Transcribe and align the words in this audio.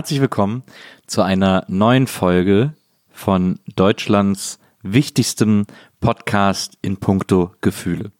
Herzlich 0.00 0.22
willkommen 0.22 0.62
zu 1.06 1.20
einer 1.20 1.66
neuen 1.68 2.06
Folge 2.06 2.72
von 3.10 3.60
Deutschlands 3.76 4.58
wichtigstem 4.82 5.66
Podcast 6.00 6.78
in 6.80 6.96
puncto 6.96 7.52
Gefühle. 7.60 8.10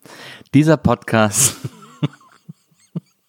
Dieser 0.52 0.76
Podcast, 0.76 1.56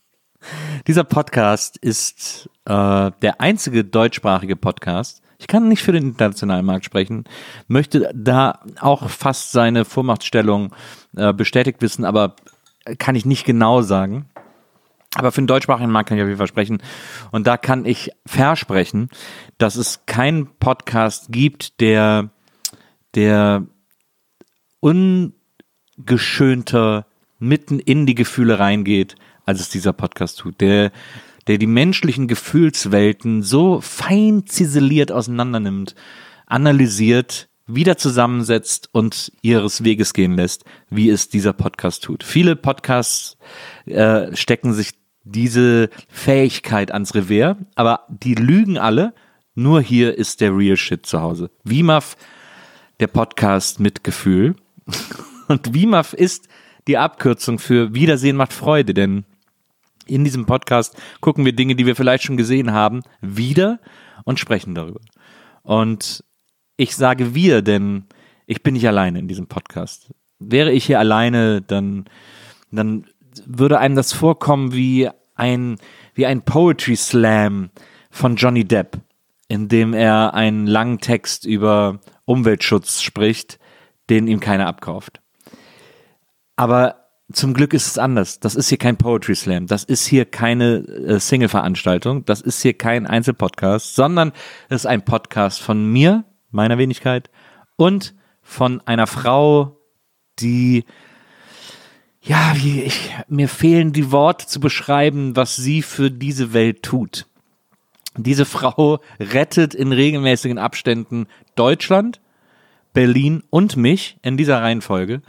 dieser 0.87 1.05
Podcast 1.05 1.77
ist 1.77 2.49
äh, 2.65 3.11
der 3.21 3.39
einzige 3.39 3.85
deutschsprachige 3.85 4.57
Podcast. 4.57 5.21
Ich 5.39 5.47
kann 5.47 5.69
nicht 5.69 5.81
für 5.81 5.93
den 5.93 6.09
internationalen 6.09 6.65
Markt 6.65 6.83
sprechen, 6.83 7.23
möchte 7.69 8.11
da 8.13 8.59
auch 8.81 9.09
fast 9.09 9.53
seine 9.53 9.85
Vormachtstellung 9.85 10.75
äh, 11.15 11.31
bestätigt 11.31 11.81
wissen, 11.81 12.03
aber 12.03 12.35
kann 12.97 13.15
ich 13.15 13.25
nicht 13.25 13.45
genau 13.45 13.81
sagen. 13.81 14.25
Aber 15.15 15.31
für 15.31 15.41
den 15.41 15.47
deutschsprachigen 15.47 15.91
Markt 15.91 16.09
kann 16.09 16.17
ich 16.17 16.23
auf 16.23 16.29
jeden 16.29 16.37
Fall 16.37 16.47
sprechen. 16.47 16.81
Und 17.31 17.45
da 17.45 17.57
kann 17.57 17.85
ich 17.85 18.11
versprechen, 18.25 19.09
dass 19.57 19.75
es 19.75 20.05
keinen 20.05 20.47
Podcast 20.57 21.31
gibt, 21.31 21.81
der, 21.81 22.29
der 23.13 23.67
ungeschönter 24.79 27.07
mitten 27.39 27.79
in 27.79 28.05
die 28.05 28.15
Gefühle 28.15 28.59
reingeht, 28.59 29.15
als 29.45 29.59
es 29.59 29.69
dieser 29.69 29.91
Podcast 29.91 30.39
tut. 30.39 30.61
Der, 30.61 30.91
der 31.47 31.57
die 31.57 31.67
menschlichen 31.67 32.27
Gefühlswelten 32.27 33.43
so 33.43 33.81
fein 33.81 34.45
ziseliert 34.45 35.11
auseinandernimmt, 35.11 35.95
analysiert, 36.45 37.49
wieder 37.67 37.97
zusammensetzt 37.97 38.89
und 38.91 39.31
ihres 39.41 39.83
Weges 39.83 40.13
gehen 40.13 40.33
lässt, 40.33 40.65
wie 40.89 41.09
es 41.09 41.29
dieser 41.29 41.53
Podcast 41.53 42.03
tut. 42.03 42.23
Viele 42.23 42.55
Podcasts 42.55 43.37
äh, 43.85 44.35
stecken 44.35 44.73
sich 44.73 44.91
diese 45.23 45.89
Fähigkeit 46.07 46.91
ans 46.91 47.13
Revers, 47.13 47.57
aber 47.75 48.05
die 48.09 48.35
lügen 48.35 48.77
alle. 48.77 49.13
Nur 49.53 49.81
hier 49.81 50.17
ist 50.17 50.41
der 50.41 50.55
Real 50.55 50.77
Shit 50.77 51.05
zu 51.05 51.21
Hause. 51.21 51.51
WIMAF, 51.63 52.15
der 52.99 53.07
Podcast 53.07 53.79
mit 53.79 54.03
Gefühl. 54.03 54.55
Und 55.47 55.73
WIMAF 55.73 56.13
ist 56.13 56.47
die 56.87 56.97
Abkürzung 56.97 57.59
für 57.59 57.93
Wiedersehen 57.93 58.35
macht 58.35 58.53
Freude, 58.53 58.93
denn 58.93 59.25
in 60.07 60.23
diesem 60.23 60.45
Podcast 60.45 60.97
gucken 61.19 61.45
wir 61.45 61.53
Dinge, 61.53 61.75
die 61.75 61.85
wir 61.85 61.95
vielleicht 61.95 62.23
schon 62.23 62.37
gesehen 62.37 62.71
haben, 62.71 63.01
wieder 63.21 63.79
und 64.23 64.39
sprechen 64.39 64.75
darüber. 64.75 65.01
Und 65.63 66.23
ich 66.77 66.95
sage 66.95 67.35
wir, 67.35 67.61
denn 67.61 68.05
ich 68.47 68.63
bin 68.63 68.73
nicht 68.73 68.87
alleine 68.87 69.19
in 69.19 69.27
diesem 69.27 69.47
Podcast. 69.47 70.11
Wäre 70.39 70.71
ich 70.71 70.85
hier 70.85 70.99
alleine, 70.99 71.61
dann, 71.61 72.05
dann 72.71 73.05
würde 73.45 73.79
einem 73.79 73.95
das 73.95 74.13
vorkommen 74.13 74.73
wie 74.73 75.09
ein, 75.41 75.77
wie 76.13 76.25
ein 76.25 76.43
Poetry 76.43 76.95
Slam 76.95 77.71
von 78.09 78.35
Johnny 78.35 78.63
Depp, 78.63 78.97
in 79.47 79.67
dem 79.67 79.93
er 79.93 80.33
einen 80.33 80.67
langen 80.67 80.99
Text 80.99 81.45
über 81.45 81.99
Umweltschutz 82.25 83.01
spricht, 83.01 83.59
den 84.09 84.27
ihm 84.27 84.39
keiner 84.39 84.67
abkauft. 84.67 85.19
Aber 86.55 87.01
zum 87.33 87.53
Glück 87.53 87.73
ist 87.73 87.87
es 87.87 87.97
anders. 87.97 88.39
Das 88.39 88.55
ist 88.55 88.69
hier 88.69 88.77
kein 88.77 88.97
Poetry 88.97 89.35
Slam. 89.35 89.65
Das 89.67 89.83
ist 89.83 90.05
hier 90.05 90.25
keine 90.25 90.79
äh, 90.85 91.19
Single-Veranstaltung. 91.19 92.25
Das 92.25 92.41
ist 92.41 92.61
hier 92.61 92.77
kein 92.77 93.07
Einzelpodcast, 93.07 93.95
sondern 93.95 94.31
es 94.69 94.81
ist 94.81 94.85
ein 94.85 95.03
Podcast 95.03 95.61
von 95.61 95.91
mir, 95.91 96.25
meiner 96.51 96.77
Wenigkeit, 96.77 97.29
und 97.77 98.13
von 98.41 98.81
einer 98.81 99.07
Frau, 99.07 99.77
die, 100.39 100.83
ja, 102.21 102.53
wie 102.55 102.81
ich, 102.81 103.11
mir 103.27 103.49
fehlen 103.49 103.93
die 103.93 104.11
Worte 104.11 104.45
zu 104.45 104.59
beschreiben, 104.59 105.35
was 105.35 105.55
sie 105.55 105.81
für 105.81 106.11
diese 106.11 106.53
Welt 106.53 106.83
tut. 106.83 107.25
Diese 108.15 108.45
Frau 108.45 108.99
rettet 109.19 109.73
in 109.73 109.91
regelmäßigen 109.91 110.57
Abständen 110.57 111.27
Deutschland, 111.55 112.21
Berlin 112.93 113.43
und 113.49 113.77
mich 113.77 114.17
in 114.21 114.37
dieser 114.37 114.61
Reihenfolge 114.61 115.21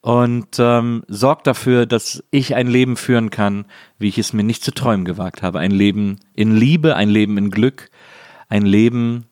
und 0.00 0.58
ähm, 0.58 1.04
sorgt 1.08 1.46
dafür, 1.46 1.86
dass 1.86 2.22
ich 2.30 2.54
ein 2.54 2.66
Leben 2.66 2.96
führen 2.96 3.30
kann, 3.30 3.64
wie 3.98 4.08
ich 4.08 4.18
es 4.18 4.32
mir 4.32 4.42
nicht 4.42 4.62
zu 4.62 4.72
träumen 4.72 5.06
gewagt 5.06 5.42
habe. 5.42 5.60
Ein 5.60 5.70
Leben 5.70 6.18
in 6.34 6.54
Liebe, 6.54 6.96
ein 6.96 7.08
Leben 7.08 7.38
in 7.38 7.50
Glück, 7.50 7.90
ein 8.48 8.66
Leben 8.66 9.26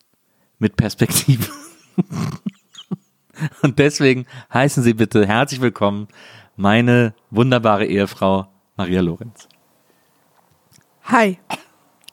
mit 0.59 0.77
Perspektive. 0.77 1.51
und 3.63 3.79
deswegen 3.81 4.27
heißen 4.55 4.83
Sie 4.83 4.95
bitte 4.95 5.27
herzlich 5.27 5.61
willkommen 5.61 6.09
meine 6.63 7.13
wunderbare 7.31 7.87
Ehefrau 7.87 8.47
Maria 8.77 9.01
Lorenz. 9.01 9.49
Hi. 11.03 11.39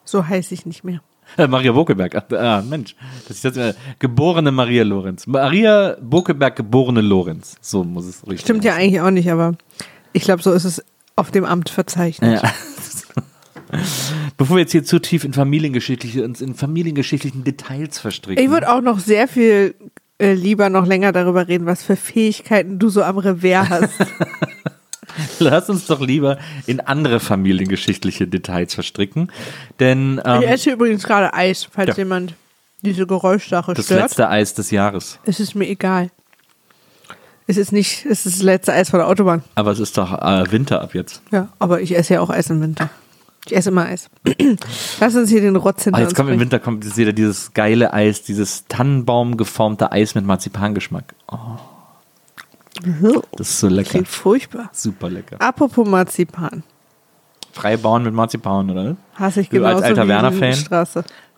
So 0.03 0.27
heiße 0.27 0.55
ich 0.55 0.65
nicht 0.65 0.83
mehr. 0.83 1.01
Äh, 1.37 1.45
Maria 1.45 1.71
Bokeberg, 1.71 2.15
ah, 2.33 2.63
Mensch, 2.67 2.95
das 3.27 3.37
ist 3.37 3.43
jetzt 3.43 3.57
äh, 3.57 3.75
geborene 3.99 4.51
Maria 4.51 4.83
Lorenz. 4.83 5.27
Maria 5.27 5.95
Bokeberg, 6.01 6.55
geborene 6.55 7.01
Lorenz. 7.01 7.57
So 7.61 7.83
muss 7.83 8.07
es 8.07 8.23
richtig 8.23 8.41
Stimmt 8.41 8.63
ja 8.63 8.71
aussehen. 8.71 8.85
eigentlich 8.85 9.01
auch 9.01 9.11
nicht, 9.11 9.31
aber 9.31 9.55
ich 10.13 10.23
glaube, 10.23 10.41
so 10.41 10.51
ist 10.51 10.63
es 10.63 10.83
auf 11.15 11.29
dem 11.29 11.45
Amt 11.45 11.69
verzeichnet. 11.69 12.41
Ja. 12.41 12.51
Bevor 14.37 14.55
wir 14.55 14.61
jetzt 14.61 14.71
hier 14.71 14.83
zu 14.83 14.97
tief 14.97 15.23
in 15.23 15.33
familiengeschichtliche, 15.33 16.25
uns 16.25 16.41
in 16.41 16.55
familiengeschichtlichen 16.55 17.43
Details 17.43 17.99
verstricken. 17.99 18.43
Ich 18.43 18.49
würde 18.49 18.73
auch 18.73 18.81
noch 18.81 18.97
sehr 18.97 19.27
viel 19.27 19.75
äh, 20.19 20.33
lieber 20.33 20.69
noch 20.69 20.85
länger 20.85 21.11
darüber 21.11 21.47
reden, 21.47 21.65
was 21.65 21.81
für 21.83 21.95
Fähigkeiten 21.95 22.77
du 22.79 22.89
so 22.89 23.03
am 23.03 23.17
Revers 23.17 23.69
hast. 23.69 23.93
Lass 25.39 25.69
uns 25.69 25.85
doch 25.87 25.99
lieber 26.01 26.37
in 26.67 26.79
andere 26.81 27.19
familiengeschichtliche 27.19 28.27
Details 28.27 28.73
verstricken. 28.73 29.31
Denn 29.79 30.21
ich 30.23 30.29
ähm, 30.31 30.41
esse 30.43 30.71
übrigens 30.71 31.03
gerade 31.03 31.33
Eis, 31.33 31.67
falls 31.69 31.89
Ja. 31.89 31.95
jemand 31.97 32.33
diese 32.81 33.05
Geräuschsache 33.07 33.73
das 33.73 33.85
stört. 33.85 34.01
letzte 34.03 34.29
Eis 34.29 34.53
des 34.53 34.71
Jahres. 34.71 35.19
Es 35.23 35.39
ist 35.39 35.55
mir 35.55 35.67
egal. 35.67 36.09
Es 37.47 37.57
ist 37.57 37.71
nicht, 37.71 38.05
es 38.05 38.25
ist 38.25 38.35
das 38.37 38.43
letzte 38.43 38.73
Eis 38.73 38.91
von 38.91 38.99
der 38.99 39.07
Autobahn. 39.07 39.43
Aber 39.55 39.71
es 39.71 39.79
ist 39.79 39.97
doch 39.97 40.13
äh, 40.21 40.51
Winter 40.51 40.81
ab 40.81 40.93
jetzt. 40.93 41.21
Ja, 41.31 41.49
aber 41.57 41.81
ich 41.81 41.97
esse 41.97 42.13
ja 42.13 42.21
auch 42.21 42.29
Eis 42.29 42.49
im 42.49 42.61
Winter. 42.61 42.89
Ich 43.45 43.55
esse 43.55 43.69
immer 43.69 43.85
Eis. 43.85 44.09
Lass 44.99 45.15
uns 45.15 45.29
hier 45.29 45.41
den 45.41 45.55
Rotz 45.55 45.83
hinter 45.85 45.99
Oh, 45.99 46.01
jetzt 46.01 46.15
kommt 46.15 46.29
im. 46.29 46.39
Winter 46.39 46.59
kommt 46.59 46.83
jetzt 46.85 46.97
wieder 46.97 47.13
dieses 47.13 47.53
geile 47.53 47.93
Eis, 47.93 48.21
dieses 48.21 48.65
Tannenbaum 48.67 49.37
geformte 49.37 49.91
Eis 49.91 50.15
mit 50.15 50.25
Marzipangeschmack. 50.25 51.15
Oh, 51.31 51.37
das 53.37 53.49
ist 53.49 53.59
so 53.59 53.67
lecker. 53.67 53.89
Klingt 53.91 54.07
furchtbar. 54.07 54.69
Super 54.73 55.09
lecker. 55.09 55.37
Apropos 55.39 55.87
Marzipan. 55.87 56.63
Freie 57.51 57.77
Bauen 57.77 58.03
mit 58.03 58.13
Marzipan, 58.13 58.69
oder? 58.69 58.95
Hasse 59.15 59.41
ich 59.41 59.49
Du 59.49 59.65
als 59.65 59.81
alter 59.81 60.07
Werner-Fan? 60.07 60.55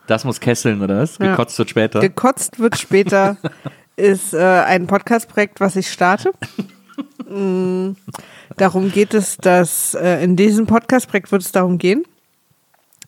Das 0.08 0.26
muss 0.26 0.40
kesseln, 0.40 0.82
oder 0.82 1.00
was? 1.00 1.18
Ja. 1.18 1.32
Gekotzt 1.32 1.58
wird 1.58 1.70
später. 1.70 2.00
Gekotzt 2.00 2.60
wird 2.60 2.78
später 2.78 3.38
ist 3.96 4.34
äh, 4.34 4.40
ein 4.40 4.88
Podcast-Projekt, 4.88 5.60
was 5.60 5.76
ich 5.76 5.92
starte. 5.92 6.32
Mm, 7.28 7.92
darum 8.58 8.92
geht 8.92 9.14
es, 9.14 9.38
dass 9.38 9.94
äh, 9.94 10.24
in 10.24 10.36
diesem 10.36 10.68
Podcast-Projekt 10.68 11.32
wird 11.32 11.42
es 11.42 11.52
darum 11.52 11.78
gehen, 11.78 12.04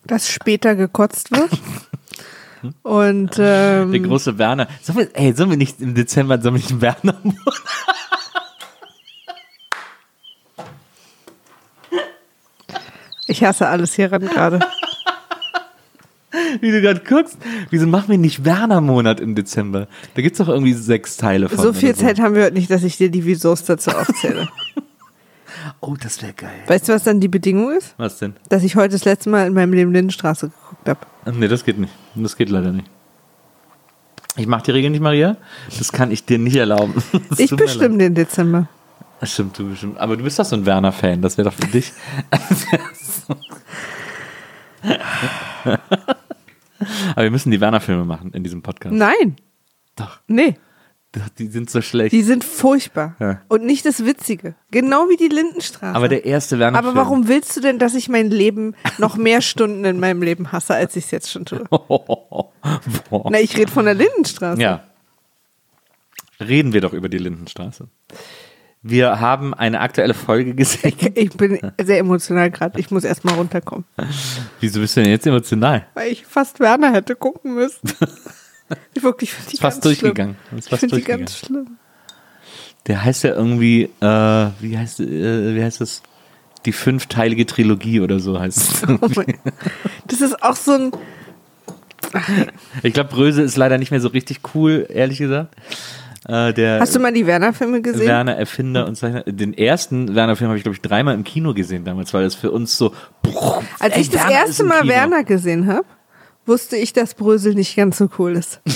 dass 0.06 0.28
später 0.28 0.74
gekotzt 0.74 1.30
wird. 1.30 1.50
Und 2.82 3.36
Der 3.36 3.82
ähm, 3.82 4.02
große 4.04 4.38
Werner. 4.38 4.68
Sollen 4.80 4.98
wir, 4.98 5.10
ey, 5.12 5.34
sollen 5.34 5.50
wir 5.50 5.58
nicht 5.58 5.82
im 5.82 5.94
Dezember, 5.94 6.40
sollen 6.40 6.54
wir 6.54 6.60
nicht 6.60 6.70
einen 6.70 6.80
Werner 6.80 7.20
ich 13.34 13.44
hasse 13.44 13.68
alles 13.68 13.94
hieran 13.94 14.22
gerade. 14.22 14.60
Wie 16.60 16.70
du 16.70 16.80
gerade 16.80 17.00
guckst, 17.00 17.38
wieso 17.70 17.86
machen 17.86 18.08
wir 18.08 18.18
nicht 18.18 18.44
Werner-Monat 18.44 19.20
im 19.20 19.34
Dezember? 19.34 19.88
Da 20.14 20.22
gibt's 20.22 20.38
doch 20.38 20.48
irgendwie 20.48 20.72
sechs 20.72 21.16
Teile 21.16 21.48
von. 21.48 21.58
So 21.58 21.72
viel 21.72 21.90
oder 21.90 21.98
Zeit 21.98 22.20
haben 22.20 22.34
wir 22.34 22.44
heute 22.44 22.54
nicht, 22.54 22.70
dass 22.70 22.82
ich 22.82 22.96
dir 22.96 23.10
die 23.10 23.24
Wiesos 23.24 23.64
dazu 23.64 23.90
aufzähle. 23.90 24.48
Oh, 25.80 25.94
das 25.98 26.20
wäre 26.20 26.34
geil. 26.34 26.50
Weißt 26.66 26.88
du, 26.88 26.92
was 26.92 27.04
dann 27.04 27.20
die 27.20 27.28
Bedingung 27.28 27.72
ist? 27.72 27.94
Was 27.96 28.18
denn? 28.18 28.34
Dass 28.50 28.62
ich 28.64 28.76
heute 28.76 28.90
das 28.90 29.06
letzte 29.06 29.30
Mal 29.30 29.46
in 29.46 29.54
meinem 29.54 29.72
Leben 29.72 29.92
Lindenstraße 29.92 30.50
geguckt 30.50 30.88
habe. 30.88 31.00
Nee, 31.38 31.48
das 31.48 31.64
geht 31.64 31.78
nicht. 31.78 31.92
Das 32.14 32.36
geht 32.36 32.50
leider 32.50 32.70
nicht. 32.72 32.86
Ich 34.36 34.46
mach 34.46 34.62
die 34.62 34.72
Regel 34.72 34.90
nicht, 34.90 35.00
Maria. 35.00 35.36
Das 35.78 35.92
kann 35.92 36.10
ich 36.10 36.24
dir 36.24 36.38
nicht 36.38 36.56
erlauben. 36.56 36.94
Das 37.30 37.38
Ich 37.38 37.50
bestimme 37.54 37.98
den 37.98 38.14
Dezember. 38.14 38.68
Das 39.20 39.32
Stimmt, 39.32 39.58
du 39.58 39.70
bestimmt. 39.70 39.98
Aber 39.98 40.16
du 40.16 40.24
bist 40.24 40.38
doch 40.38 40.44
so 40.44 40.56
ein 40.56 40.66
Werner-Fan. 40.66 41.22
Das 41.22 41.38
wäre 41.38 41.48
doch 41.48 41.56
für 41.56 41.66
dich. 41.68 41.92
Aber 47.12 47.22
wir 47.22 47.30
müssen 47.30 47.50
die 47.50 47.60
Werner-Filme 47.60 48.04
machen 48.04 48.32
in 48.32 48.42
diesem 48.42 48.62
Podcast. 48.62 48.94
Nein, 48.94 49.36
Doch. 49.96 50.20
nee. 50.26 50.56
Die 51.38 51.46
sind 51.46 51.70
so 51.70 51.80
schlecht. 51.80 52.12
Die 52.12 52.22
sind 52.22 52.42
furchtbar. 52.42 53.14
Ja. 53.20 53.40
Und 53.46 53.64
nicht 53.64 53.86
das 53.86 54.04
Witzige. 54.04 54.56
Genau 54.72 55.08
wie 55.08 55.16
die 55.16 55.28
Lindenstraße. 55.28 55.94
aber 55.94 56.08
der 56.08 56.24
erste 56.24 56.58
Werner 56.58 56.76
Aber 56.76 56.96
warum 56.96 57.28
willst 57.28 57.56
du 57.56 57.60
denn, 57.60 57.78
dass 57.78 57.94
ich 57.94 58.08
mein 58.08 58.30
Leben 58.30 58.74
noch 58.98 59.16
mehr 59.16 59.40
Stunden 59.40 59.84
in 59.84 60.00
meinem 60.00 60.22
Leben 60.22 60.50
hasse, 60.50 60.74
als 60.74 60.96
ich 60.96 61.04
es 61.04 61.10
jetzt 61.12 61.30
schon 61.30 61.44
tue? 61.44 61.62
Na, 63.30 63.38
ich 63.38 63.56
rede 63.56 63.70
von 63.70 63.84
der 63.84 63.94
Lindenstraße. 63.94 64.60
Ja. 64.60 64.82
Reden 66.40 66.72
wir 66.72 66.80
doch 66.80 66.92
über 66.92 67.08
die 67.08 67.18
Lindenstraße. 67.18 67.86
Wir 68.86 69.18
haben 69.18 69.54
eine 69.54 69.80
aktuelle 69.80 70.12
Folge 70.12 70.54
gesehen. 70.54 70.92
Ich 71.14 71.30
bin 71.30 71.58
sehr 71.82 71.98
emotional 71.98 72.50
gerade. 72.50 72.78
Ich 72.78 72.90
muss 72.90 73.04
erst 73.04 73.24
mal 73.24 73.32
runterkommen. 73.32 73.86
Wieso 74.60 74.78
bist 74.80 74.94
du 74.96 75.00
denn 75.00 75.10
jetzt 75.10 75.26
emotional? 75.26 75.86
Weil 75.94 76.12
ich 76.12 76.26
fast 76.26 76.60
Werner 76.60 76.92
hätte 76.92 77.16
gucken 77.16 77.54
müssen. 77.54 77.90
Ich 78.92 79.02
wirklich 79.02 79.32
finde 79.32 79.50
die 79.52 79.56
fast 79.56 79.76
ganz 79.76 79.84
durchgegangen. 79.84 80.36
Schlimm. 80.48 80.58
Ist 80.58 80.64
Ich 80.66 80.70
fast 80.70 80.80
finde 80.80 80.96
die 80.96 81.02
ganz 81.02 81.38
schlimm. 81.38 81.78
Der 82.86 83.02
heißt 83.02 83.24
ja 83.24 83.30
irgendwie, 83.30 83.84
äh, 83.84 84.50
wie 84.60 84.76
heißt, 84.76 85.00
äh, 85.00 85.54
wie 85.54 85.62
heißt 85.64 85.80
das? 85.80 86.02
Die 86.66 86.72
fünfteilige 86.72 87.46
Trilogie 87.46 88.00
oder 88.00 88.20
so 88.20 88.38
heißt 88.38 88.58
es. 88.58 88.82
Oh. 89.00 89.22
Das 90.08 90.20
ist 90.20 90.42
auch 90.42 90.56
so 90.56 90.72
ein. 90.72 90.92
Ich 92.82 92.92
glaube, 92.92 93.08
Bröse 93.10 93.40
ist 93.42 93.56
leider 93.56 93.78
nicht 93.78 93.90
mehr 93.90 94.00
so 94.00 94.08
richtig 94.08 94.40
cool, 94.54 94.86
ehrlich 94.90 95.18
gesagt. 95.18 95.54
Äh, 96.26 96.52
der 96.54 96.80
Hast 96.80 96.94
du 96.94 97.00
mal 97.00 97.12
die 97.12 97.26
Werner-Filme 97.26 97.82
gesehen? 97.82 98.06
Werner 98.06 98.36
Erfinder 98.36 98.86
und 98.86 98.96
Zeichner. 98.96 99.22
Den 99.24 99.52
ersten 99.56 100.14
Werner-Film 100.14 100.48
habe 100.48 100.56
ich, 100.58 100.64
glaube 100.64 100.74
ich, 100.76 100.82
dreimal 100.82 101.14
im 101.14 101.24
Kino 101.24 101.52
gesehen 101.54 101.84
damals, 101.84 102.14
weil 102.14 102.24
das 102.24 102.34
für 102.34 102.50
uns 102.50 102.76
so. 102.78 102.94
Als 103.78 103.94
Ey, 103.94 104.00
ich 104.00 104.10
das 104.10 104.22
Werner 104.22 104.32
erste 104.34 104.64
Mal. 104.64 104.88
Werner 104.88 105.24
gesehen 105.24 105.66
habe, 105.66 105.84
wusste 106.46 106.76
ich, 106.76 106.92
dass 106.92 107.14
Brösel 107.14 107.54
nicht 107.54 107.76
ganz 107.76 107.98
so 107.98 108.08
cool 108.18 108.32
ist. 108.36 108.60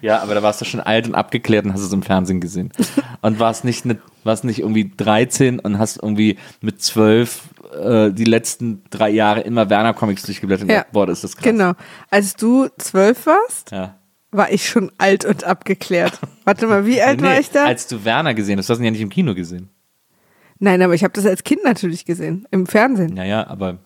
Ja, 0.00 0.20
aber 0.20 0.34
da 0.34 0.42
warst 0.42 0.60
du 0.60 0.64
schon 0.64 0.80
alt 0.80 1.06
und 1.06 1.14
abgeklärt 1.14 1.64
und 1.64 1.72
hast 1.74 1.80
es 1.82 1.92
im 1.92 2.02
Fernsehen 2.02 2.40
gesehen. 2.40 2.72
Und 3.20 3.38
warst 3.38 3.64
nicht, 3.64 3.84
ne, 3.84 3.98
warst 4.24 4.42
nicht 4.42 4.58
irgendwie 4.58 4.90
13 4.96 5.60
und 5.60 5.78
hast 5.78 5.98
irgendwie 6.02 6.38
mit 6.60 6.82
12 6.82 7.40
äh, 7.80 8.10
die 8.10 8.24
letzten 8.24 8.82
drei 8.90 9.10
Jahre 9.10 9.42
immer 9.42 9.70
Werner-Comics 9.70 10.24
durchgeblättert. 10.24 10.64
und 10.68 10.74
Ja. 10.74 10.84
Boah, 10.90 11.06
das 11.06 11.22
ist 11.22 11.36
krass. 11.36 11.44
Genau. 11.44 11.74
Als 12.10 12.34
du 12.34 12.66
zwölf 12.78 13.26
warst, 13.26 13.70
Ja. 13.70 13.94
War 14.32 14.50
ich 14.50 14.68
schon 14.68 14.90
alt 14.98 15.24
und 15.24 15.44
abgeklärt. 15.44 16.18
Warte 16.44 16.66
mal, 16.66 16.84
wie 16.86 17.00
alt 17.00 17.22
war 17.22 17.34
Nee, 17.34 17.40
ich 17.40 17.50
da? 17.50 17.64
Als 17.66 17.86
du 17.86 18.04
Werner 18.04 18.34
gesehen 18.34 18.58
hast, 18.58 18.68
du 18.68 18.72
hast 18.72 18.80
ihn 18.80 18.84
ja 18.86 18.90
nicht 18.90 19.00
im 19.00 19.10
Kino 19.10 19.34
gesehen. 19.34 19.68
Nein, 20.58 20.80
aber 20.82 20.94
ich 20.94 21.04
habe 21.04 21.12
das 21.14 21.26
als 21.26 21.44
Kind 21.44 21.64
natürlich 21.64 22.04
gesehen, 22.04 22.46
im 22.50 22.66
Fernsehen. 22.66 23.14
Naja, 23.14 23.46
aber 23.46 23.78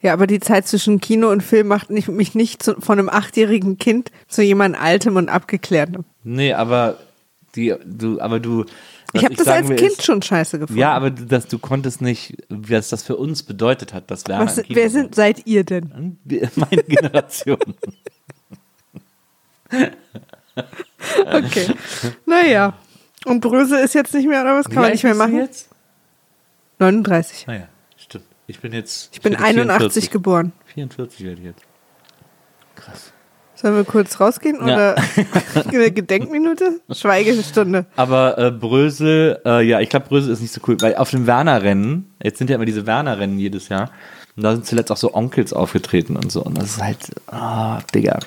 Ja, 0.00 0.12
aber 0.12 0.26
die 0.26 0.40
Zeit 0.40 0.66
zwischen 0.66 1.00
Kino 1.00 1.30
und 1.30 1.42
Film 1.42 1.66
macht 1.68 1.90
nicht, 1.90 2.08
mich 2.08 2.34
nicht 2.34 2.62
zu, 2.62 2.80
von 2.80 2.98
einem 2.98 3.08
achtjährigen 3.08 3.78
Kind 3.78 4.10
zu 4.28 4.42
jemandem 4.42 4.80
Altem 4.80 5.16
und 5.16 5.28
Abgeklärtem. 5.28 6.04
nee, 6.22 6.52
aber 6.52 6.98
die, 7.56 7.74
du, 7.84 8.20
aber 8.20 8.40
du. 8.40 8.64
Ich 9.12 9.24
habe 9.24 9.34
das 9.36 9.46
als 9.46 9.68
will, 9.68 9.76
Kind 9.76 9.92
ist, 9.92 10.04
schon 10.04 10.22
scheiße 10.22 10.58
gefunden. 10.58 10.80
Ja, 10.80 10.92
aber 10.92 11.10
dass 11.10 11.46
du 11.46 11.58
konntest 11.60 12.00
nicht, 12.02 12.36
was 12.48 12.88
das 12.88 13.04
für 13.04 13.16
uns 13.16 13.44
bedeutet 13.44 13.92
hat, 13.94 14.10
dass 14.10 14.26
Werner 14.26 14.46
Was, 14.46 14.58
im 14.58 14.64
Kino 14.64 14.76
wer 14.76 14.90
sind, 14.90 15.14
seid 15.14 15.46
ihr 15.46 15.62
denn? 15.62 16.18
war. 16.24 16.50
Meine 16.56 16.82
Generation. 16.82 17.58
Okay. 21.26 21.66
naja. 22.24 22.74
Und 23.26 23.40
Bröse 23.40 23.78
ist 23.80 23.94
jetzt 23.94 24.14
nicht 24.14 24.28
mehr, 24.28 24.42
oder 24.42 24.56
was? 24.56 24.66
Kann 24.66 24.76
man 24.76 24.86
Wie 24.86 24.92
nicht 24.92 25.04
alt 25.04 25.16
mehr 25.16 25.26
machen? 25.26 25.38
Jetzt? 25.38 25.68
39. 26.78 27.46
Naja, 27.46 27.68
stimmt. 27.96 28.24
Ich 28.46 28.60
bin 28.60 28.72
jetzt. 28.72 29.10
Ich 29.12 29.20
bin 29.20 29.32
werde 29.32 29.44
81 29.44 29.76
44. 29.76 30.10
geboren. 30.10 30.52
44 30.74 31.24
werde 31.24 31.40
ich 31.40 31.46
jetzt. 31.46 31.62
Krass. 32.76 33.12
Sollen 33.54 33.76
wir 33.76 33.84
kurz 33.84 34.20
rausgehen 34.20 34.60
oder 34.60 34.96
eine 35.54 35.90
Gedenkminute? 35.90 36.80
Schweigestunde. 36.90 37.86
Aber 37.96 38.36
äh, 38.36 38.50
Brösel, 38.50 39.40
äh, 39.44 39.62
ja, 39.62 39.80
ich 39.80 39.88
glaube, 39.88 40.06
Brösel 40.08 40.32
ist 40.32 40.40
nicht 40.40 40.52
so 40.52 40.60
cool, 40.66 40.76
weil 40.80 40.96
auf 40.96 41.10
dem 41.10 41.26
Werner-Rennen, 41.26 42.12
jetzt 42.22 42.38
sind 42.38 42.50
ja 42.50 42.56
immer 42.56 42.64
diese 42.64 42.86
Werner-Rennen 42.86 43.38
jedes 43.38 43.68
Jahr, 43.68 43.90
und 44.36 44.42
da 44.42 44.52
sind 44.52 44.66
zuletzt 44.66 44.90
auch 44.90 44.96
so 44.96 45.14
Onkels 45.14 45.52
aufgetreten 45.52 46.16
und 46.16 46.32
so. 46.32 46.42
Und 46.42 46.58
das 46.58 46.70
ist 46.70 46.82
halt, 46.82 46.98
ah, 47.28 47.80
Digga. 47.94 48.18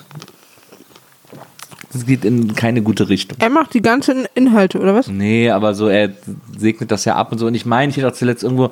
Das 1.98 2.06
geht 2.06 2.24
in 2.24 2.54
keine 2.54 2.82
gute 2.82 3.08
Richtung. 3.08 3.38
Er 3.40 3.50
macht 3.50 3.74
die 3.74 3.82
ganzen 3.82 4.26
Inhalte, 4.34 4.78
oder 4.78 4.94
was? 4.94 5.08
Nee, 5.08 5.50
aber 5.50 5.74
so, 5.74 5.88
er 5.88 6.12
segnet 6.56 6.90
das 6.90 7.04
ja 7.04 7.16
ab 7.16 7.32
und 7.32 7.38
so. 7.38 7.46
Und 7.46 7.54
ich 7.54 7.66
meine, 7.66 7.90
ich 7.90 7.96
hätte 7.96 8.08
auch 8.08 8.12
zuletzt 8.12 8.42
irgendwo, 8.42 8.70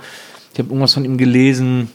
ich 0.53 0.59
habe 0.59 0.69
irgendwas 0.69 0.95
von 0.95 1.05
ihm 1.05 1.19
gelesen, 1.19 1.91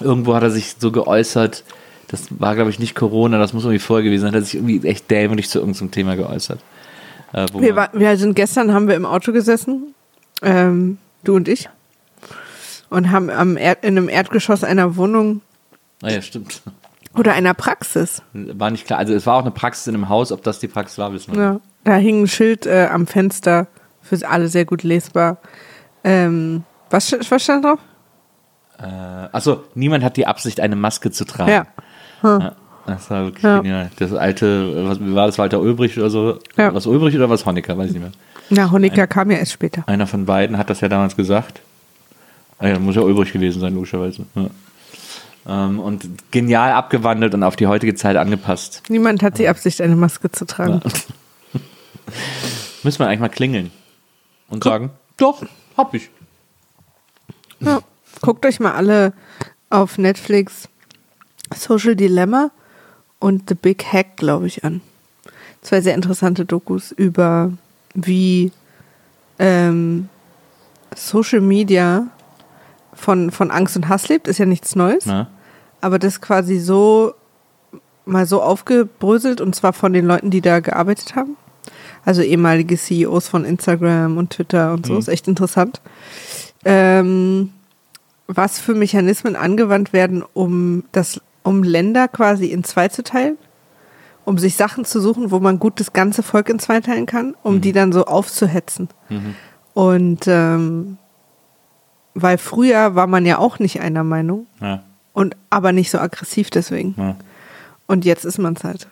irgendwo 0.00 0.34
hat 0.34 0.42
er 0.42 0.50
sich 0.50 0.76
so 0.78 0.92
geäußert, 0.92 1.64
das 2.08 2.26
war, 2.38 2.54
glaube 2.54 2.70
ich, 2.70 2.78
nicht 2.78 2.94
Corona, 2.94 3.38
das 3.38 3.52
muss 3.52 3.64
irgendwie 3.64 3.80
vorher 3.80 4.04
gewesen 4.04 4.22
sein, 4.22 4.28
hat 4.28 4.36
er 4.36 4.44
sich 4.44 4.54
irgendwie 4.54 4.86
echt 4.86 5.10
dämlich 5.10 5.48
zu 5.48 5.58
irgendeinem 5.58 5.90
Thema 5.90 6.14
geäußert. 6.16 6.60
Äh, 7.32 7.46
Wir, 7.54 7.74
war, 7.74 7.90
wir 7.92 8.16
sind 8.16 8.34
gestern 8.34 8.72
haben 8.72 8.86
wir 8.86 8.94
im 8.94 9.06
Auto 9.06 9.32
gesessen, 9.32 9.94
ähm, 10.42 10.98
du 11.24 11.34
und 11.34 11.48
ich, 11.48 11.68
und 12.90 13.10
haben 13.10 13.30
am 13.30 13.56
Erd, 13.56 13.84
in 13.84 13.98
einem 13.98 14.08
Erdgeschoss 14.08 14.62
einer 14.62 14.96
Wohnung 14.96 15.40
Ah 16.02 16.10
ja, 16.10 16.22
stimmt. 16.22 16.62
Oder 17.18 17.32
einer 17.34 17.54
Praxis. 17.54 18.22
War 18.32 18.70
nicht 18.70 18.86
klar. 18.86 18.98
Also 18.98 19.14
es 19.14 19.26
war 19.26 19.36
auch 19.36 19.42
eine 19.42 19.50
Praxis 19.50 19.86
in 19.86 19.94
einem 19.94 20.08
Haus, 20.08 20.32
ob 20.32 20.42
das 20.42 20.58
die 20.58 20.68
Praxis 20.68 20.98
war, 20.98 21.12
wissen 21.12 21.34
wir 21.34 21.42
Ja, 21.42 21.60
da 21.84 21.96
hing 21.96 22.22
ein 22.22 22.26
Schild 22.28 22.66
äh, 22.66 22.88
am 22.90 23.06
Fenster, 23.06 23.66
für 24.02 24.18
alle 24.28 24.48
sehr 24.48 24.64
gut 24.64 24.82
lesbar. 24.82 25.38
Ähm, 26.04 26.64
was, 26.90 27.12
was 27.30 27.42
stand 27.42 27.64
drauf? 27.64 27.78
Äh, 28.78 28.84
achso, 29.32 29.64
niemand 29.74 30.04
hat 30.04 30.16
die 30.16 30.26
Absicht, 30.26 30.60
eine 30.60 30.76
Maske 30.76 31.10
zu 31.10 31.24
tragen. 31.24 31.50
Ja. 31.50 31.66
Ja, 32.22 32.52
das 32.86 33.10
war 33.10 33.24
wirklich 33.24 33.42
Ja. 33.44 33.58
genial. 33.58 33.90
Das 33.98 34.12
alte, 34.12 34.86
was 34.88 35.00
wie 35.00 35.14
war 35.14 35.26
das, 35.26 35.38
Walter 35.38 35.60
Ulbricht 35.60 35.96
oder 35.98 36.10
so? 36.10 36.38
Ja. 36.56 36.72
Was 36.74 36.86
Ulbricht 36.86 37.16
oder 37.16 37.28
was 37.30 37.44
Honecker, 37.46 37.76
weiß 37.76 37.88
ich 37.88 37.92
nicht 37.94 38.02
mehr. 38.02 38.12
Na, 38.50 38.70
Honecker 38.70 39.06
kam 39.06 39.30
ja 39.30 39.38
erst 39.38 39.52
später. 39.52 39.82
Einer 39.86 40.06
von 40.06 40.24
beiden 40.26 40.56
hat 40.58 40.70
das 40.70 40.80
ja 40.80 40.88
damals 40.88 41.16
gesagt. 41.16 41.60
Ah 42.58 42.68
ja, 42.68 42.78
muss 42.78 42.94
ja 42.96 43.02
Ulbricht 43.02 43.32
gewesen 43.32 43.60
sein, 43.60 43.74
logischerweise. 43.74 44.24
Ja. 44.34 44.46
Ähm, 45.48 45.78
und 45.78 46.08
genial 46.32 46.72
abgewandelt 46.72 47.34
und 47.34 47.42
auf 47.44 47.54
die 47.54 47.68
heutige 47.68 47.94
Zeit 47.94 48.16
angepasst. 48.16 48.82
Niemand 48.88 49.22
hat 49.22 49.38
die 49.38 49.48
Absicht, 49.48 49.80
eine 49.80 49.94
Maske 49.94 50.30
zu 50.30 50.44
tragen. 50.44 50.80
Müssen 52.82 52.98
wir 52.98 53.06
eigentlich 53.06 53.20
mal 53.20 53.28
klingeln 53.28 53.70
und 54.48 54.64
sagen, 54.64 54.90
doch, 55.16 55.42
hab 55.76 55.94
ich. 55.94 56.10
Ja. 57.60 57.80
Guckt 58.22 58.44
euch 58.46 58.60
mal 58.60 58.72
alle 58.72 59.12
auf 59.70 59.98
Netflix 59.98 60.68
Social 61.54 61.94
Dilemma 61.94 62.50
und 63.18 63.48
The 63.48 63.54
Big 63.54 63.84
Hack, 63.92 64.16
glaube 64.16 64.46
ich, 64.46 64.64
an. 64.64 64.80
Zwei 65.62 65.80
sehr 65.80 65.94
interessante 65.94 66.44
Dokus 66.44 66.92
über 66.92 67.52
wie 67.94 68.52
ähm, 69.38 70.08
Social 70.94 71.40
Media 71.40 72.06
von, 72.94 73.30
von 73.30 73.50
Angst 73.50 73.76
und 73.76 73.88
Hass 73.88 74.08
lebt, 74.08 74.28
ist 74.28 74.38
ja 74.38 74.46
nichts 74.46 74.74
Neues. 74.74 75.06
Na? 75.06 75.28
Aber 75.86 76.00
das 76.00 76.20
quasi 76.20 76.58
so 76.58 77.14
mal 78.06 78.26
so 78.26 78.42
aufgebröselt 78.42 79.40
und 79.40 79.54
zwar 79.54 79.72
von 79.72 79.92
den 79.92 80.04
Leuten, 80.04 80.30
die 80.30 80.40
da 80.40 80.58
gearbeitet 80.58 81.14
haben. 81.14 81.36
Also 82.04 82.22
ehemalige 82.22 82.76
CEOs 82.76 83.28
von 83.28 83.44
Instagram 83.44 84.16
und 84.16 84.30
Twitter 84.30 84.72
und 84.72 84.86
so. 84.86 84.98
Ist 84.98 85.08
echt 85.08 85.28
interessant. 85.28 85.80
Ähm, 86.64 87.52
was 88.26 88.58
für 88.58 88.74
Mechanismen 88.74 89.36
angewandt 89.36 89.92
werden, 89.92 90.24
um 90.34 90.84
das, 90.90 91.20
um 91.44 91.62
Länder 91.62 92.08
quasi 92.08 92.46
in 92.46 92.64
zwei 92.64 92.88
zu 92.88 93.04
teilen, 93.04 93.36
um 94.24 94.38
sich 94.38 94.56
Sachen 94.56 94.84
zu 94.84 95.00
suchen, 95.00 95.30
wo 95.30 95.38
man 95.38 95.60
gut 95.60 95.78
das 95.78 95.92
ganze 95.92 96.24
Volk 96.24 96.48
in 96.48 96.58
zwei 96.58 96.80
teilen 96.80 97.06
kann, 97.06 97.36
um 97.44 97.60
die 97.60 97.72
dann 97.72 97.92
so 97.92 98.06
aufzuhetzen. 98.06 98.88
Und 99.74 100.26
ähm, 100.26 100.98
weil 102.14 102.38
früher 102.38 102.94
war 102.94 103.06
man 103.06 103.26
ja 103.26 103.38
auch 103.38 103.58
nicht 103.60 103.80
einer 103.80 104.02
Meinung 104.02 104.46
Ja, 104.60 104.82
und 105.16 105.34
aber 105.48 105.72
nicht 105.72 105.90
so 105.90 105.98
aggressiv 105.98 106.50
deswegen. 106.50 106.94
ja. 106.98 107.16
Und 107.86 108.04
jetzt 108.04 108.24
ist 108.24 108.38
man 108.38 108.54
es 108.54 108.64
halt. 108.64 108.86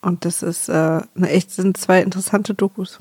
Und 0.00 0.24
das 0.24 0.42
ist 0.42 0.68
äh, 0.68 0.72
eine 0.72 1.28
echt 1.28 1.50
sind 1.50 1.76
zwei 1.76 2.00
interessante 2.00 2.54
Dokus. 2.54 3.00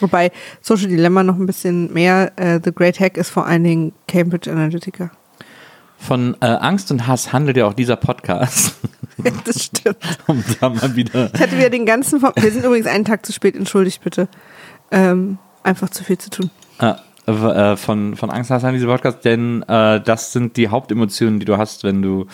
Wobei 0.00 0.30
Social 0.60 0.88
Dilemma 0.88 1.22
noch 1.22 1.36
ein 1.36 1.46
bisschen 1.46 1.92
mehr. 1.94 2.32
Äh, 2.36 2.60
The 2.62 2.72
Great 2.72 3.00
Hack 3.00 3.16
ist 3.16 3.30
vor 3.30 3.46
allen 3.46 3.64
Dingen 3.64 3.92
Cambridge 4.06 4.50
Analytica. 4.50 5.10
Von 5.96 6.36
äh, 6.40 6.46
Angst 6.46 6.90
und 6.90 7.06
Hass 7.06 7.32
handelt 7.32 7.56
ja 7.56 7.66
auch 7.66 7.72
dieser 7.72 7.96
Podcast. 7.96 8.74
das 9.44 9.64
stimmt. 9.64 9.96
um 10.26 10.44
da 10.60 10.68
mal 10.68 10.94
wieder. 10.96 11.30
Ich 11.32 11.40
hatte 11.40 11.56
wieder 11.56 11.70
den 11.70 11.86
ganzen. 11.86 12.20
Wir 12.20 12.52
sind 12.52 12.64
übrigens 12.64 12.86
einen 12.86 13.06
Tag 13.06 13.24
zu 13.24 13.32
spät. 13.32 13.56
Entschuldigt 13.56 14.02
bitte. 14.02 14.28
Ähm, 14.90 15.38
einfach 15.62 15.88
zu 15.88 16.04
viel 16.04 16.18
zu 16.18 16.28
tun. 16.28 16.50
Äh, 16.80 16.94
äh, 17.30 17.76
von, 17.76 18.16
von 18.16 18.30
Angst 18.30 18.50
und 18.50 18.56
Hass 18.56 18.62
handelt 18.62 18.82
dieser 18.82 18.92
Podcast, 18.92 19.24
denn 19.24 19.62
äh, 19.62 20.00
das 20.00 20.32
sind 20.32 20.56
die 20.56 20.68
Hauptemotionen, 20.68 21.40
die 21.40 21.46
du 21.46 21.56
hast, 21.56 21.84
wenn 21.84 22.02
du, 22.02 22.26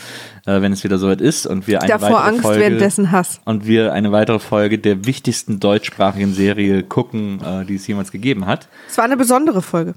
äh, 0.46 0.60
wenn 0.60 0.72
es 0.72 0.84
wieder 0.84 0.98
soweit 0.98 1.20
ist 1.20 1.46
und 1.46 1.66
wir 1.66 1.82
eine 1.82 1.88
Davor 1.88 2.10
weitere 2.10 2.28
Angst, 2.28 2.42
Folge 2.42 2.60
währenddessen 2.60 3.12
Hass. 3.12 3.40
und 3.44 3.66
wir 3.66 3.92
eine 3.92 4.12
weitere 4.12 4.38
Folge 4.38 4.78
der 4.78 5.04
wichtigsten 5.06 5.60
deutschsprachigen 5.60 6.32
Serie 6.32 6.82
gucken, 6.82 7.40
äh, 7.44 7.64
die 7.64 7.76
es 7.76 7.86
jemals 7.86 8.12
gegeben 8.12 8.46
hat. 8.46 8.68
Es 8.88 8.98
war 8.98 9.04
eine 9.04 9.16
besondere 9.16 9.62
Folge. 9.62 9.94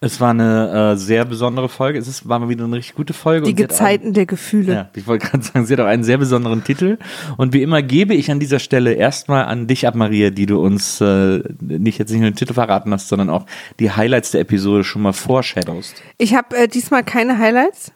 Es 0.00 0.20
war 0.20 0.30
eine 0.30 0.92
äh, 0.92 0.96
sehr 0.96 1.24
besondere 1.24 1.68
Folge. 1.68 1.98
Es 1.98 2.08
ist, 2.08 2.28
war 2.28 2.38
mal 2.38 2.48
wieder 2.48 2.64
eine 2.64 2.76
richtig 2.76 2.94
gute 2.94 3.12
Folge. 3.12 3.46
Die 3.46 3.54
Gezeiten 3.54 4.12
der 4.12 4.26
Gefühle. 4.26 4.72
Ja, 4.72 4.90
ich 4.94 5.06
wollte 5.06 5.26
gerade 5.26 5.42
sagen, 5.42 5.64
sie 5.66 5.72
hat 5.72 5.80
auch 5.80 5.86
einen 5.86 6.04
sehr 6.04 6.18
besonderen 6.18 6.62
Titel. 6.64 6.98
Und 7.36 7.52
wie 7.52 7.62
immer 7.62 7.82
gebe 7.82 8.14
ich 8.14 8.30
an 8.30 8.40
dieser 8.40 8.58
Stelle 8.58 8.92
erstmal 8.92 9.44
an 9.44 9.66
dich 9.66 9.86
ab, 9.86 9.94
Maria, 9.94 10.30
die 10.30 10.46
du 10.46 10.60
uns 10.60 11.00
äh, 11.00 11.42
nicht 11.60 11.98
jetzt 11.98 12.10
nicht 12.10 12.20
nur 12.20 12.30
den 12.30 12.36
Titel 12.36 12.54
verraten 12.54 12.92
hast, 12.92 13.08
sondern 13.08 13.30
auch 13.30 13.46
die 13.80 13.90
Highlights 13.90 14.32
der 14.32 14.42
Episode 14.42 14.84
schon 14.84 15.02
mal 15.02 15.12
foreshadowst. 15.12 16.02
Ich 16.18 16.34
habe 16.34 16.56
äh, 16.56 16.68
diesmal 16.68 17.04
keine 17.04 17.38
Highlights, 17.38 17.92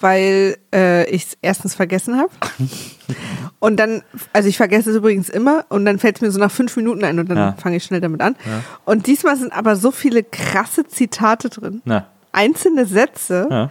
weil 0.00 0.56
äh, 0.74 1.08
ich 1.10 1.24
es 1.26 1.38
erstens 1.42 1.74
vergessen 1.74 2.16
habe. 2.18 2.30
und 3.58 3.76
dann, 3.76 4.02
also 4.32 4.48
ich 4.48 4.56
vergesse 4.56 4.90
es 4.90 4.96
übrigens 4.96 5.28
immer 5.28 5.64
und 5.68 5.84
dann 5.84 5.98
fällt 5.98 6.16
es 6.16 6.22
mir 6.22 6.30
so 6.30 6.38
nach 6.38 6.50
fünf 6.50 6.76
Minuten 6.76 7.04
ein 7.04 7.18
und 7.18 7.28
dann 7.28 7.36
Ja. 7.36 7.52
fange 7.60 7.76
ich 7.76 7.84
schnell 7.84 8.00
damit 8.00 8.20
an. 8.20 8.36
Und 8.84 9.06
diesmal 9.06 9.36
sind 9.36 9.52
aber 9.52 9.76
so 9.76 9.90
viele 9.90 10.22
krasse 10.22 10.86
Zitate 10.86 11.50
drin, 11.50 11.82
Na, 11.84 12.06
einzelne 12.32 12.86
Sätze, 12.86 13.46
ja. 13.50 13.70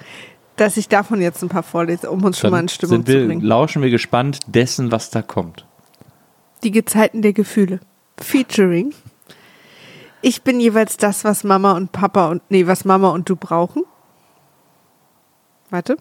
dass 0.58 0.78
ich 0.78 0.88
davon 0.90 1.22
jetzt 1.22 1.42
ein 1.42 1.50
paar 1.50 1.64
vorlese, 1.64 2.12
um 2.12 2.24
uns 2.24 2.40
schon 2.40 2.52
mal 2.52 2.60
in 2.60 2.70
Stimmung 2.70 3.08
wir, 3.08 3.22
zu 3.22 3.28
bringen. 3.28 3.42
lauschen 3.42 3.82
wir 3.82 3.90
gespannt 3.90 4.40
dessen, 4.48 4.92
was 4.92 5.10
da 5.10 5.22
kommt. 5.22 5.66
Die 6.64 6.72
Gezeiten 6.72 7.22
der 7.22 7.34
Gefühle. 7.34 7.80
Featuring. 8.20 8.94
Ich 10.22 10.44
bin 10.44 10.60
jeweils 10.60 10.96
das, 10.98 11.24
was 11.26 11.44
Mama 11.44 11.74
und 11.74 11.92
Papa 11.92 12.30
und, 12.30 12.42
nee, 12.50 12.68
was 12.68 12.86
Mama 12.86 13.10
und 13.10 13.28
du 13.30 13.36
brauchen. 13.36 13.84
Warte. 15.74 15.98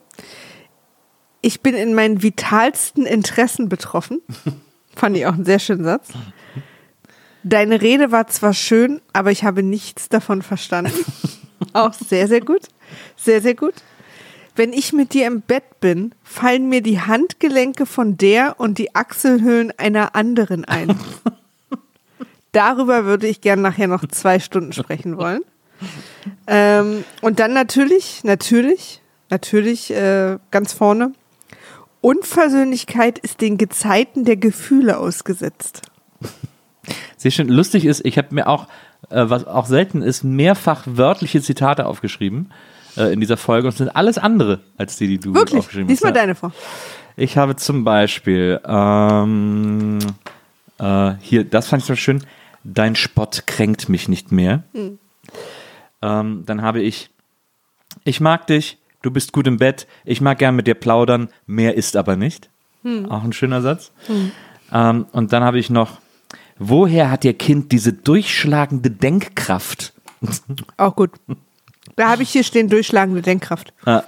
Ich 1.40 1.62
bin 1.62 1.74
in 1.74 1.94
meinen 1.94 2.22
vitalsten 2.22 3.06
Interessen 3.06 3.70
betroffen. 3.70 4.20
Fand 4.94 5.16
ich 5.16 5.24
auch 5.24 5.32
einen 5.32 5.46
sehr 5.46 5.60
schönen 5.60 5.82
Satz. 5.82 6.10
Deine 7.42 7.80
Rede 7.80 8.12
war 8.12 8.26
zwar 8.26 8.52
schön, 8.52 9.00
aber 9.14 9.30
ich 9.30 9.44
habe 9.44 9.62
nichts 9.62 10.10
davon 10.10 10.42
verstanden. 10.42 10.92
Auch 11.72 11.94
sehr, 11.94 12.28
sehr 12.28 12.42
gut. 12.42 12.68
Sehr, 13.16 13.40
sehr 13.40 13.54
gut. 13.54 13.72
Wenn 14.56 14.74
ich 14.74 14.92
mit 14.92 15.14
dir 15.14 15.26
im 15.26 15.40
Bett 15.40 15.80
bin, 15.80 16.14
fallen 16.22 16.68
mir 16.68 16.82
die 16.82 17.00
Handgelenke 17.00 17.86
von 17.86 18.18
der 18.18 18.60
und 18.60 18.76
die 18.76 18.94
Achselhöhlen 18.94 19.72
einer 19.78 20.14
anderen 20.14 20.66
ein. 20.66 21.00
Darüber 22.52 23.06
würde 23.06 23.26
ich 23.26 23.40
gern 23.40 23.62
nachher 23.62 23.88
noch 23.88 24.06
zwei 24.06 24.38
Stunden 24.38 24.74
sprechen 24.74 25.16
wollen. 25.16 25.42
Ähm, 26.46 27.04
und 27.22 27.40
dann 27.40 27.54
natürlich, 27.54 28.22
natürlich, 28.22 29.01
natürlich 29.32 29.90
äh, 29.90 30.38
ganz 30.52 30.72
vorne. 30.72 31.12
Unversöhnlichkeit 32.00 33.18
ist 33.18 33.40
den 33.40 33.58
Gezeiten 33.58 34.24
der 34.24 34.36
Gefühle 34.36 34.98
ausgesetzt. 34.98 35.82
Sehr 37.16 37.30
schön. 37.30 37.48
Lustig 37.48 37.84
ist, 37.84 38.04
ich 38.04 38.18
habe 38.18 38.34
mir 38.34 38.46
auch, 38.46 38.68
äh, 39.08 39.24
was 39.28 39.46
auch 39.46 39.66
selten 39.66 40.02
ist, 40.02 40.22
mehrfach 40.22 40.82
wörtliche 40.86 41.40
Zitate 41.40 41.86
aufgeschrieben 41.86 42.52
äh, 42.96 43.12
in 43.12 43.20
dieser 43.20 43.36
Folge 43.36 43.68
und 43.68 43.72
es 43.72 43.78
sind 43.78 43.88
alles 43.96 44.18
andere 44.18 44.60
als 44.76 44.96
die, 44.96 45.08
die 45.08 45.18
du 45.18 45.34
Wirklich, 45.34 45.60
aufgeschrieben 45.60 45.88
diesmal 45.88 46.10
hast. 46.10 46.16
Ja. 46.16 46.22
deine 46.22 46.34
vor. 46.34 46.52
Ich 47.16 47.36
habe 47.36 47.56
zum 47.56 47.84
Beispiel, 47.84 48.60
ähm, 48.66 49.98
äh, 50.78 51.12
hier, 51.20 51.44
das 51.44 51.68
fand 51.68 51.82
ich 51.82 51.86
so 51.86 51.94
schön, 51.94 52.24
dein 52.64 52.96
Spott 52.96 53.44
kränkt 53.46 53.88
mich 53.88 54.08
nicht 54.08 54.32
mehr. 54.32 54.64
Ähm, 56.02 56.42
dann 56.44 56.62
habe 56.62 56.80
ich, 56.80 57.10
ich 58.04 58.20
mag 58.20 58.46
dich, 58.46 58.78
du 59.02 59.10
bist 59.10 59.32
gut 59.32 59.46
im 59.46 59.58
Bett, 59.58 59.86
ich 60.04 60.20
mag 60.20 60.38
gern 60.38 60.56
mit 60.56 60.66
dir 60.66 60.74
plaudern, 60.74 61.28
mehr 61.46 61.76
ist 61.76 61.96
aber 61.96 62.16
nicht. 62.16 62.48
Auch 63.08 63.22
ein 63.22 63.32
schöner 63.32 63.62
Satz. 63.62 63.92
Ähm, 64.72 65.06
und 65.12 65.32
dann 65.32 65.44
habe 65.44 65.58
ich 65.60 65.70
noch, 65.70 66.00
woher 66.58 67.10
hat 67.10 67.24
ihr 67.24 67.34
Kind 67.34 67.70
diese 67.70 67.92
durchschlagende 67.92 68.90
Denkkraft? 68.90 69.92
Auch 70.76 70.96
gut. 70.96 71.10
Da 71.96 72.08
habe 72.08 72.22
ich 72.22 72.30
hier 72.30 72.42
stehen 72.42 72.68
durchschlagende 72.68 73.22
Denkkraft. 73.22 73.72
Ah. 73.84 74.02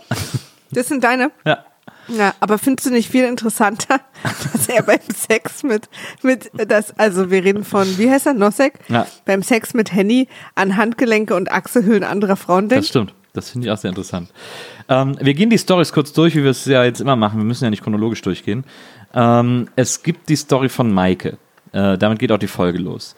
Das 0.71 0.89
sind 0.89 1.05
deine. 1.05 1.31
Ja. 1.45 1.65
Ja, 2.09 2.35
aber 2.41 2.59
findest 2.59 2.87
du 2.87 2.91
nicht 2.91 3.11
viel 3.11 3.25
interessanter, 3.25 4.01
dass 4.53 4.69
er 4.69 4.83
beim 4.83 4.99
Sex 5.17 5.63
mit, 5.63 5.89
mit 6.23 6.51
das, 6.69 6.99
also 6.99 7.31
wir 7.31 7.45
reden 7.45 7.65
von, 7.65 7.97
wie 7.97 8.11
heißt 8.11 8.27
er, 8.27 8.35
Nosek? 8.35 8.75
Ja. 8.89 9.07
Beim 9.25 9.43
Sex 9.43 9.73
mit 9.73 9.93
Henny 9.93 10.29
an 10.55 10.77
Handgelenke 10.77 11.35
und 11.35 11.51
Achselhöhlen 11.51 12.05
anderer 12.05 12.37
Frauen 12.37 12.69
Das 12.69 12.77
denkt? 12.77 12.89
stimmt. 12.89 13.15
Das 13.35 13.51
finde 13.51 13.67
ich 13.67 13.73
auch 13.73 13.77
sehr 13.77 13.91
interessant. 13.91 14.31
Ähm, 14.89 15.17
wir 15.21 15.35
gehen 15.35 15.51
die 15.51 15.59
Stories 15.59 15.93
kurz 15.93 16.13
durch, 16.13 16.37
wie 16.37 16.45
wir 16.45 16.51
es 16.51 16.65
ja 16.67 16.85
jetzt 16.85 17.01
immer 17.01 17.17
machen. 17.17 17.39
Wir 17.39 17.45
müssen 17.45 17.65
ja 17.65 17.71
nicht 17.71 17.83
chronologisch 17.83 18.23
durchgehen. 18.23 18.65
Ähm, 19.13 19.67
es 19.75 20.05
gibt 20.05 20.29
die 20.29 20.37
Story 20.37 20.69
von 20.69 20.93
Maike. 20.93 21.37
Äh, 21.73 21.99
damit 21.99 22.21
geht 22.21 22.31
auch 22.31 22.39
die 22.39 22.47
Folge 22.47 22.79
los. 22.79 23.17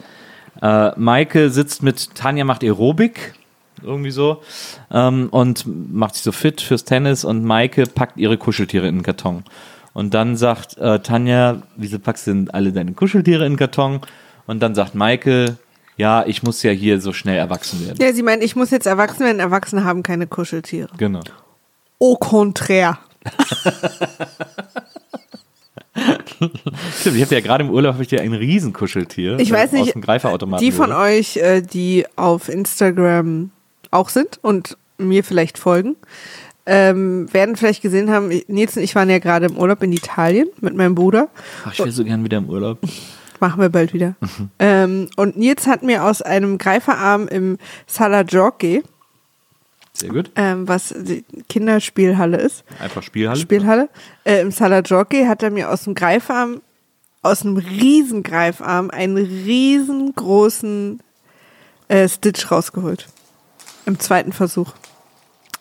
Äh, 0.62 0.92
Maike 0.98 1.50
sitzt 1.50 1.82
mit 1.82 2.14
Tanja 2.14 2.46
macht 2.46 2.64
Aerobik, 2.64 3.34
irgendwie 3.82 4.10
so, 4.10 4.42
ähm, 4.90 5.28
und 5.30 5.64
macht 5.66 6.14
sich 6.14 6.22
so 6.22 6.32
fit 6.32 6.62
fürs 6.62 6.84
Tennis 6.84 7.26
und 7.26 7.44
Maike 7.44 7.84
packt 7.86 8.16
ihre 8.16 8.38
Kuscheltiere 8.38 8.88
in 8.88 8.96
den 8.96 9.02
Karton. 9.02 9.44
Und 9.92 10.14
dann 10.14 10.36
sagt 10.36 10.78
äh, 10.78 11.00
Tanja, 11.00 11.62
wieso 11.76 11.98
packst 11.98 12.26
du 12.26 12.30
denn 12.30 12.50
alle 12.50 12.72
deine 12.72 12.92
Kuscheltiere 12.94 13.44
in 13.44 13.52
den 13.52 13.58
Karton? 13.58 14.00
Und 14.46 14.60
dann 14.60 14.74
sagt 14.74 14.94
Maike, 14.94 15.58
ja, 15.96 16.24
ich 16.26 16.42
muss 16.42 16.62
ja 16.62 16.70
hier 16.70 17.00
so 17.00 17.12
schnell 17.12 17.36
erwachsen 17.36 17.84
werden. 17.86 17.98
Ja, 18.00 18.12
sie 18.12 18.22
meint, 18.22 18.42
ich 18.42 18.56
muss 18.56 18.70
jetzt 18.70 18.86
erwachsen 18.86 19.20
werden, 19.20 19.40
Erwachsene 19.40 19.84
haben 19.84 20.02
keine 20.02 20.26
Kuscheltiere. 20.26 20.88
Genau. 20.98 21.20
Au 21.98 22.16
contraire. 22.16 22.98
Stimmt, 27.00 27.16
ich 27.16 27.22
habe 27.22 27.34
ja 27.34 27.40
gerade 27.40 27.64
im 27.64 27.70
Urlaub 27.70 27.94
habe 27.94 28.02
ich 28.02 28.08
dir 28.08 28.20
ein 28.20 28.34
Riesenkuscheltier 28.34 29.38
Ich 29.38 29.50
äh, 29.50 29.54
weiß 29.54 29.70
aus 29.70 29.72
nicht, 29.72 29.94
dem 29.94 30.02
Greiferautomaten 30.02 30.64
die 30.64 30.72
von 30.72 30.90
geholt. 30.90 31.06
euch, 31.06 31.36
äh, 31.38 31.62
die 31.62 32.04
auf 32.16 32.48
Instagram 32.48 33.50
auch 33.90 34.10
sind 34.10 34.38
und 34.42 34.76
mir 34.98 35.24
vielleicht 35.24 35.56
folgen, 35.58 35.96
ähm, 36.66 37.32
werden 37.32 37.56
vielleicht 37.56 37.80
gesehen 37.80 38.10
haben, 38.10 38.28
Nils 38.48 38.76
und 38.76 38.82
ich 38.82 38.94
waren 38.94 39.08
ja 39.08 39.18
gerade 39.18 39.46
im 39.46 39.56
Urlaub 39.56 39.82
in 39.82 39.92
Italien 39.92 40.48
mit 40.60 40.74
meinem 40.74 40.94
Bruder. 40.94 41.28
Ach, 41.64 41.72
ich 41.72 41.78
will 41.78 41.92
so 41.92 42.04
gern 42.04 42.24
wieder 42.24 42.38
im 42.38 42.48
Urlaub. 42.50 42.78
Machen 43.40 43.60
wir 43.60 43.68
bald 43.68 43.92
wieder. 43.92 44.14
ähm, 44.58 45.08
und 45.16 45.36
Nils 45.36 45.66
hat 45.66 45.82
mir 45.82 46.04
aus 46.04 46.22
einem 46.22 46.58
Greiferarm 46.58 47.28
im 47.28 47.58
Sala 47.86 48.22
Giochi, 48.22 48.82
Sehr 49.92 50.10
gut. 50.10 50.30
ähm, 50.36 50.66
was 50.68 50.94
die 50.96 51.24
Kinderspielhalle 51.48 52.38
ist, 52.38 52.64
Einfach 52.80 53.02
Spielhalle. 53.02 53.38
Spielhalle, 53.40 53.88
äh, 54.24 54.40
im 54.40 54.50
Sala 54.50 54.80
Giochi 54.80 55.24
hat 55.26 55.42
er 55.42 55.50
mir 55.50 55.70
aus 55.70 55.84
dem 55.84 55.94
Greifarm, 55.94 56.62
aus 57.22 57.42
einem 57.42 57.56
riesen 57.56 58.22
Greifarm, 58.22 58.90
einen 58.90 59.16
riesengroßen 59.16 61.00
äh, 61.88 62.08
Stitch 62.08 62.50
rausgeholt. 62.50 63.08
Im 63.84 63.98
zweiten 63.98 64.32
Versuch. 64.32 64.72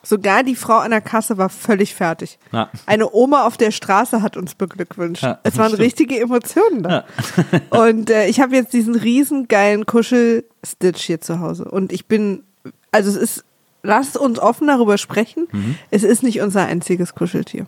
Sogar 0.05 0.43
die 0.43 0.55
Frau 0.55 0.77
an 0.77 0.91
der 0.91 1.01
Kasse 1.01 1.37
war 1.37 1.49
völlig 1.49 1.95
fertig. 1.95 2.37
Ja. 2.51 2.69
Eine 2.85 3.11
Oma 3.11 3.45
auf 3.47 3.57
der 3.57 3.71
Straße 3.71 4.21
hat 4.21 4.37
uns 4.37 4.53
beglückwünscht. 4.53 5.23
Ja, 5.23 5.39
es 5.43 5.57
waren 5.57 5.69
stimmt. 5.69 5.81
richtige 5.81 6.19
Emotionen 6.19 6.83
da. 6.83 7.05
Und 7.71 8.11
äh, 8.11 8.27
ich 8.27 8.39
habe 8.39 8.55
jetzt 8.55 8.73
diesen 8.73 8.95
riesen 8.95 9.47
geilen 9.47 9.85
Kuschel-Stitch 9.85 11.01
hier 11.01 11.21
zu 11.21 11.39
Hause. 11.39 11.65
Und 11.65 11.91
ich 11.91 12.05
bin, 12.05 12.43
also 12.91 13.09
es 13.09 13.15
ist, 13.15 13.45
lasst 13.81 14.15
uns 14.15 14.37
offen 14.37 14.67
darüber 14.67 14.99
sprechen. 14.99 15.47
Mhm. 15.51 15.75
Es 15.89 16.03
ist 16.03 16.21
nicht 16.21 16.39
unser 16.41 16.65
einziges 16.65 17.15
Kuscheltier. 17.15 17.65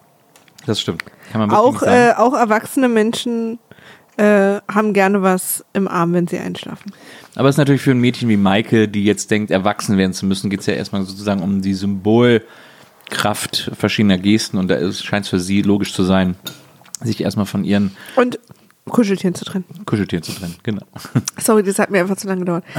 Das 0.67 0.79
stimmt. 0.79 1.03
Kann 1.31 1.41
man 1.41 1.51
Auch, 1.51 1.81
äh, 1.81 2.13
auch 2.15 2.33
erwachsene 2.33 2.87
Menschen 2.87 3.57
äh, 4.17 4.59
haben 4.67 4.93
gerne 4.93 5.21
was 5.21 5.63
im 5.73 5.87
Arm, 5.87 6.13
wenn 6.13 6.27
sie 6.27 6.39
einschlafen. 6.39 6.91
Aber 7.35 7.49
es 7.49 7.55
ist 7.55 7.59
natürlich 7.59 7.81
für 7.81 7.91
ein 7.91 7.99
Mädchen 7.99 8.29
wie 8.29 8.37
Maike, 8.37 8.87
die 8.87 9.03
jetzt 9.03 9.29
denkt, 9.31 9.51
erwachsen 9.51 9.97
werden 9.97 10.13
zu 10.13 10.25
müssen, 10.25 10.49
geht 10.49 10.61
es 10.61 10.65
ja 10.65 10.73
erstmal 10.73 11.03
sozusagen 11.03 11.41
um 11.41 11.61
die 11.61 11.75
Symbolkraft 11.75 13.71
verschiedener 13.77 14.17
Gesten 14.17 14.57
und 14.57 14.69
da 14.69 14.91
scheint 14.91 15.25
es 15.25 15.29
für 15.29 15.39
sie 15.39 15.61
logisch 15.61 15.93
zu 15.93 16.03
sein, 16.03 16.35
sich 17.01 17.21
erstmal 17.21 17.45
von 17.45 17.63
ihren 17.63 17.95
Und 18.15 18.39
Kuscheltieren 18.89 19.35
zu 19.35 19.45
trennen. 19.45 19.65
Kuscheltieren 19.85 20.23
zu 20.23 20.31
trennen. 20.31 20.55
Genau. 20.63 20.81
Sorry, 21.37 21.61
das 21.63 21.77
hat 21.77 21.91
mir 21.91 21.99
einfach 22.01 22.17
zu 22.17 22.27
lange 22.27 22.39
gedauert. 22.39 22.63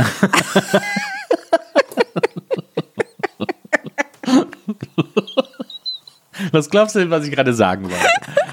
Was 6.52 6.70
glaubst 6.70 6.94
du 6.94 7.00
denn, 7.00 7.10
was 7.10 7.26
ich 7.26 7.32
gerade 7.32 7.52
sagen 7.52 7.90
wollte? 7.90 8.06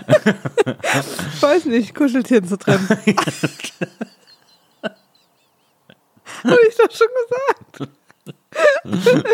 Ich 0.08 0.16
weiß 1.42 1.66
nicht, 1.66 1.94
Kuscheltieren 1.96 2.48
zu 2.48 2.58
trennen. 2.58 2.88
Habe 6.44 6.60
ich 6.70 6.76
doch 6.78 6.92
schon 6.92 7.08
gesagt. 7.28 7.90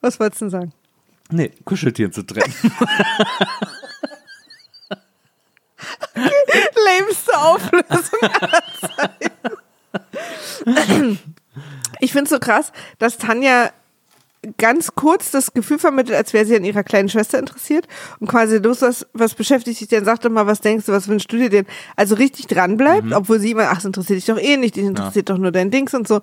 Was 0.00 0.18
wolltest 0.18 0.40
du 0.40 0.46
denn 0.46 0.50
sagen? 0.50 0.72
Nee, 1.30 1.52
Kuscheltieren 1.64 2.12
zu 2.12 2.22
trennen. 2.22 2.52
Lämste 6.14 7.38
Auflösung 7.38 8.20
aller 8.40 8.62
Zeiten. 8.80 9.30
Ich 12.00 12.12
finde 12.12 12.24
es 12.24 12.30
so 12.30 12.40
krass, 12.40 12.72
dass 12.98 13.18
Tanja 13.18 13.72
ganz 14.56 14.94
kurz 14.94 15.30
das 15.30 15.52
Gefühl 15.52 15.78
vermittelt, 15.78 16.16
als 16.16 16.32
wäre 16.32 16.46
sie 16.46 16.56
an 16.56 16.64
ihrer 16.64 16.82
kleinen 16.82 17.08
Schwester 17.08 17.38
interessiert 17.38 17.86
und 18.20 18.26
quasi 18.28 18.56
los, 18.58 18.80
was, 18.80 19.06
was 19.12 19.34
beschäftigt 19.34 19.80
dich 19.80 19.88
denn, 19.88 20.04
sag 20.04 20.20
doch 20.20 20.30
mal, 20.30 20.46
was 20.46 20.60
denkst 20.60 20.86
du, 20.86 20.92
was 20.92 21.08
wünschst 21.08 21.30
du 21.32 21.36
dir 21.36 21.50
denn? 21.50 21.66
Also 21.96 22.14
richtig 22.14 22.46
dran 22.46 22.76
bleibt, 22.76 23.12
obwohl 23.12 23.38
sie 23.38 23.50
immer, 23.50 23.68
ach, 23.70 23.78
es 23.78 23.84
interessiert 23.84 24.18
dich 24.18 24.26
doch 24.26 24.38
eh 24.38 24.56
nicht, 24.56 24.76
dich 24.76 24.84
interessiert 24.84 25.28
doch 25.28 25.38
nur 25.38 25.52
dein 25.52 25.70
Dings 25.70 25.92
und 25.94 26.08
so. 26.08 26.22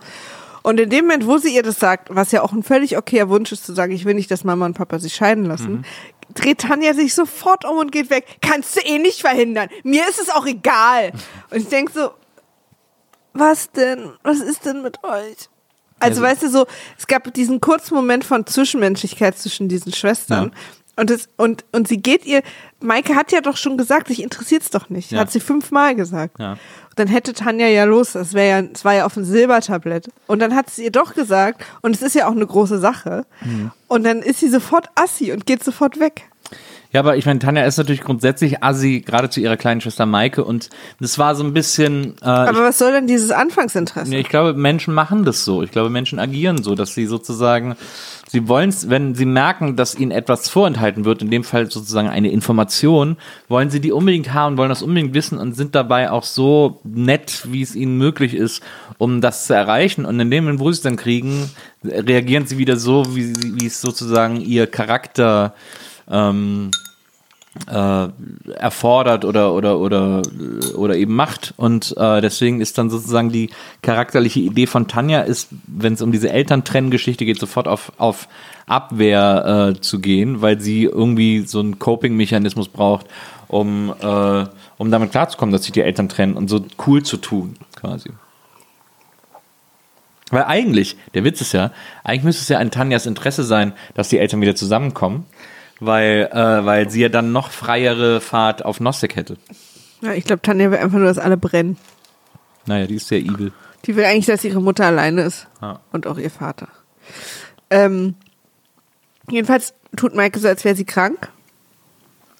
Und 0.63 0.79
in 0.79 0.89
dem 0.89 1.05
Moment, 1.05 1.27
wo 1.27 1.37
sie 1.37 1.55
ihr 1.55 1.63
das 1.63 1.79
sagt, 1.79 2.13
was 2.13 2.31
ja 2.31 2.41
auch 2.41 2.51
ein 2.51 2.63
völlig 2.63 2.97
okayer 2.97 3.29
Wunsch 3.29 3.51
ist, 3.51 3.65
zu 3.65 3.73
sagen, 3.73 3.93
ich 3.93 4.03
will 4.03 4.15
nicht, 4.15 4.31
dass 4.31 4.43
Mama 4.43 4.65
und 4.65 4.73
Papa 4.73 4.99
sich 4.99 5.15
scheiden 5.15 5.45
lassen, 5.45 5.85
dreht 6.33 6.59
Tanja 6.59 6.93
sich 6.93 7.13
sofort 7.13 7.65
um 7.65 7.77
und 7.77 7.91
geht 7.91 8.09
weg. 8.09 8.25
Kannst 8.41 8.75
du 8.75 8.81
eh 8.81 8.97
nicht 8.99 9.21
verhindern. 9.21 9.69
Mir 9.83 10.07
ist 10.09 10.19
es 10.19 10.29
auch 10.29 10.45
egal. 10.45 11.13
Und 11.51 11.57
ich 11.57 11.69
denk 11.69 11.91
so, 11.91 12.11
was 13.33 13.71
denn? 13.71 14.11
Was 14.23 14.39
ist 14.39 14.65
denn 14.65 14.81
mit 14.81 15.03
euch? 15.03 15.49
Also, 15.99 16.21
weißt 16.21 16.43
du, 16.43 16.49
so, 16.49 16.65
es 16.97 17.07
gab 17.07 17.33
diesen 17.33 17.59
kurzen 17.61 17.95
Moment 17.95 18.23
von 18.23 18.45
Zwischenmenschlichkeit 18.45 19.37
zwischen 19.37 19.67
diesen 19.67 19.93
Schwestern. 19.93 20.45
Ja. 20.45 20.51
Und, 20.99 21.11
es, 21.11 21.29
und, 21.37 21.63
und 21.71 21.87
sie 21.87 21.97
geht 21.97 22.25
ihr, 22.25 22.41
Maike 22.79 23.15
hat 23.15 23.31
ja 23.31 23.41
doch 23.41 23.55
schon 23.55 23.77
gesagt, 23.77 24.09
dich 24.09 24.21
interessiert's 24.21 24.71
doch 24.71 24.89
nicht. 24.89 25.11
Ja. 25.11 25.19
Hat 25.19 25.31
sie 25.31 25.39
fünfmal 25.39 25.95
gesagt. 25.95 26.39
Ja. 26.39 26.57
Dann 26.95 27.07
hätte 27.07 27.33
Tanja 27.33 27.67
ja 27.67 27.83
los, 27.83 28.13
das 28.13 28.33
wäre 28.33 28.49
ja, 28.49 28.67
es 28.73 28.83
war 28.83 28.95
ja 28.95 29.05
auf 29.05 29.13
dem 29.13 29.23
Silbertablett. 29.23 30.09
Und 30.25 30.39
dann 30.39 30.55
hat 30.55 30.71
sie 30.71 30.85
ihr 30.85 30.91
doch 30.91 31.13
gesagt, 31.13 31.63
und 31.81 31.95
es 31.95 32.01
ist 32.01 32.15
ja 32.15 32.27
auch 32.27 32.31
eine 32.31 32.47
große 32.47 32.79
Sache. 32.79 33.25
Mhm. 33.41 33.71
Und 33.87 34.03
dann 34.03 34.23
ist 34.23 34.39
sie 34.39 34.49
sofort 34.49 34.89
assi 34.95 35.31
und 35.31 35.45
geht 35.45 35.63
sofort 35.63 35.99
weg. 35.99 36.23
Ja, 36.93 37.01
aber 37.01 37.17
ich 37.17 37.25
meine, 37.25 37.39
Tanja 37.39 37.65
ist 37.65 37.77
natürlich 37.77 38.01
grundsätzlich 38.01 38.63
assi, 38.63 39.01
gerade 39.05 39.29
zu 39.29 39.41
ihrer 39.41 39.57
kleinen 39.57 39.81
Schwester 39.81 40.05
Maike. 40.05 40.43
Und 40.43 40.69
das 41.01 41.19
war 41.19 41.35
so 41.35 41.43
ein 41.43 41.53
bisschen. 41.53 42.15
Äh, 42.21 42.25
Aber 42.25 42.61
was 42.63 42.77
soll 42.79 42.93
denn 42.93 43.07
dieses 43.07 43.31
Anfangsinteresse? 43.31 44.13
ich, 44.13 44.21
ich 44.21 44.29
glaube, 44.29 44.53
Menschen 44.53 44.93
machen 44.93 45.25
das 45.25 45.43
so. 45.43 45.61
Ich 45.63 45.71
glaube, 45.71 45.89
Menschen 45.89 46.17
agieren 46.17 46.63
so, 46.63 46.75
dass 46.75 46.93
sie 46.95 47.05
sozusagen, 47.05 47.75
sie 48.29 48.47
wollen 48.47 48.69
es, 48.69 48.89
wenn 48.89 49.15
sie 49.15 49.25
merken, 49.25 49.75
dass 49.75 49.95
ihnen 49.95 50.11
etwas 50.11 50.47
vorenthalten 50.47 51.03
wird, 51.03 51.21
in 51.21 51.29
dem 51.29 51.43
Fall 51.43 51.69
sozusagen 51.69 52.07
eine 52.07 52.31
Information, 52.31 53.17
wollen 53.49 53.69
sie 53.69 53.81
die 53.81 53.91
unbedingt 53.91 54.33
haben, 54.33 54.57
wollen 54.57 54.69
das 54.69 54.81
unbedingt 54.81 55.13
wissen 55.13 55.37
und 55.37 55.55
sind 55.57 55.75
dabei 55.75 56.09
auch 56.09 56.23
so 56.23 56.79
nett, 56.85 57.43
wie 57.51 57.61
es 57.61 57.75
ihnen 57.75 57.97
möglich 57.97 58.33
ist, 58.33 58.63
um 58.97 59.19
das 59.19 59.45
zu 59.45 59.53
erreichen. 59.53 60.05
Und 60.05 60.19
in 60.21 60.31
dem 60.31 60.45
Moment, 60.45 60.61
wo 60.61 60.71
sie 60.71 60.77
es 60.77 60.81
dann 60.83 60.95
kriegen, 60.95 61.49
reagieren 61.83 62.47
sie 62.47 62.57
wieder 62.57 62.77
so, 62.77 63.13
wie, 63.15 63.23
sie- 63.33 63.55
wie 63.59 63.65
es 63.67 63.81
sozusagen 63.81 64.39
ihr 64.39 64.67
Charakter 64.67 65.53
ähm, 66.09 66.71
äh, 67.65 68.07
erfordert 68.53 69.25
oder 69.25 69.53
oder 69.53 69.79
oder 69.79 70.21
oder 70.75 70.95
eben 70.95 71.15
macht 71.15 71.53
und 71.57 71.95
äh, 71.97 72.21
deswegen 72.21 72.61
ist 72.61 72.77
dann 72.77 72.89
sozusagen 72.89 73.31
die 73.31 73.49
charakterliche 73.81 74.39
Idee 74.39 74.67
von 74.67 74.87
Tanja 74.87 75.21
ist, 75.21 75.49
wenn 75.65 75.93
es 75.93 76.01
um 76.01 76.11
diese 76.11 76.29
Elterntrenngeschichte 76.29 77.25
geht, 77.25 77.39
sofort 77.39 77.67
auf 77.67 77.91
auf 77.97 78.27
Abwehr 78.67 79.73
äh, 79.75 79.81
zu 79.81 79.99
gehen, 79.99 80.41
weil 80.41 80.59
sie 80.59 80.83
irgendwie 80.83 81.41
so 81.41 81.59
einen 81.59 81.79
Coping-Mechanismus 81.79 82.67
braucht, 82.67 83.07
um 83.47 83.93
äh, 83.99 84.45
um 84.77 84.91
damit 84.91 85.11
klarzukommen, 85.11 85.51
dass 85.51 85.63
sich 85.63 85.71
die 85.71 85.81
Eltern 85.81 86.09
trennen 86.09 86.35
und 86.35 86.49
so 86.49 86.63
cool 86.85 87.03
zu 87.03 87.17
tun 87.17 87.55
quasi. 87.75 88.11
Weil 90.29 90.43
eigentlich, 90.43 90.97
der 91.13 91.23
Witz 91.23 91.39
ist 91.39 91.53
ja, 91.53 91.71
eigentlich 92.03 92.23
müsste 92.23 92.41
es 92.41 92.49
ja 92.49 92.59
an 92.59 92.69
Tanjas 92.69 93.05
Interesse 93.05 93.43
sein, 93.43 93.71
dass 93.93 94.09
die 94.09 94.19
Eltern 94.19 94.41
wieder 94.41 94.55
zusammenkommen, 94.55 95.25
weil, 95.79 96.29
äh, 96.31 96.65
weil 96.65 96.89
sie 96.89 97.01
ja 97.01 97.09
dann 97.09 97.31
noch 97.31 97.51
freiere 97.51 98.21
Fahrt 98.21 98.65
auf 98.65 98.79
Nosek 98.79 99.15
hätte. 99.15 99.37
Ja, 100.01 100.13
ich 100.13 100.25
glaube, 100.25 100.41
Tanja 100.41 100.71
will 100.71 100.77
einfach 100.77 100.97
nur, 100.97 101.07
dass 101.07 101.17
alle 101.17 101.37
brennen. 101.37 101.77
Naja, 102.65 102.87
die 102.87 102.95
ist 102.95 103.07
sehr 103.07 103.19
evil. 103.19 103.51
Die 103.85 103.95
will 103.95 104.05
eigentlich, 104.05 104.25
dass 104.25 104.43
ihre 104.43 104.61
Mutter 104.61 104.85
alleine 104.85 105.23
ist. 105.23 105.47
Ja. 105.61 105.79
Und 105.91 106.07
auch 106.07 106.17
ihr 106.17 106.31
Vater. 106.31 106.67
Ähm, 107.69 108.15
jedenfalls 109.29 109.73
tut 109.95 110.15
Maike 110.15 110.39
so, 110.39 110.47
als 110.47 110.65
wäre 110.65 110.75
sie 110.75 110.85
krank, 110.85 111.29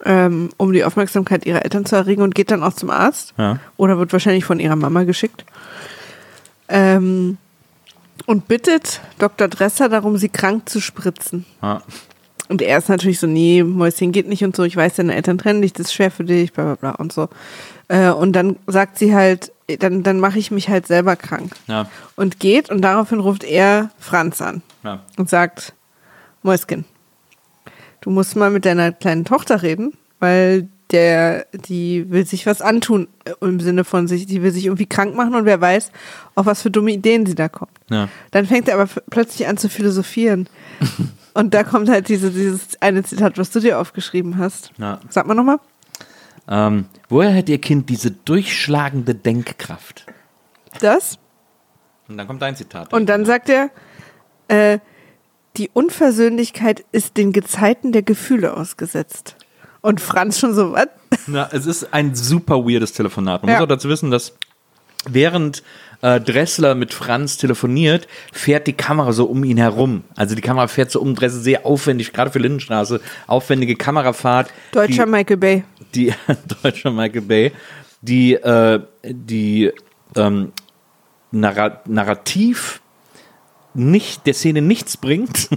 ähm, 0.03 0.49
um 0.57 0.73
die 0.73 0.83
Aufmerksamkeit 0.83 1.45
ihrer 1.45 1.63
Eltern 1.63 1.85
zu 1.85 1.95
erregen 1.95 2.21
und 2.21 2.35
geht 2.35 2.51
dann 2.51 2.63
auch 2.63 2.73
zum 2.73 2.89
Arzt. 2.89 3.33
Ja. 3.37 3.59
Oder 3.77 3.97
wird 3.97 4.13
wahrscheinlich 4.13 4.45
von 4.45 4.59
ihrer 4.59 4.75
Mama 4.75 5.03
geschickt. 5.03 5.45
Ähm, 6.67 7.37
und 8.25 8.47
bittet 8.47 9.01
Dr. 9.19 9.47
Dresser 9.47 9.89
darum, 9.89 10.17
sie 10.17 10.29
krank 10.29 10.67
zu 10.67 10.81
spritzen. 10.81 11.45
Ja. 11.61 11.81
Und 12.49 12.61
er 12.61 12.77
ist 12.77 12.89
natürlich 12.89 13.19
so, 13.19 13.27
nee, 13.27 13.63
Mäuschen 13.63 14.11
geht 14.11 14.27
nicht 14.27 14.43
und 14.43 14.55
so, 14.55 14.63
ich 14.63 14.75
weiß, 14.75 14.95
deine 14.95 15.15
Eltern 15.15 15.37
trennen 15.37 15.61
dich, 15.61 15.73
das 15.73 15.87
ist 15.87 15.93
schwer 15.93 16.11
für 16.11 16.23
dich, 16.23 16.53
bla 16.53 16.63
bla 16.63 16.75
bla 16.75 16.91
und 16.91 17.11
so. 17.11 17.27
Äh, 17.89 18.09
und 18.09 18.33
dann 18.33 18.57
sagt 18.67 18.97
sie 18.97 19.13
halt, 19.13 19.51
dann, 19.79 20.03
dann 20.03 20.19
mache 20.19 20.39
ich 20.39 20.49
mich 20.51 20.69
halt 20.69 20.87
selber 20.87 21.15
krank. 21.15 21.53
Ja. 21.67 21.89
Und 22.15 22.39
geht 22.39 22.69
und 22.69 22.81
daraufhin 22.81 23.19
ruft 23.19 23.43
er 23.43 23.91
Franz 23.99 24.41
an 24.41 24.61
Ja. 24.83 25.01
und 25.17 25.29
sagt, 25.29 25.73
Mäuschen, 26.41 26.85
du 28.01 28.09
musst 28.09 28.35
mal 28.35 28.49
mit 28.49 28.63
deiner 28.65 28.91
kleinen 28.93 29.25
Tochter 29.25 29.61
reden, 29.61 29.93
weil 30.19 30.69
der, 30.91 31.47
die 31.51 32.09
will 32.09 32.25
sich 32.25 32.45
was 32.45 32.61
antun, 32.61 33.09
äh, 33.25 33.33
im 33.41 33.59
Sinne 33.59 33.83
von 33.83 34.07
sich, 34.07 34.25
die 34.25 34.41
will 34.41 34.51
sich 34.51 34.65
irgendwie 34.65 34.85
krank 34.85 35.15
machen 35.15 35.35
und 35.35 35.43
wer 35.43 35.59
weiß, 35.59 35.91
auf 36.35 36.45
was 36.45 36.61
für 36.61 36.71
dumme 36.71 36.91
Ideen 36.93 37.25
sie 37.25 37.35
da 37.35 37.49
kommt. 37.49 37.71
Ja. 37.89 38.07
Dann 38.31 38.45
fängt 38.45 38.69
er 38.69 38.75
aber 38.79 38.89
plötzlich 39.09 39.49
an 39.49 39.57
zu 39.57 39.67
philosophieren. 39.67 40.47
Und 41.37 41.53
da 41.53 41.63
kommt 41.63 41.87
halt 41.87 42.09
diese, 42.09 42.31
dieses 42.31 42.81
eine 42.81 43.03
Zitat, 43.03 43.37
was 43.37 43.51
du 43.51 43.59
dir 43.59 43.77
aufgeschrieben 43.77 44.39
hast. 44.39 44.71
Ja. 44.79 44.99
Sag 45.09 45.27
mal 45.27 45.35
nochmal. 45.35 45.59
Ähm, 46.47 46.85
woher 47.09 47.31
hat 47.35 47.47
ihr 47.47 47.61
Kind 47.61 47.89
diese 47.89 48.09
durchschlagende 48.09 49.13
Denkkraft? 49.13 50.07
Das. 50.79 51.19
Und 52.07 52.17
dann 52.17 52.25
kommt 52.25 52.41
dein 52.41 52.55
Zitat. 52.55 52.91
Und 52.91 53.05
dann 53.05 53.23
sagt 53.23 53.49
er, 53.49 53.69
äh, 54.47 54.79
die 55.57 55.69
Unversöhnlichkeit 55.71 56.83
ist 56.91 57.17
den 57.17 57.33
Gezeiten 57.33 57.91
der 57.91 58.01
Gefühle 58.01 58.57
ausgesetzt. 58.57 59.35
Und 59.81 60.01
Franz 60.01 60.39
schon 60.39 60.55
so, 60.55 60.71
was? 60.71 60.87
Na, 61.27 61.49
es 61.51 61.67
ist 61.67 61.93
ein 61.93 62.15
super 62.15 62.65
weirdes 62.65 62.93
Telefonat. 62.93 63.43
Man 63.43 63.51
Ja. 63.51 63.57
muss 63.57 63.63
auch 63.65 63.69
dazu 63.69 63.89
wissen, 63.89 64.09
dass 64.09 64.33
während 65.05 65.61
äh, 66.01 66.19
Dressler 66.19 66.75
mit 66.75 66.93
Franz 66.93 67.37
telefoniert, 67.37 68.07
fährt 68.31 68.67
die 68.67 68.73
Kamera 68.73 69.11
so 69.11 69.25
um 69.25 69.43
ihn 69.43 69.57
herum. 69.57 70.03
Also 70.15 70.35
die 70.35 70.41
Kamera 70.41 70.67
fährt 70.67 70.91
so 70.91 71.01
um 71.01 71.15
Dressler 71.15 71.41
sehr 71.41 71.65
aufwendig, 71.65 72.13
gerade 72.13 72.31
für 72.31 72.39
Lindenstraße, 72.39 73.01
aufwendige 73.27 73.75
Kamerafahrt. 73.75 74.51
Deutscher 74.71 75.05
die, 75.05 75.11
Michael 75.11 75.37
Bay. 75.37 75.63
die 75.93 76.13
deutscher 76.63 76.91
Michael 76.91 77.21
Bay, 77.21 77.51
die 78.01 78.33
äh, 78.33 78.81
die 79.03 79.71
ähm, 80.15 80.51
narra 81.31 81.81
narrativ 81.85 82.81
nicht 83.73 84.25
der 84.25 84.33
Szene 84.33 84.61
nichts 84.61 84.97
bringt. 84.97 85.49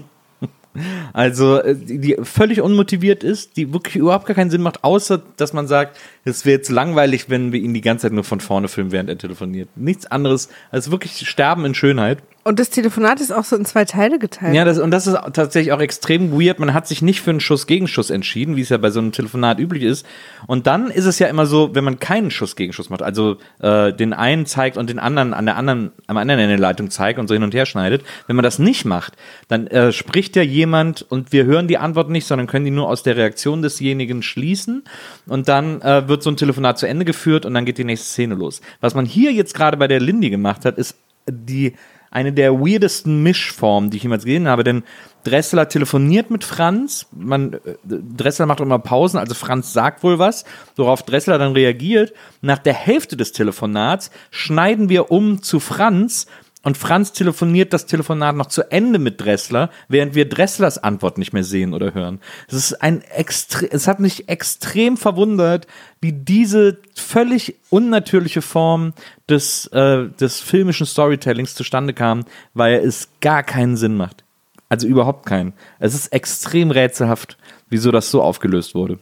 Also, 1.13 1.61
äh, 1.61 1.75
die, 1.75 1.99
die 1.99 2.17
völlig 2.23 2.61
unmotiviert 2.61 3.25
ist, 3.25 3.57
die 3.57 3.73
wirklich 3.73 3.97
überhaupt 3.97 4.27
gar 4.27 4.37
keinen 4.37 4.51
Sinn 4.51 4.63
macht, 4.63 4.85
außer 4.85 5.21
dass 5.37 5.53
man 5.53 5.67
sagt, 5.67 5.99
es 6.25 6.45
wäre 6.45 6.59
jetzt 6.59 6.71
langweilig, 6.71 7.29
wenn 7.29 7.53
wir 7.53 7.61
ihn 7.61 7.75
die 7.75 7.81
ganze 7.81 8.03
Zeit 8.03 8.13
nur 8.13 8.25
von 8.25 8.41
vorne 8.41 8.69
filmen, 8.69 8.93
während 8.93 9.09
er 9.09 9.19
telefoniert. 9.19 9.69
Nichts 9.77 10.07
anderes 10.07 10.49
als 10.71 10.91
wirklich 10.91 11.29
Sterben 11.29 11.65
in 11.65 11.75
Schönheit. 11.75 12.23
Und 12.43 12.59
das 12.59 12.71
Telefonat 12.71 13.21
ist 13.21 13.33
auch 13.33 13.45
so 13.45 13.55
in 13.55 13.67
zwei 13.67 13.85
Teile 13.85 14.19
geteilt. 14.19 14.55
Ja, 14.55 14.65
das, 14.65 14.79
und 14.79 14.91
das 14.91 15.07
ist 15.07 15.17
tatsächlich 15.35 15.73
auch 15.73 15.81
extrem 15.81 16.33
weird. 16.33 16.59
Man 16.59 16.73
hat 16.73 16.89
sich 16.89 17.03
nicht 17.03 17.21
für 17.21 17.31
einen 17.31 17.41
Schuss-Gegenschuss 17.41 18.09
entschieden, 18.09 18.57
wie 18.57 18.63
es 18.63 18.71
ja 18.71 18.79
bei 18.79 18.91
so 18.91 18.99
einem 18.99 19.13
Telefonat 19.13 19.59
üblich 19.59 19.83
ist. 19.83 20.07
Und 20.47 20.67
dann 20.67 20.91
ist 20.91 21.05
es 21.05 21.19
ja 21.19 21.27
immer 21.27 21.45
so, 21.45 21.75
wenn 21.75 21.85
man 21.85 21.99
keinen 21.99 22.31
Schuss-Gegenschuss 22.31 22.89
macht, 22.89 23.03
also 23.03 23.37
äh, 23.61 23.93
den 23.93 24.15
einen 24.15 24.47
zeigt 24.47 24.79
und 24.79 24.89
den 24.89 24.99
anderen 24.99 25.35
an 25.35 25.45
der 25.45 25.57
anderen, 25.57 25.93
am 26.07 26.17
anderen 26.17 26.41
Ende 26.41 26.57
der 26.57 26.61
Leitung 26.61 26.91
zeigt 26.91 27.19
und 27.19 27.29
so 27.29 27.35
hin 27.35 27.43
und 27.43 27.53
her 27.53 27.67
schneidet. 27.67 28.05
Wenn 28.27 28.37
man 28.37 28.43
das 28.43 28.59
nicht 28.59 28.87
macht, 28.87 29.19
dann 29.49 29.67
äh, 29.67 29.93
spricht 29.93 30.35
ja 30.35 30.43
jemand 30.43 31.03
und 31.03 31.33
wir 31.33 31.45
hören 31.45 31.69
die 31.69 31.77
Antwort 31.77 32.09
nicht, 32.09 32.27
sondern 32.27 32.47
können 32.47 32.65
die 32.65 32.71
nur 32.71 32.89
aus 32.89 33.03
der 33.03 33.17
Reaktion 33.17 33.61
desjenigen 33.61 34.23
schließen. 34.23 34.85
Und 35.27 35.49
dann 35.49 35.83
äh, 35.83 36.09
wird 36.09 36.23
so 36.23 36.31
ein 36.31 36.39
Telefonat 36.39 36.79
zu 36.79 36.87
Ende 36.87 37.05
geführt 37.05 37.45
und 37.45 37.53
dann 37.53 37.67
geht 37.67 37.77
die 37.77 37.85
nächste 37.85 38.09
Szene 38.09 38.35
los. 38.35 38.63
Was 38.81 38.95
man 38.95 39.05
hier 39.05 39.31
jetzt 39.31 39.55
gerade 39.55 39.77
bei 39.77 39.89
der 39.89 40.01
Lindy 40.01 40.31
gemacht 40.31 40.65
hat, 40.65 40.79
ist 40.79 40.97
die 41.29 41.75
eine 42.11 42.33
der 42.33 42.61
weirdesten 42.61 43.23
Mischformen, 43.23 43.91
die 43.91 43.99
ich 43.99 44.03
jemals 44.03 44.25
gesehen 44.25 44.49
habe, 44.49 44.65
denn 44.65 44.83
Dressler 45.23 45.69
telefoniert 45.69 46.31
mit 46.31 46.45
Franz, 46.45 47.07
man, 47.13 47.55
äh, 47.55 47.59
Dressler 47.85 48.47
macht 48.47 48.61
immer 48.61 48.79
Pausen, 48.79 49.19
also 49.19 49.35
Franz 49.35 49.73
sagt 49.73 50.03
wohl 50.03 50.19
was, 50.19 50.45
worauf 50.77 51.03
Dressler 51.03 51.39
dann 51.39 51.53
reagiert. 51.53 52.13
Nach 52.41 52.59
der 52.59 52.75
Hälfte 52.75 53.17
des 53.17 53.33
Telefonats 53.33 54.11
schneiden 54.31 54.89
wir 54.89 55.11
um 55.11 55.43
zu 55.43 55.61
Franz 55.61 56.27
und 56.63 56.77
Franz 56.77 57.13
telefoniert 57.13 57.73
das 57.73 57.87
Telefonat 57.87 58.37
noch 58.37 58.47
zu 58.47 58.71
Ende 58.71 58.99
mit 58.99 59.21
Dressler, 59.21 59.71
während 59.89 60.15
wir 60.15 60.29
Dresslers 60.29 60.77
Antwort 60.77 61.17
nicht 61.17 61.33
mehr 61.33 61.45
sehen 61.45 61.73
oder 61.73 61.95
hören. 61.95 62.21
Es 62.49 62.55
ist 62.55 62.83
ein 62.83 63.03
extre 63.03 63.71
es 63.71 63.89
hat 63.89 63.99
mich 63.99 64.29
extrem 64.29 64.97
verwundert, 64.99 65.67
wie 66.01 66.13
diese 66.13 66.79
völlig 66.95 67.57
unnatürliche 67.71 68.43
Form 68.43 68.93
des, 69.29 69.69
äh, 69.69 70.09
des 70.09 70.41
filmischen 70.41 70.87
Storytellings 70.87 71.55
zustande 71.55 71.95
kam, 71.95 72.25
weil 72.53 72.75
es 72.75 73.09
gar 73.21 73.43
keinen 73.43 73.77
Sinn 73.77 73.97
macht. 73.97 74.25
Also 74.69 74.87
überhaupt 74.87 75.27
keinen. 75.27 75.55
Es 75.79 75.95
ist 75.95 76.09
extrem 76.09 76.71
rätselhaft, 76.71 77.39
wieso 77.71 77.91
das 77.91 78.11
so 78.11 78.23
aufgelöst 78.23 78.75
wurde. 78.75 78.99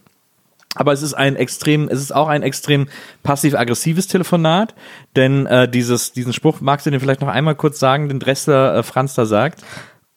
Aber 0.78 0.92
es 0.92 1.02
ist 1.02 1.14
ein 1.14 1.34
extrem, 1.34 1.88
es 1.88 2.00
ist 2.00 2.14
auch 2.14 2.28
ein 2.28 2.42
extrem 2.42 2.86
passiv-aggressives 3.24 4.06
Telefonat, 4.06 4.74
denn 5.16 5.46
äh, 5.46 5.68
dieses, 5.68 6.12
diesen 6.12 6.32
Spruch 6.32 6.60
magst 6.60 6.86
du 6.86 6.90
dir 6.90 7.00
vielleicht 7.00 7.20
noch 7.20 7.28
einmal 7.28 7.56
kurz 7.56 7.80
sagen, 7.80 8.08
den 8.08 8.20
Dressler 8.20 8.76
äh, 8.76 8.82
Franz 8.84 9.14
da 9.14 9.26
sagt. 9.26 9.64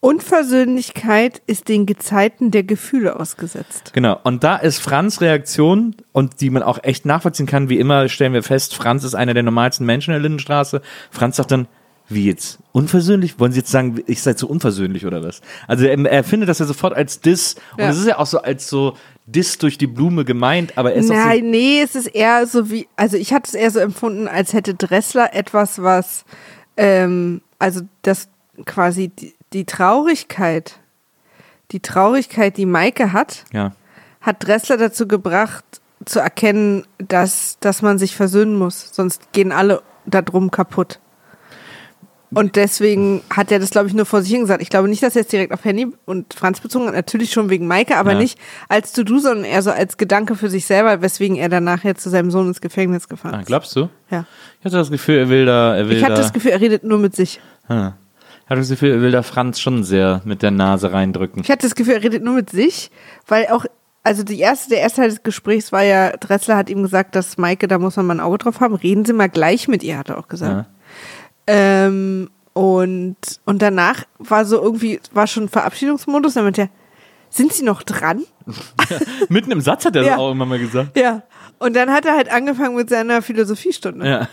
Unversöhnlichkeit 0.02 1.42
ist 1.46 1.68
den 1.68 1.86
Gezeiten 1.86 2.52
der 2.52 2.64
Gefühle 2.64 3.20
ausgesetzt. 3.20 3.92
Genau. 3.94 4.20
Und 4.24 4.44
da 4.44 4.56
ist 4.56 4.80
Franz 4.80 5.22
Reaktion 5.22 5.96
und 6.12 6.42
die 6.42 6.50
man 6.50 6.64
auch 6.64 6.80
echt 6.84 7.06
nachvollziehen 7.06 7.46
kann. 7.46 7.70
Wie 7.70 7.80
immer 7.80 8.08
stellen 8.10 8.34
wir 8.34 8.44
fest, 8.44 8.76
Franz 8.76 9.04
ist 9.04 9.16
einer 9.16 9.34
der 9.34 9.44
normalsten 9.44 9.86
Menschen 9.86 10.12
in 10.12 10.16
der 10.16 10.24
Lindenstraße. 10.24 10.82
Franz 11.12 11.38
sagt 11.38 11.52
dann, 11.52 11.68
Wie 12.14 12.26
jetzt? 12.26 12.60
Unversöhnlich? 12.74 13.40
Wollen 13.40 13.52
Sie 13.52 13.60
jetzt 13.60 13.72
sagen, 13.72 14.02
ich 14.06 14.22
sei 14.22 14.34
zu 14.34 14.50
unversöhnlich 14.50 15.06
oder 15.06 15.24
was? 15.24 15.42
Also 15.68 15.86
er, 15.86 15.98
er 16.06 16.24
findet 16.24 16.50
das 16.50 16.60
ja 16.60 16.66
sofort 16.66 16.94
als 16.94 17.22
Diss. 17.22 17.56
Und 17.78 17.84
es 17.84 17.98
ist 17.98 18.08
ja 18.08 18.18
auch 18.18 18.26
so 18.26 18.42
als 18.42 18.68
so 18.68 18.98
Diss 19.26 19.58
durch 19.58 19.78
die 19.78 19.88
Blume 19.88 20.26
gemeint, 20.26 20.78
aber 20.78 20.92
er 20.92 21.00
ist 21.00 21.10
auch 21.10 21.16
so, 21.16 21.22
Nein, 21.22 21.50
nee, 21.50 21.82
es 21.82 21.96
ist 21.96 22.08
eher 22.08 22.46
so 22.48 22.70
wie, 22.70 22.88
also 22.96 23.18
ich 23.18 23.34
hatte 23.34 23.48
es 23.48 23.54
eher 23.54 23.72
so 23.72 23.80
empfunden, 23.80 24.28
als 24.28 24.54
hätte 24.54 24.74
Dressler 24.74 25.34
etwas, 25.34 25.82
was, 25.82 26.26
ähm, 26.76 27.42
also 27.60 27.82
das 28.02 28.28
quasi 28.66 29.10
die, 29.10 29.34
die 29.54 29.66
Traurigkeit, 29.66 30.80
die 31.72 31.80
Traurigkeit, 31.80 32.58
die 32.58 32.66
Maike 32.66 33.14
hat, 33.14 33.46
ja. 33.54 33.74
hat 34.20 34.46
Dressler 34.46 34.78
dazu 34.78 35.08
gebracht, 35.08 35.64
zu 36.06 36.20
erkennen, 36.20 36.86
dass, 36.98 37.58
dass 37.60 37.82
man 37.82 38.00
sich 38.00 38.16
versöhnen 38.16 38.58
muss, 38.58 38.90
sonst 38.92 39.32
gehen 39.34 39.52
alle 39.52 39.82
darum 40.06 40.52
kaputt. 40.52 41.00
Und 42.34 42.56
deswegen 42.56 43.22
hat 43.30 43.52
er 43.52 43.60
das, 43.60 43.72
glaube 43.72 43.90
ich, 43.90 43.94
nur 43.94 44.06
vor 44.06 44.22
sich 44.22 44.32
hingesagt. 44.32 44.62
Ich 44.62 44.70
glaube 44.70 44.88
nicht, 44.88 45.04
dass 45.04 45.16
er 45.18 45.24
es 45.24 45.28
direkt 45.28 45.52
auf 45.54 45.66
Henny 45.66 45.88
und 46.06 46.34
Franz 46.34 46.62
bezogen 46.62 46.88
hat. 46.88 46.94
Natürlich 46.94 47.32
schon 47.34 47.50
wegen 47.50 47.68
Maike, 47.68 47.98
aber 47.98 48.14
Ja. 48.14 48.20
nicht 48.20 48.40
als 48.70 48.94
To-Do, 48.94 49.20
sondern 49.20 49.44
eher 49.44 49.62
so 49.62 49.70
als 49.72 49.98
Gedanke 49.98 50.36
für 50.36 50.50
sich 50.50 50.66
selber, 50.66 51.02
weswegen 51.02 51.36
er 51.36 51.50
dann 51.50 51.66
nachher 51.66 51.96
zu 51.96 52.10
seinem 52.10 52.32
Sohn 52.32 52.48
ins 52.48 52.62
Gefängnis 52.62 53.10
gefahren 53.10 53.36
Ah, 53.36 53.40
ist. 53.42 53.48
glaubst 53.48 53.76
du? 53.76 53.90
Ja. 54.10 54.26
Ich 54.60 54.66
hatte 54.66 54.78
das 54.78 54.90
Gefühl, 54.92 55.16
er 55.18 55.30
will 55.30 55.46
da, 55.46 55.76
er 55.76 55.90
will 55.90 55.98
Ich 55.98 56.04
hatte 56.04 56.14
da, 56.16 56.22
das 56.22 56.32
Gefühl, 56.32 56.52
er 56.52 56.62
redet 56.62 56.84
nur 56.86 57.00
mit 57.00 57.16
sich. 57.18 57.42
Hm. 57.68 57.94
ich 58.46 58.50
hatte 58.50 58.60
das 58.62 58.70
Gefühl, 58.70 58.92
er 58.92 59.02
will 59.02 59.12
da 59.12 59.24
Franz 59.24 59.60
schon 59.60 59.84
sehr 59.84 60.22
mit 60.24 60.42
der 60.42 60.52
Nase 60.52 60.94
reindrücken. 60.94 61.42
Ich 61.44 61.52
hatte 61.52 61.68
das 61.68 61.76
Gefühl, 61.76 61.96
er 61.96 62.04
redet 62.04 62.24
nur 62.24 62.36
mit 62.36 62.50
sich, 62.50 62.92
weil 63.28 63.48
auch, 63.48 63.66
also 64.04 64.24
die 64.24 64.40
erste, 64.40 64.70
der 64.70 64.80
erste 64.80 65.02
Teil 65.02 65.10
des 65.10 65.24
Gesprächs 65.24 65.74
war 65.74 65.84
ja, 65.84 66.12
Dressler 66.16 66.56
hat 66.56 66.70
ihm 66.70 66.82
gesagt, 66.82 67.16
dass 67.16 67.38
Maike, 67.38 67.68
da 67.68 67.78
muss 67.78 67.98
man 67.98 68.06
mal 68.06 68.14
ein 68.16 68.20
Auge 68.22 68.38
drauf 68.38 68.62
haben. 68.62 68.74
Reden 68.76 69.04
Sie 69.04 69.12
mal 69.14 69.28
gleich 69.30 69.68
mit 69.68 69.84
ihr, 69.84 69.98
hat 69.98 70.08
er 70.10 70.18
auch 70.18 70.30
gesagt. 70.30 70.52
Ja. 70.66 70.66
Ähm, 71.52 72.30
und, 72.54 73.16
und 73.46 73.62
danach 73.62 74.04
war 74.20 74.46
so 74.46 74.62
irgendwie, 74.62 75.00
war 75.14 75.28
schon 75.28 75.48
Verabschiedungsmodus, 75.50 76.34
dann 76.34 76.44
meinte 76.44 76.62
er, 76.64 76.70
sind 77.30 77.54
Sie 77.54 77.64
noch 77.64 77.84
dran? 77.84 78.24
Mitten 79.30 79.52
im 79.52 79.62
Satz 79.62 79.86
hat 79.86 79.96
er 79.96 80.04
Ja. 80.04 80.10
das 80.12 80.20
auch 80.20 80.32
immer 80.32 80.46
mal 80.46 80.60
gesagt. 80.60 80.98
Ja. 80.98 81.24
Und 81.60 81.76
dann 81.76 81.92
hat 81.92 82.06
er 82.06 82.16
halt 82.16 82.30
angefangen 82.32 82.76
mit 82.76 82.90
seiner 82.90 83.22
Philosophiestunde. 83.22 84.08
Ja. 84.08 84.28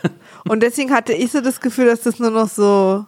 Und 0.49 0.63
deswegen 0.63 0.93
hatte 0.93 1.13
ich 1.13 1.31
so 1.31 1.41
das 1.41 1.61
Gefühl, 1.61 1.87
dass 1.87 2.01
das 2.01 2.19
nur 2.19 2.31
noch 2.31 2.49
so 2.49 3.05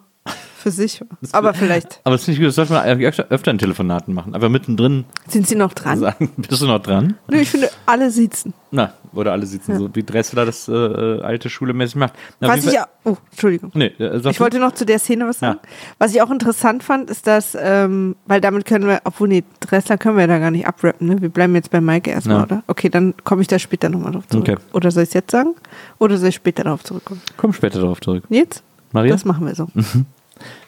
für 0.60 0.70
sich. 0.70 1.00
Aber 1.32 1.54
vielleicht. 1.54 2.00
Aber 2.04 2.14
das 2.14 2.24
finde 2.24 2.34
ich 2.34 2.38
gut, 2.40 2.48
das 2.48 2.54
sollte 2.54 2.72
man 2.72 2.84
öfter, 3.30 3.50
in 3.50 3.58
Telefonaten 3.58 4.14
machen. 4.14 4.34
Aber 4.34 4.48
mittendrin 4.48 5.04
Sind 5.28 5.46
Sie 5.46 5.56
noch 5.56 5.72
dran? 5.74 5.98
sagen, 5.98 6.30
bist 6.36 6.62
du 6.62 6.66
noch 6.66 6.80
dran? 6.80 7.16
Nö, 7.28 7.38
ich 7.38 7.50
finde, 7.50 7.70
alle 7.86 8.10
sitzen. 8.10 8.52
Na, 8.72 8.92
oder 9.12 9.32
alle 9.32 9.46
sitzen 9.46 9.76
so, 9.76 9.92
wie 9.94 10.04
Dressler 10.04 10.46
das 10.46 10.68
äh, 10.68 10.72
äh, 10.72 11.22
alte 11.22 11.50
Schulemäßig 11.50 11.96
macht. 11.96 12.12
Na, 12.38 12.48
Was 12.48 12.64
ich 12.64 12.78
auch, 12.78 12.86
oh, 13.04 13.16
Entschuldigung. 13.32 13.72
Nee, 13.74 13.86
äh, 13.98 14.20
Ich 14.30 14.38
wollte 14.38 14.60
noch 14.60 14.72
zu 14.72 14.86
der 14.86 15.00
Szene 15.00 15.26
was 15.26 15.40
sagen. 15.40 15.58
Ja. 15.62 15.68
Was 15.98 16.14
ich 16.14 16.22
auch 16.22 16.30
interessant 16.30 16.84
fand, 16.84 17.10
ist, 17.10 17.26
dass, 17.26 17.56
ähm, 17.60 18.14
weil 18.26 18.40
damit 18.40 18.66
können 18.66 18.86
wir, 18.86 19.00
obwohl, 19.04 19.26
nee, 19.26 19.42
Dressler 19.58 19.98
können 19.98 20.16
wir 20.16 20.20
ja 20.22 20.26
da 20.28 20.38
gar 20.38 20.52
nicht 20.52 20.68
abrappen, 20.68 21.08
ne? 21.08 21.20
Wir 21.20 21.30
bleiben 21.30 21.54
jetzt 21.56 21.70
bei 21.72 21.80
Maike 21.80 22.10
erstmal, 22.10 22.36
Ja. 22.38 22.42
oder? 22.44 22.62
Okay, 22.68 22.88
dann 22.90 23.14
komme 23.24 23.42
ich 23.42 23.48
da 23.48 23.58
später 23.58 23.88
nochmal 23.88 24.12
drauf 24.12 24.28
zurück. 24.28 24.48
Okay. 24.48 24.56
Oder 24.72 24.92
soll 24.92 25.02
ich 25.02 25.08
es 25.08 25.14
jetzt 25.14 25.32
sagen? 25.32 25.54
Oder 25.98 26.16
soll 26.16 26.28
ich 26.28 26.36
später 26.36 26.62
darauf 26.62 26.84
zurückkommen? 26.84 27.20
Komm 27.36 27.52
später 27.52 27.80
darauf 27.80 28.00
zurück. 28.00 28.22
Jetzt? 28.28 28.62
Maria? 28.92 29.12
Das 29.12 29.24
machen 29.24 29.46
wir 29.46 29.54
so. 29.56 29.66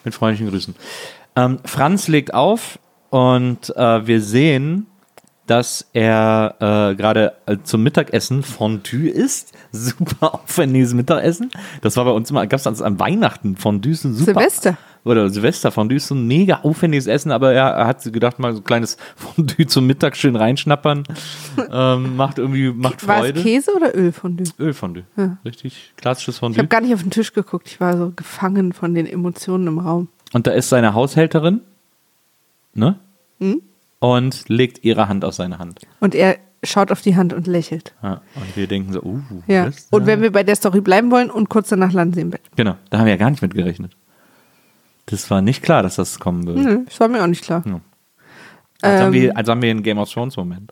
Mit 0.03 0.13
freundlichen 0.13 0.49
Grüßen. 0.49 0.75
Ähm, 1.35 1.59
Franz 1.65 2.07
legt 2.07 2.33
auf 2.33 2.79
und 3.09 3.75
äh, 3.75 4.07
wir 4.07 4.21
sehen, 4.21 4.87
dass 5.45 5.87
er 5.93 6.55
äh, 6.59 6.95
gerade 6.95 7.33
äh, 7.45 7.57
zum 7.63 7.83
Mittagessen 7.83 8.43
Fondue 8.43 9.09
isst. 9.09 9.53
Super 9.71 10.35
aufwendiges 10.35 10.93
Mittagessen. 10.93 11.51
Das 11.81 11.97
war 11.97 12.05
bei 12.05 12.11
uns 12.11 12.29
immer, 12.29 12.47
gab 12.47 12.59
es 12.59 12.81
an 12.81 12.99
Weihnachten 12.99 13.57
Fondue 13.57 13.91
ist 13.91 14.03
ein 14.05 14.13
super. 14.13 14.33
Silvester. 14.33 14.77
Oder 15.05 15.29
Silvester 15.29 15.71
Fondue 15.71 15.97
ist 15.97 16.07
so 16.07 16.15
ein 16.15 16.27
mega 16.27 16.61
aufwendiges 16.63 17.07
Essen, 17.07 17.31
aber 17.31 17.53
er, 17.53 17.67
er 17.71 17.87
hat 17.87 18.01
gedacht, 18.11 18.39
mal 18.39 18.53
so 18.53 18.61
ein 18.61 18.63
kleines 18.63 18.97
Fondue 19.15 19.67
zum 19.67 19.85
Mittag 19.85 20.15
schön 20.15 20.35
reinschnappern. 20.35 21.03
ähm, 21.71 22.15
macht 22.15 22.37
irgendwie, 22.37 22.71
macht 22.71 23.05
War 23.07 23.19
Freude. 23.19 23.39
es 23.39 23.45
Käse 23.45 23.71
oder 23.75 23.95
Ölfondue? 23.95 24.47
Ölfondue. 24.59 25.03
Richtig 25.43 25.93
klassisches 25.97 26.35
Ich 26.35 26.39
Fondue. 26.39 26.57
habe 26.59 26.69
gar 26.69 26.81
nicht 26.81 26.93
auf 26.93 27.01
den 27.01 27.11
Tisch 27.11 27.33
geguckt. 27.33 27.67
Ich 27.67 27.79
war 27.81 27.97
so 27.97 28.13
gefangen 28.15 28.71
von 28.71 28.95
den 28.95 29.05
Emotionen 29.05 29.67
im 29.67 29.79
Raum. 29.79 30.07
Und 30.31 30.47
da 30.47 30.51
ist 30.51 30.69
seine 30.69 30.93
Haushälterin, 30.93 31.61
ne? 32.73 32.97
Hm? 33.39 33.61
Und 33.99 34.49
legt 34.49 34.83
ihre 34.83 35.07
Hand 35.07 35.25
auf 35.25 35.33
seine 35.33 35.59
Hand. 35.59 35.81
Und 35.99 36.15
er 36.15 36.37
schaut 36.63 36.91
auf 36.91 37.01
die 37.01 37.15
Hand 37.15 37.33
und 37.33 37.45
lächelt. 37.47 37.93
Ja, 38.01 38.21
und 38.35 38.55
wir 38.55 38.67
denken 38.67 38.93
so, 38.93 39.01
uh, 39.01 39.19
Ja. 39.47 39.69
Und 39.91 40.05
wenn 40.05 40.21
wir 40.21 40.31
bei 40.31 40.43
der 40.43 40.55
Story 40.55 40.81
bleiben 40.81 41.11
wollen 41.11 41.29
und 41.29 41.49
kurz 41.49 41.69
danach 41.69 41.91
landen 41.91 42.13
sie 42.13 42.21
im 42.21 42.29
Bett. 42.29 42.41
Genau, 42.55 42.75
da 42.89 42.99
haben 42.99 43.05
wir 43.05 43.11
ja 43.13 43.17
gar 43.17 43.29
nicht 43.29 43.41
mit 43.41 43.53
gerechnet. 43.53 43.95
Das 45.07 45.29
war 45.29 45.41
nicht 45.41 45.61
klar, 45.63 45.83
dass 45.83 45.95
das 45.95 46.19
kommen 46.19 46.47
würde. 46.47 46.61
Nö, 46.61 46.79
das 46.85 46.99
war 46.99 47.07
mir 47.07 47.21
auch 47.23 47.27
nicht 47.27 47.43
klar. 47.43 47.63
Ja. 47.65 47.81
Als, 48.81 49.01
haben 49.01 49.07
Ähm. 49.07 49.21
wir, 49.21 49.37
als 49.37 49.49
haben 49.49 49.61
wir 49.61 49.71
einen 49.71 49.83
Game 49.83 49.97
of 49.97 50.11
Thrones 50.11 50.35
Moment. 50.37 50.71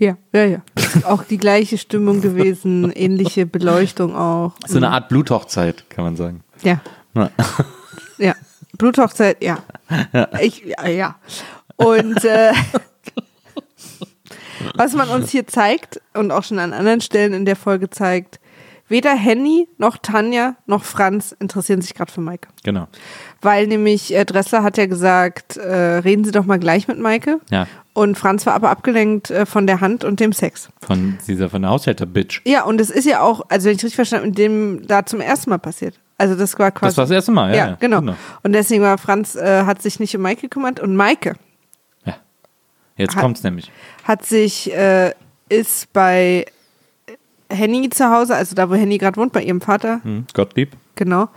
Ja, 0.00 0.16
ja, 0.32 0.44
ja. 0.44 0.62
auch 1.04 1.24
die 1.24 1.38
gleiche 1.38 1.76
Stimmung 1.76 2.20
gewesen, 2.20 2.92
ähnliche 2.92 3.46
Beleuchtung 3.46 4.14
auch. 4.14 4.52
So 4.66 4.76
eine 4.76 4.90
Art 4.90 5.08
Bluthochzeit, 5.08 5.90
kann 5.90 6.04
man 6.04 6.16
sagen. 6.16 6.44
Ja, 6.62 6.80
Ja. 7.14 7.30
ja. 8.18 8.34
Bluthochzeit, 8.76 9.42
ja. 9.42 9.58
Ich, 10.40 10.64
ja, 10.64 10.86
ja. 10.86 11.16
Und 11.76 12.24
äh, 12.24 12.52
was 14.74 14.92
man 14.94 15.08
uns 15.08 15.30
hier 15.30 15.46
zeigt 15.48 16.00
und 16.14 16.30
auch 16.30 16.44
schon 16.44 16.60
an 16.60 16.72
anderen 16.72 17.00
Stellen 17.00 17.32
in 17.32 17.44
der 17.44 17.56
Folge 17.56 17.90
zeigt, 17.90 18.37
weder 18.88 19.14
Henny 19.14 19.68
noch 19.78 19.96
Tanja 19.98 20.56
noch 20.66 20.84
Franz 20.84 21.34
interessieren 21.38 21.80
sich 21.82 21.94
gerade 21.94 22.10
für 22.12 22.20
Maike. 22.20 22.48
Genau. 22.64 22.88
Weil 23.40 23.66
nämlich 23.66 24.14
äh, 24.14 24.24
Dressler 24.24 24.62
hat 24.62 24.76
ja 24.78 24.86
gesagt, 24.86 25.56
äh, 25.56 25.70
reden 25.98 26.24
Sie 26.24 26.30
doch 26.32 26.44
mal 26.44 26.58
gleich 26.58 26.88
mit 26.88 26.98
Maike. 26.98 27.40
Ja. 27.50 27.66
Und 27.92 28.16
Franz 28.16 28.46
war 28.46 28.54
aber 28.54 28.70
abgelenkt 28.70 29.30
äh, 29.30 29.44
von 29.44 29.66
der 29.66 29.80
Hand 29.80 30.04
und 30.04 30.20
dem 30.20 30.32
Sex. 30.32 30.68
Von 30.80 31.18
dieser, 31.26 31.50
von 31.50 31.62
der 31.62 31.70
Haushälter-Bitch. 31.72 32.42
Ja, 32.44 32.62
und 32.64 32.80
es 32.80 32.90
ist 32.90 33.04
ja 33.06 33.20
auch, 33.20 33.42
also 33.48 33.66
wenn 33.68 33.72
ich 33.76 33.82
richtig 33.82 33.96
verstanden 33.96 34.22
habe, 34.22 34.30
mit 34.30 34.38
dem 34.38 34.86
da 34.86 35.04
zum 35.04 35.20
ersten 35.20 35.50
Mal 35.50 35.58
passiert. 35.58 35.98
Also 36.16 36.34
das 36.34 36.58
war 36.58 36.70
quasi. 36.70 36.90
Das 36.90 36.96
war 36.96 37.04
das 37.04 37.10
erste 37.12 37.32
Mal, 37.32 37.50
ja. 37.54 37.68
ja, 37.68 37.76
genau. 37.78 38.14
Und 38.42 38.52
deswegen 38.52 38.82
war 38.82 38.98
Franz, 38.98 39.34
äh, 39.36 39.64
hat 39.64 39.82
sich 39.82 40.00
nicht 40.00 40.14
um 40.16 40.22
Maike 40.22 40.42
gekümmert 40.42 40.80
und 40.80 40.96
Maike 40.96 41.34
Ja. 42.04 42.14
Jetzt 42.96 43.14
Hat- 43.16 43.22
kommt's 43.22 43.42
nämlich. 43.42 43.70
hat 44.04 44.24
sich, 44.24 44.72
äh, 44.72 45.12
ist 45.48 45.92
bei 45.92 46.46
Henny 47.50 47.88
zu 47.90 48.10
Hause, 48.10 48.34
also 48.34 48.54
da, 48.54 48.68
wo 48.70 48.74
Henny 48.74 48.98
gerade 48.98 49.16
wohnt, 49.16 49.32
bei 49.32 49.42
ihrem 49.42 49.60
Vater, 49.60 50.00
Hm, 50.02 50.26
Gottlieb. 50.34 50.72
genau, 50.96 51.28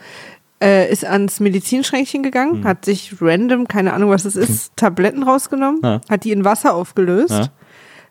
äh, 0.61 0.91
ist 0.91 1.05
ans 1.05 1.39
Medizinschränkchen 1.39 2.21
gegangen, 2.23 2.55
Hm. 2.59 2.63
hat 2.65 2.85
sich 2.85 3.15
random, 3.21 3.67
keine 3.67 3.93
Ahnung, 3.93 4.09
was 4.11 4.25
es 4.25 4.35
ist, 4.35 4.75
Tabletten 4.75 5.23
rausgenommen, 5.23 5.79
Ja. 5.83 6.01
hat 6.09 6.23
die 6.23 6.31
in 6.31 6.43
Wasser 6.45 6.73
aufgelöst. 6.73 7.31
Ja. 7.31 7.47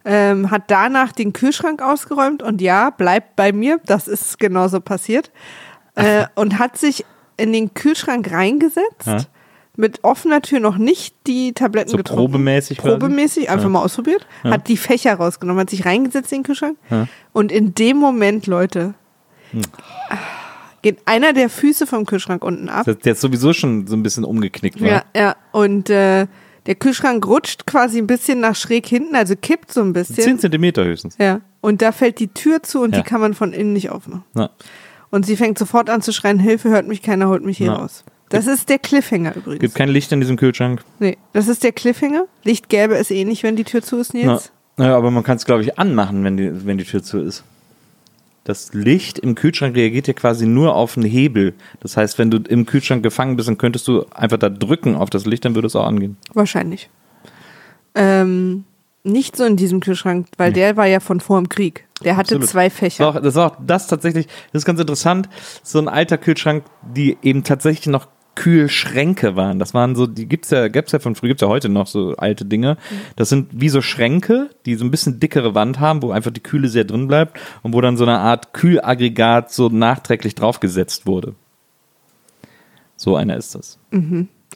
ähm, 0.06 0.50
hat 0.50 0.62
danach 0.70 1.12
den 1.12 1.34
Kühlschrank 1.34 1.82
ausgeräumt 1.82 2.42
und 2.42 2.62
ja, 2.62 2.88
bleibt 2.88 3.36
bei 3.36 3.52
mir, 3.52 3.78
das 3.84 4.08
ist 4.08 4.38
genauso 4.38 4.80
passiert. 4.80 5.30
Äh, 5.94 6.24
und 6.36 6.58
hat 6.58 6.78
sich 6.78 7.04
in 7.36 7.52
den 7.52 7.74
Kühlschrank 7.74 8.32
reingesetzt, 8.32 9.06
Ja. 9.06 9.18
Mit 9.80 10.04
offener 10.04 10.42
Tür 10.42 10.60
noch 10.60 10.76
nicht 10.78 11.14
die 11.26 11.52
Tabletten 11.52 11.90
So 11.90 11.96
getrunken. 11.96 12.24
probemäßig 12.32 12.78
quasi? 12.78 12.98
Probemäßig, 12.98 13.50
einfach 13.50 13.64
Ja. 13.64 13.70
mal 13.70 13.82
ausprobiert, 13.82 14.26
Ja. 14.44 14.50
hat 14.52 14.68
die 14.68 14.76
Fächer 14.76 15.14
rausgenommen, 15.14 15.60
hat 15.62 15.70
sich 15.70 15.84
reingesetzt 15.86 16.30
in 16.32 16.38
den 16.38 16.44
Kühlschrank. 16.44 16.76
Ja. 16.90 17.08
Und 17.32 17.50
in 17.50 17.74
dem 17.74 17.96
Moment, 17.96 18.46
Leute, 18.46 18.94
Hm. 19.52 19.62
geht 20.82 20.98
einer 21.06 21.32
der 21.32 21.50
Füße 21.50 21.86
vom 21.86 22.06
Kühlschrank 22.06 22.44
unten 22.44 22.68
ab. 22.68 22.84
Das, 22.86 22.98
der 22.98 23.12
ist 23.12 23.20
sowieso 23.20 23.52
schon 23.52 23.86
so 23.86 23.94
ein 23.96 24.02
bisschen 24.02 24.24
umgeknickt 24.24 24.80
war. 24.80 24.88
Ja, 24.88 25.02
ja. 25.16 25.36
Und 25.52 25.90
äh, 25.90 26.26
der 26.66 26.74
Kühlschrank 26.74 27.26
rutscht 27.26 27.66
quasi 27.66 27.98
ein 27.98 28.06
bisschen 28.06 28.40
nach 28.40 28.54
schräg 28.56 28.86
hinten, 28.86 29.14
also 29.14 29.34
kippt 29.34 29.72
so 29.72 29.80
ein 29.80 29.92
bisschen. 29.92 30.16
10 30.16 30.38
Zentimeter 30.38 30.84
höchstens. 30.84 31.16
Ja. 31.18 31.40
Und 31.60 31.82
da 31.82 31.92
fällt 31.92 32.18
die 32.20 32.28
Tür 32.28 32.62
zu 32.62 32.80
und 32.80 32.94
die 32.96 33.02
kann 33.02 33.20
man 33.20 33.34
von 33.34 33.52
innen 33.52 33.72
nicht 33.72 33.90
aufmachen. 33.90 34.24
Und 35.10 35.26
sie 35.26 35.36
fängt 35.36 35.58
sofort 35.58 35.90
an 35.90 36.00
zu 36.02 36.12
schreien, 36.12 36.38
Hilfe, 36.38 36.68
hört 36.70 36.86
mich 36.86 37.02
keiner, 37.02 37.28
holt 37.28 37.44
mich 37.44 37.58
hier 37.58 37.66
Ja. 37.68 37.74
raus. 37.74 38.04
Das 38.30 38.46
ist 38.46 38.68
der 38.68 38.78
Cliffhanger 38.78 39.36
übrigens. 39.36 39.60
Gibt 39.60 39.74
kein 39.74 39.88
Licht 39.88 40.10
in 40.12 40.20
diesem 40.20 40.36
Kühlschrank. 40.36 40.82
nee, 40.98 41.18
das 41.32 41.48
ist 41.48 41.62
der 41.64 41.72
Cliffhanger. 41.72 42.24
Licht 42.44 42.68
gäbe 42.68 42.96
es 42.96 43.10
eh 43.10 43.24
nicht, 43.24 43.42
wenn 43.42 43.56
die 43.56 43.64
Tür 43.64 43.82
zu 43.82 43.98
ist. 43.98 44.14
Nils. 44.14 44.52
Ja, 44.78 44.96
aber 44.96 45.10
man 45.10 45.22
kann 45.24 45.36
es, 45.36 45.44
glaube 45.44 45.62
ich, 45.62 45.78
anmachen, 45.78 46.24
wenn 46.24 46.36
die, 46.36 46.64
wenn 46.66 46.78
die 46.78 46.84
Tür 46.84 47.02
zu 47.02 47.18
ist. 47.20 47.44
Das 48.44 48.72
Licht 48.72 49.18
im 49.18 49.34
Kühlschrank 49.34 49.76
reagiert 49.76 50.06
ja 50.08 50.14
quasi 50.14 50.46
nur 50.46 50.74
auf 50.74 50.96
einen 50.96 51.06
Hebel. 51.06 51.52
Das 51.80 51.96
heißt, 51.96 52.18
wenn 52.18 52.30
du 52.30 52.38
im 52.38 52.64
Kühlschrank 52.66 53.02
gefangen 53.02 53.36
bist, 53.36 53.48
dann 53.48 53.58
könntest 53.58 53.86
du 53.86 54.06
einfach 54.14 54.38
da 54.38 54.48
drücken 54.48 54.94
auf 54.94 55.10
das 55.10 55.26
Licht, 55.26 55.44
dann 55.44 55.54
würde 55.54 55.66
es 55.66 55.76
auch 55.76 55.84
angehen. 55.86 56.16
Wahrscheinlich. 56.32 56.88
Ähm, 57.94 58.64
nicht 59.02 59.36
so 59.36 59.44
in 59.44 59.56
diesem 59.56 59.80
Kühlschrank, 59.80 60.26
weil 60.36 60.52
der 60.52 60.76
war 60.76 60.86
ja 60.86 61.00
von 61.00 61.20
vor 61.20 61.38
dem 61.40 61.48
Krieg. 61.48 61.86
Der 62.04 62.16
hatte 62.16 62.36
Absolut. 62.36 62.48
zwei 62.48 62.68
Das 62.68 62.78
Fächer. 62.78 63.04
war, 63.04 63.16
auch, 63.16 63.22
das 63.22 63.34
war 63.34 63.52
auch 63.52 63.56
das 63.66 63.86
tatsächlich, 63.88 64.26
das 64.52 64.62
ist 64.62 64.64
ganz 64.64 64.80
interessant, 64.80 65.28
so 65.62 65.78
ein 65.78 65.88
alter 65.88 66.16
Kühlschrank, 66.16 66.64
die 66.94 67.18
eben 67.22 67.44
tatsächlich 67.44 67.86
noch 67.88 68.08
Kühlschränke 68.40 69.36
waren. 69.36 69.58
Das 69.58 69.74
waren 69.74 69.94
so, 69.94 70.06
die 70.06 70.26
gibt's 70.26 70.48
ja, 70.48 70.68
gibt's 70.68 70.92
ja 70.92 70.98
von 70.98 71.14
früher, 71.14 71.28
gibt's 71.28 71.42
ja 71.42 71.48
heute 71.48 71.68
noch 71.68 71.86
so 71.86 72.16
alte 72.16 72.46
Dinge. 72.46 72.78
Das 73.14 73.28
sind 73.28 73.48
wie 73.52 73.68
so 73.68 73.82
Schränke, 73.82 74.48
die 74.64 74.76
so 74.76 74.84
ein 74.86 74.90
bisschen 74.90 75.20
dickere 75.20 75.54
Wand 75.54 75.78
haben, 75.78 76.00
wo 76.00 76.10
einfach 76.10 76.30
die 76.30 76.42
Kühle 76.42 76.68
sehr 76.68 76.84
drin 76.84 77.06
bleibt 77.06 77.38
und 77.62 77.74
wo 77.74 77.82
dann 77.82 77.98
so 77.98 78.04
eine 78.04 78.18
Art 78.18 78.54
Kühlaggregat 78.54 79.52
so 79.52 79.68
nachträglich 79.68 80.36
draufgesetzt 80.36 81.06
wurde. 81.06 81.34
So 82.96 83.14
einer 83.14 83.36
ist 83.36 83.54
das. 83.54 83.78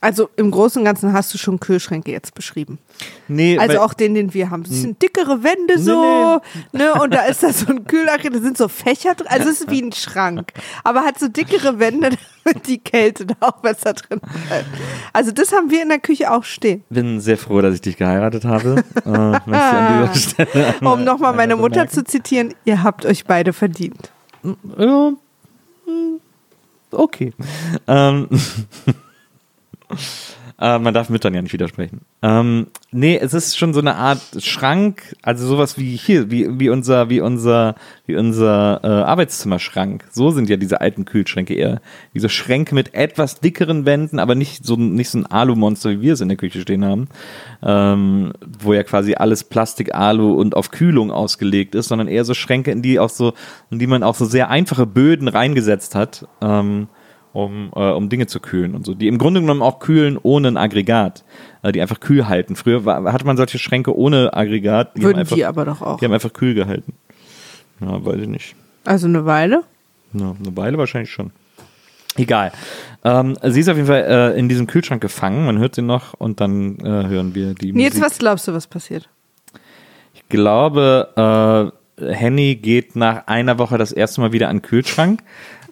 Also 0.04 0.28
im 0.36 0.50
Großen 0.50 0.80
und 0.80 0.84
Ganzen 0.84 1.14
hast 1.14 1.32
du 1.32 1.38
schon 1.38 1.58
Kühlschränke 1.60 2.12
jetzt 2.12 2.34
beschrieben. 2.34 2.78
Nee, 3.26 3.56
Also 3.56 3.80
auch 3.80 3.94
den, 3.94 4.12
den 4.12 4.34
wir 4.34 4.50
haben. 4.50 4.62
Das 4.62 4.74
sind 4.74 5.00
dickere 5.00 5.42
Wände 5.42 5.78
so, 5.78 6.42
ne? 6.72 6.92
Und 7.00 7.14
da 7.14 7.22
ist 7.24 7.42
da 7.42 7.54
so 7.54 7.68
ein 7.68 7.86
Kühlschrank, 7.86 8.20
da 8.30 8.38
sind 8.38 8.58
so 8.58 8.68
Fächer 8.68 9.14
drin. 9.14 9.28
Also 9.30 9.48
es 9.48 9.62
ist 9.62 9.70
wie 9.70 9.80
ein 9.80 9.92
Schrank. 9.92 10.52
Aber 10.82 11.04
hat 11.04 11.18
so 11.18 11.28
dickere 11.28 11.78
Wände, 11.78 12.10
damit 12.44 12.66
die 12.66 12.76
Kälte 12.76 13.24
da 13.24 13.34
auch 13.40 13.62
besser 13.62 13.94
drin 13.94 14.20
bleibt. 14.20 14.66
Also 15.14 15.32
das 15.32 15.52
haben 15.54 15.70
wir 15.70 15.80
in 15.80 15.88
der 15.88 16.00
Küche 16.00 16.30
auch 16.30 16.44
stehen. 16.44 16.84
bin 16.90 17.18
sehr 17.22 17.38
froh, 17.38 17.62
dass 17.62 17.74
ich 17.74 17.80
dich 17.80 17.96
geheiratet 17.96 18.44
habe. 18.44 18.84
äh, 19.06 20.84
Um 20.84 21.02
nochmal 21.04 21.32
meine 21.36 21.56
Mutter 21.56 21.88
zu 21.88 22.04
zitieren, 22.04 22.52
ihr 22.66 22.82
habt 22.82 23.06
euch 23.06 23.24
beide 23.24 23.54
verdient. 23.54 24.12
Ja, 24.76 25.14
hm, 25.86 26.20
okay. 26.90 27.32
Ähm, 27.86 28.28
äh, 30.60 30.78
man 30.78 30.94
darf 30.94 31.08
Müttern 31.08 31.34
ja 31.34 31.42
nicht 31.42 31.52
widersprechen. 31.52 32.02
Ähm, 32.22 32.68
nee, 32.92 33.18
es 33.18 33.34
ist 33.34 33.58
schon 33.58 33.74
so 33.74 33.80
eine 33.80 33.96
Art 33.96 34.20
Schrank, 34.38 35.16
also 35.22 35.46
sowas 35.46 35.78
wie 35.78 35.96
hier, 35.96 36.30
wie, 36.30 36.60
wie 36.60 36.68
unser, 36.68 37.10
wie 37.10 37.20
unser, 37.20 37.74
wie 38.06 38.16
unser 38.16 38.80
äh, 38.84 38.86
Arbeitszimmerschrank. 38.86 40.04
So 40.12 40.30
sind 40.30 40.48
ja 40.48 40.56
diese 40.56 40.80
alten 40.80 41.04
Kühlschränke 41.04 41.54
eher. 41.54 41.80
Diese 42.14 42.28
Schränke 42.28 42.74
mit 42.74 42.94
etwas 42.94 43.40
dickeren 43.40 43.84
Wänden, 43.84 44.18
aber 44.20 44.36
nicht 44.36 44.64
so, 44.64 44.76
nicht 44.76 45.10
so 45.10 45.18
ein 45.18 45.26
Alu-Monster, 45.26 45.90
wie 45.90 46.00
wir 46.02 46.12
es 46.12 46.20
in 46.20 46.28
der 46.28 46.38
Küche 46.38 46.60
stehen 46.60 46.84
haben. 46.84 47.08
Ähm, 47.62 48.32
wo 48.60 48.72
ja 48.72 48.84
quasi 48.84 49.14
alles 49.14 49.44
Plastik, 49.44 49.94
Alu 49.94 50.34
und 50.34 50.56
auf 50.56 50.70
Kühlung 50.70 51.10
ausgelegt 51.10 51.74
ist, 51.74 51.88
sondern 51.88 52.06
eher 52.06 52.24
so 52.24 52.34
Schränke, 52.34 52.70
in 52.70 52.80
die 52.80 53.00
auch 53.00 53.10
so, 53.10 53.34
in 53.70 53.80
die 53.80 53.88
man 53.88 54.04
auch 54.04 54.14
so 54.14 54.24
sehr 54.24 54.50
einfache 54.50 54.86
Böden 54.86 55.26
reingesetzt 55.26 55.96
hat. 55.96 56.28
Ähm, 56.40 56.88
um, 57.34 57.70
äh, 57.74 57.90
um 57.90 58.08
Dinge 58.08 58.26
zu 58.26 58.40
kühlen 58.40 58.74
und 58.74 58.86
so. 58.86 58.94
Die 58.94 59.08
im 59.08 59.18
Grunde 59.18 59.40
genommen 59.40 59.60
auch 59.60 59.80
kühlen 59.80 60.18
ohne 60.22 60.48
ein 60.48 60.56
Aggregat, 60.56 61.24
äh, 61.62 61.72
die 61.72 61.82
einfach 61.82 62.00
kühl 62.00 62.26
halten. 62.26 62.56
Früher 62.56 62.86
war, 62.86 63.12
hatte 63.12 63.26
man 63.26 63.36
solche 63.36 63.58
Schränke 63.58 63.94
ohne 63.94 64.32
Aggregat. 64.32 64.96
Die 64.96 65.00
haben 65.00 65.06
Würden 65.06 65.18
einfach, 65.18 65.36
wir 65.36 65.48
aber 65.48 65.64
doch 65.66 65.82
auch. 65.82 65.98
Die 65.98 66.06
haben 66.06 66.12
einfach 66.12 66.32
kühl 66.32 66.54
gehalten. 66.54 66.94
Ja, 67.80 68.02
weiß 68.04 68.20
ich 68.20 68.28
nicht. 68.28 68.54
Also 68.84 69.08
eine 69.08 69.26
Weile. 69.26 69.64
Ja, 70.12 70.34
eine 70.38 70.56
Weile 70.56 70.78
wahrscheinlich 70.78 71.10
schon. 71.10 71.32
Egal. 72.16 72.52
Ähm, 73.02 73.36
sie 73.42 73.60
ist 73.60 73.68
auf 73.68 73.76
jeden 73.76 73.88
Fall 73.88 74.04
äh, 74.34 74.38
in 74.38 74.48
diesem 74.48 74.68
Kühlschrank 74.68 75.02
gefangen. 75.02 75.44
Man 75.44 75.58
hört 75.58 75.74
sie 75.74 75.82
noch 75.82 76.14
und 76.14 76.40
dann 76.40 76.78
äh, 76.78 76.84
hören 76.84 77.34
wir 77.34 77.54
die 77.54 77.72
Nils, 77.72 77.94
Musik. 77.94 78.04
was 78.04 78.18
glaubst 78.18 78.46
du, 78.46 78.54
was 78.54 78.68
passiert? 78.68 79.08
Ich 80.14 80.28
glaube, 80.28 81.72
äh, 81.98 82.12
Henny 82.14 82.54
geht 82.54 82.94
nach 82.96 83.26
einer 83.26 83.58
Woche 83.58 83.78
das 83.78 83.92
erste 83.92 84.20
Mal 84.20 84.32
wieder 84.32 84.48
an 84.48 84.58
den 84.58 84.62
Kühlschrank, 84.62 85.20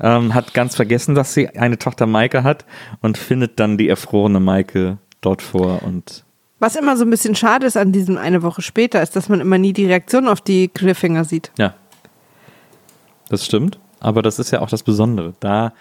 ähm, 0.00 0.34
hat 0.34 0.54
ganz 0.54 0.76
vergessen, 0.76 1.14
dass 1.14 1.34
sie 1.34 1.48
eine 1.48 1.78
Tochter 1.78 2.06
Maike 2.06 2.42
hat 2.42 2.64
und 3.00 3.18
findet 3.18 3.60
dann 3.60 3.78
die 3.78 3.88
erfrorene 3.88 4.40
Maike 4.40 4.98
dort 5.20 5.42
vor 5.42 5.82
und 5.82 6.24
Was 6.58 6.76
immer 6.76 6.96
so 6.96 7.04
ein 7.04 7.10
bisschen 7.10 7.34
schade 7.34 7.66
ist 7.66 7.76
an 7.76 7.92
diesem 7.92 8.18
eine 8.18 8.42
Woche 8.42 8.62
später, 8.62 9.02
ist, 9.02 9.16
dass 9.16 9.28
man 9.28 9.40
immer 9.40 9.58
nie 9.58 9.72
die 9.72 9.86
Reaktion 9.86 10.28
auf 10.28 10.40
die 10.40 10.68
Cliffhanger 10.68 11.24
sieht. 11.24 11.50
ja. 11.58 11.74
Das 13.28 13.46
stimmt, 13.46 13.78
aber 13.98 14.20
das 14.20 14.38
ist 14.38 14.50
ja 14.50 14.60
auch 14.60 14.68
das 14.68 14.82
Besondere, 14.82 15.32
da 15.40 15.72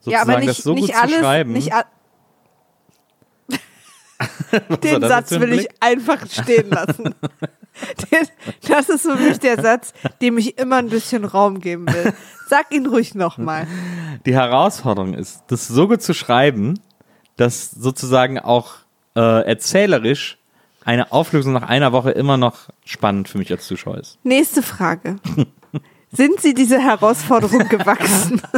sozusagen 0.00 0.28
ja, 0.28 0.34
aber 0.34 0.40
nicht, 0.40 0.48
das 0.48 0.58
so 0.58 0.72
nicht 0.72 0.86
gut 0.86 1.02
alles. 1.02 1.14
zu 1.16 1.20
schreiben. 1.20 1.52
Nicht 1.52 1.70
Den 4.82 5.02
Satz 5.02 5.32
will 5.32 5.52
ich 5.52 5.68
einfach 5.80 6.24
stehen 6.30 6.70
lassen. 6.70 7.14
Das 8.68 8.88
ist 8.88 9.02
für 9.02 9.16
mich 9.16 9.38
der 9.38 9.60
Satz, 9.60 9.92
dem 10.20 10.38
ich 10.38 10.58
immer 10.58 10.76
ein 10.76 10.88
bisschen 10.88 11.24
Raum 11.24 11.60
geben 11.60 11.86
will. 11.92 12.12
Sag 12.48 12.72
ihn 12.72 12.86
ruhig 12.86 13.14
nochmal. 13.14 13.66
Die 14.26 14.34
Herausforderung 14.34 15.14
ist, 15.14 15.44
das 15.48 15.68
so 15.68 15.88
gut 15.88 16.02
zu 16.02 16.14
schreiben, 16.14 16.78
dass 17.36 17.70
sozusagen 17.70 18.38
auch 18.38 18.74
äh, 19.16 19.46
erzählerisch 19.46 20.38
eine 20.84 21.12
Auflösung 21.12 21.52
nach 21.52 21.68
einer 21.68 21.92
Woche 21.92 22.10
immer 22.10 22.36
noch 22.36 22.68
spannend 22.84 23.28
für 23.28 23.38
mich 23.38 23.50
als 23.50 23.66
Zuschauer 23.66 23.98
ist. 23.98 24.18
Nächste 24.22 24.62
Frage. 24.62 25.16
Sind 26.12 26.40
Sie 26.40 26.54
diese 26.54 26.80
Herausforderung 26.80 27.68
gewachsen? 27.68 28.40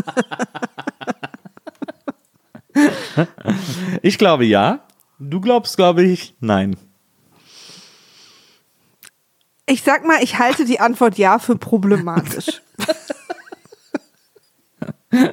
Ich 4.02 4.18
glaube 4.18 4.44
ja. 4.44 4.80
Du 5.18 5.40
glaubst, 5.40 5.76
glaube 5.76 6.02
ich, 6.02 6.34
nein. 6.40 6.76
Ich 9.66 9.82
sag 9.82 10.06
mal, 10.06 10.22
ich 10.22 10.38
halte 10.38 10.64
die 10.64 10.78
Antwort 10.78 11.16
ja 11.16 11.38
für 11.38 11.56
problematisch. 11.56 12.62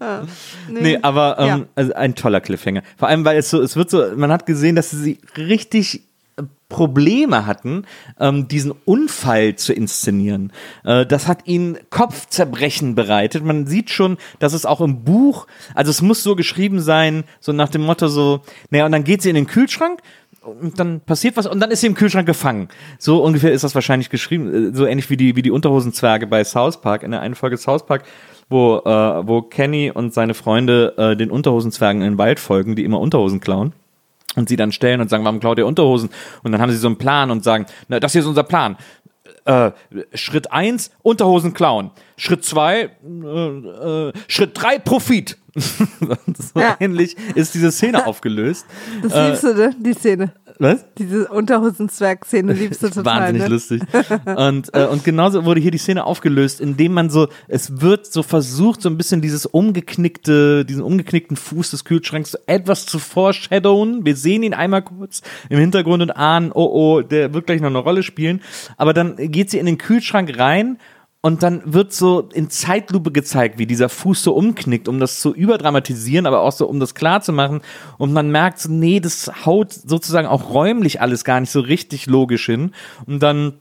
Ja, 0.00 0.26
Nee, 0.68 0.98
aber 1.00 1.36
ähm, 1.38 1.46
Ja. 1.46 1.66
also 1.74 1.94
ein 1.94 2.14
toller 2.14 2.40
Cliffhanger. 2.40 2.82
Vor 2.98 3.08
allem, 3.08 3.24
weil 3.24 3.38
es 3.38 3.48
so, 3.50 3.62
es 3.62 3.76
wird 3.76 3.88
so, 3.90 4.04
man 4.16 4.30
hat 4.30 4.44
gesehen, 4.44 4.76
dass 4.76 4.90
sie 4.90 5.18
richtig 5.38 6.02
äh, 6.36 6.42
Probleme 6.68 7.46
hatten, 7.46 7.84
ähm, 8.20 8.48
diesen 8.48 8.72
Unfall 8.84 9.56
zu 9.56 9.72
inszenieren. 9.72 10.52
Äh, 10.84 11.06
das 11.06 11.26
hat 11.26 11.46
ihnen 11.46 11.78
Kopfzerbrechen 11.90 12.94
bereitet. 12.94 13.44
Man 13.44 13.66
sieht 13.66 13.88
schon, 13.90 14.18
dass 14.40 14.52
es 14.52 14.66
auch 14.66 14.80
im 14.82 15.04
Buch, 15.04 15.46
also 15.74 15.90
es 15.90 16.02
muss 16.02 16.22
so 16.22 16.36
geschrieben 16.36 16.80
sein, 16.80 17.24
so 17.40 17.52
nach 17.52 17.70
dem 17.70 17.82
Motto 17.82 18.08
so, 18.08 18.42
naja, 18.70 18.84
und 18.86 18.92
dann 18.92 19.04
geht 19.04 19.22
sie 19.22 19.30
in 19.30 19.36
den 19.36 19.46
Kühlschrank 19.46 20.00
und 20.42 20.78
dann 20.78 21.00
passiert 21.00 21.36
was 21.36 21.46
und 21.46 21.60
dann 21.60 21.70
ist 21.70 21.80
sie 21.80 21.86
im 21.86 21.94
Kühlschrank 21.94 22.26
gefangen. 22.26 22.68
So 22.98 23.22
ungefähr 23.22 23.52
ist 23.52 23.64
das 23.64 23.74
wahrscheinlich 23.74 24.10
geschrieben, 24.10 24.70
äh, 24.72 24.74
so 24.74 24.86
ähnlich 24.86 25.08
wie 25.10 25.16
die, 25.16 25.36
wie 25.36 25.42
die 25.42 25.50
Unterhosenzwerge 25.50 26.26
bei 26.26 26.44
South 26.44 26.80
Park, 26.80 27.02
in 27.02 27.10
der 27.10 27.20
einen 27.20 27.34
Folge 27.34 27.56
South 27.56 27.86
Park, 27.86 28.04
wo, 28.48 28.78
äh, 28.78 29.26
wo 29.26 29.42
Kenny 29.42 29.90
und 29.90 30.12
seine 30.12 30.34
Freunde 30.34 30.94
äh, 30.96 31.16
den 31.16 31.30
Unterhosenzwergen 31.30 32.02
in 32.02 32.12
den 32.12 32.18
Wald 32.18 32.40
folgen, 32.40 32.76
die 32.76 32.84
immer 32.84 33.00
Unterhosen 33.00 33.40
klauen. 33.40 33.72
Und 34.34 34.48
sie 34.48 34.56
dann 34.56 34.72
stellen 34.72 35.02
und 35.02 35.10
sagen, 35.10 35.24
warum 35.24 35.40
klaut 35.40 35.58
ihr 35.58 35.66
Unterhosen? 35.66 36.08
Und 36.42 36.52
dann 36.52 36.60
haben 36.60 36.70
sie 36.70 36.78
so 36.78 36.86
einen 36.86 36.96
Plan 36.96 37.30
und 37.30 37.44
sagen, 37.44 37.66
na, 37.88 38.00
das 38.00 38.12
hier 38.12 38.22
ist 38.22 38.26
unser 38.26 38.44
Plan. 38.44 38.78
Äh, 39.44 39.72
Schritt 40.14 40.52
eins 40.52 40.90
Unterhosen 41.02 41.52
klauen. 41.52 41.90
Schritt 42.16 42.44
zwei 42.44 42.90
äh, 43.04 44.08
äh, 44.08 44.12
Schritt 44.28 44.50
drei 44.54 44.78
Profit. 44.78 45.38
so 45.54 46.60
Ja. 46.60 46.76
ähnlich 46.80 47.16
ist 47.34 47.54
diese 47.54 47.70
Szene 47.72 48.06
aufgelöst. 48.06 48.64
Das 49.02 49.12
Äh, 49.12 49.28
liebst 49.28 49.44
du, 49.44 49.54
ne? 49.54 49.74
Die 49.78 49.92
Szene. 49.92 50.32
Was? 50.58 50.84
Diese 50.96 51.28
Unterhosenzwerg-Szene 51.28 52.52
liebst 52.52 52.82
du 52.82 52.88
total. 52.88 53.04
Wahnsinnig 53.04 53.42
ne? 53.42 53.48
lustig. 53.48 53.82
Und, 54.36 54.74
äh, 54.74 54.86
und 54.86 55.02
genauso 55.04 55.44
wurde 55.44 55.60
hier 55.60 55.70
die 55.70 55.78
Szene 55.78 56.04
aufgelöst, 56.04 56.60
indem 56.60 56.92
man 56.94 57.10
so, 57.10 57.28
es 57.48 57.80
wird 57.80 58.06
so 58.06 58.22
versucht, 58.22 58.80
so 58.82 58.88
ein 58.88 58.96
bisschen 58.96 59.20
dieses 59.20 59.44
umgeknickte, 59.44 60.64
diesen 60.64 60.82
umgeknickten 60.82 61.36
Fuß 61.36 61.70
des 61.72 61.84
Kühlschranks 61.84 62.32
so 62.32 62.38
etwas 62.46 62.86
zu 62.86 62.98
foreshadowen. 62.98 64.04
Wir 64.06 64.16
sehen 64.16 64.42
ihn 64.42 64.54
einmal 64.54 64.82
kurz 64.82 65.22
im 65.48 65.58
Hintergrund 65.58 66.02
und 66.02 66.10
ahnen, 66.12 66.52
oh 66.52 66.70
oh, 66.72 67.02
der 67.02 67.34
wird 67.34 67.46
gleich 67.46 67.60
noch 67.60 67.68
eine 67.70 67.78
Rolle 67.78 68.02
spielen. 68.02 68.40
Aber 68.76 68.92
dann 68.94 69.16
geht 69.16 69.50
sie 69.50 69.58
in 69.58 69.66
den 69.66 69.78
Kühlschrank 69.78 70.38
rein 70.38 70.78
und 71.24 71.42
dann 71.44 71.62
wird 71.64 71.92
so 71.92 72.28
in 72.34 72.50
Zeitlupe 72.50 73.12
gezeigt, 73.12 73.58
wie 73.58 73.66
dieser 73.66 73.88
Fuß 73.88 74.22
so 74.24 74.34
umknickt, 74.34 74.88
um 74.88 74.98
das 74.98 75.20
zu 75.20 75.32
überdramatisieren, 75.32 76.26
aber 76.26 76.40
auch 76.40 76.50
so, 76.52 76.66
um 76.66 76.80
das 76.80 76.94
klar 76.96 77.22
zu 77.22 77.32
machen. 77.32 77.60
Und 77.96 78.12
man 78.12 78.30
merkt 78.30 78.58
so, 78.58 78.70
nee, 78.70 78.98
das 78.98 79.30
haut 79.46 79.72
sozusagen 79.72 80.26
auch 80.26 80.52
räumlich 80.52 81.00
alles 81.00 81.22
gar 81.24 81.38
nicht 81.40 81.50
so 81.50 81.60
richtig 81.60 82.06
logisch 82.06 82.46
hin. 82.46 82.72
Und 83.06 83.22
dann 83.22 83.54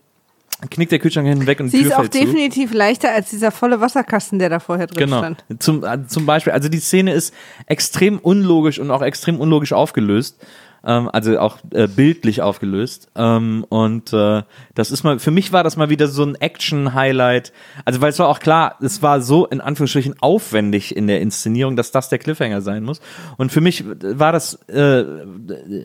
knickt 0.72 0.92
der 0.92 0.98
Kühlschrank 1.00 1.28
hinweg 1.28 1.60
und 1.60 1.68
die 1.68 1.78
Sie 1.78 1.84
Tür 1.84 1.88
ist 1.88 1.94
auch 1.94 2.00
fällt 2.00 2.14
zu. 2.14 2.20
definitiv 2.20 2.74
leichter 2.74 3.12
als 3.12 3.30
dieser 3.30 3.52
volle 3.52 3.80
Wasserkasten, 3.80 4.40
der 4.40 4.50
da 4.50 4.60
vorher 4.60 4.88
drin 4.88 5.06
Genau. 5.06 5.20
stand. 5.20 5.44
Zum, 5.60 5.84
äh, 5.84 6.08
zum 6.08 6.26
Beispiel, 6.26 6.54
also 6.54 6.68
die 6.68 6.80
Szene 6.80 7.14
ist 7.14 7.32
extrem 7.68 8.18
unlogisch 8.18 8.80
und 8.80 8.90
auch 8.90 9.04
extrem 9.04 9.40
unlogisch 9.40 9.72
aufgelöst. 9.74 10.38
Ähm, 10.84 11.10
also 11.12 11.38
auch 11.40 11.58
äh, 11.72 11.88
bildlich 11.88 12.42
aufgelöst. 12.42 13.10
Ähm, 13.16 13.66
und 13.70 14.14
äh, 14.14 14.44
das 14.74 14.92
ist 14.92 15.04
mal, 15.04 15.20
für 15.20 15.32
mich 15.32 15.54
war 15.54 15.64
das 15.64 15.78
mal 15.78 15.90
wieder 15.90 16.08
so 16.08 16.24
ein 16.24 16.36
Action-Highlight. 16.36 17.54
Also 17.86 18.02
weil 18.02 18.10
es 18.10 18.20
war 18.20 18.28
auch 18.28 18.40
klar, 18.40 18.78
es 18.82 19.02
war 19.02 19.22
so 19.22 19.46
in 19.46 19.62
Anführungsstrichen 19.62 20.16
aufwendig 20.22 20.96
in 20.96 21.08
der 21.08 21.22
Inszenierung, 21.22 21.76
dass 21.76 21.92
das 21.92 22.10
der 22.10 22.20
Cliffhanger 22.20 22.62
sein 22.62 22.84
muss. 22.84 23.00
Und 23.38 23.52
für 23.52 23.62
mich 23.62 23.84
war 23.86 24.32
das, 24.32 24.56
äh, 24.70 25.06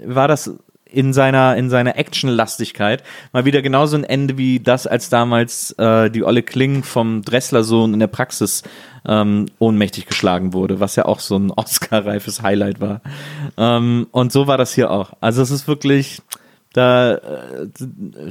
war 0.06 0.28
das 0.28 0.58
in 0.90 1.12
seiner 1.12 1.56
in 1.56 1.68
seiner 1.68 1.96
Actionlastigkeit 1.98 3.02
mal 3.32 3.44
wieder 3.44 3.62
genauso 3.62 3.96
ein 3.96 4.04
Ende 4.04 4.38
wie 4.38 4.60
das, 4.60 4.86
als 4.86 5.08
damals 5.08 5.72
äh, 5.72 6.10
die 6.10 6.24
Olle 6.24 6.42
Kling 6.42 6.82
vom 6.82 7.22
Dressler-Sohn 7.22 7.92
in 7.92 8.00
der 8.00 8.06
Praxis 8.06 8.62
ähm, 9.06 9.46
ohnmächtig 9.58 10.06
geschlagen 10.06 10.52
wurde, 10.52 10.80
was 10.80 10.96
ja 10.96 11.04
auch 11.04 11.20
so 11.20 11.36
ein 11.38 11.50
Oscar-reifes 11.56 12.42
Highlight 12.42 12.80
war. 12.80 13.00
Ähm, 13.56 14.06
und 14.10 14.32
so 14.32 14.46
war 14.46 14.58
das 14.58 14.74
hier 14.74 14.90
auch. 14.90 15.12
Also 15.20 15.42
es 15.42 15.50
ist 15.50 15.68
wirklich, 15.68 16.22
da, 16.72 17.14
äh, 17.14 17.68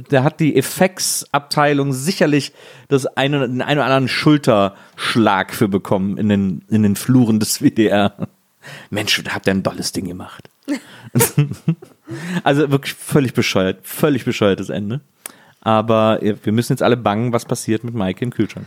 da 0.08 0.22
hat 0.22 0.40
die 0.40 0.56
Effektsabteilung 0.56 1.92
sicherlich 1.92 2.52
das 2.88 3.06
eine, 3.06 3.40
den 3.48 3.62
einen 3.62 3.78
oder 3.78 3.86
anderen 3.86 4.08
Schulterschlag 4.08 5.52
für 5.52 5.68
bekommen 5.68 6.16
in 6.16 6.28
den, 6.28 6.62
in 6.68 6.82
den 6.82 6.96
Fluren 6.96 7.40
des 7.40 7.60
WDR. 7.60 8.14
Mensch, 8.90 9.22
da 9.22 9.32
habt 9.32 9.46
ihr 9.46 9.54
ein 9.54 9.62
dolles 9.62 9.92
Ding 9.92 10.06
gemacht. 10.06 10.48
also 12.44 12.70
wirklich 12.70 12.94
völlig 12.94 13.34
bescheuert, 13.34 13.78
völlig 13.82 14.24
bescheuertes 14.24 14.68
Ende. 14.70 15.00
Aber 15.60 16.20
wir 16.20 16.52
müssen 16.52 16.72
jetzt 16.72 16.82
alle 16.82 16.96
bangen, 16.96 17.32
was 17.32 17.44
passiert 17.44 17.82
mit 17.84 17.94
Maike 17.94 18.24
im 18.24 18.30
Kühlschrank. 18.30 18.66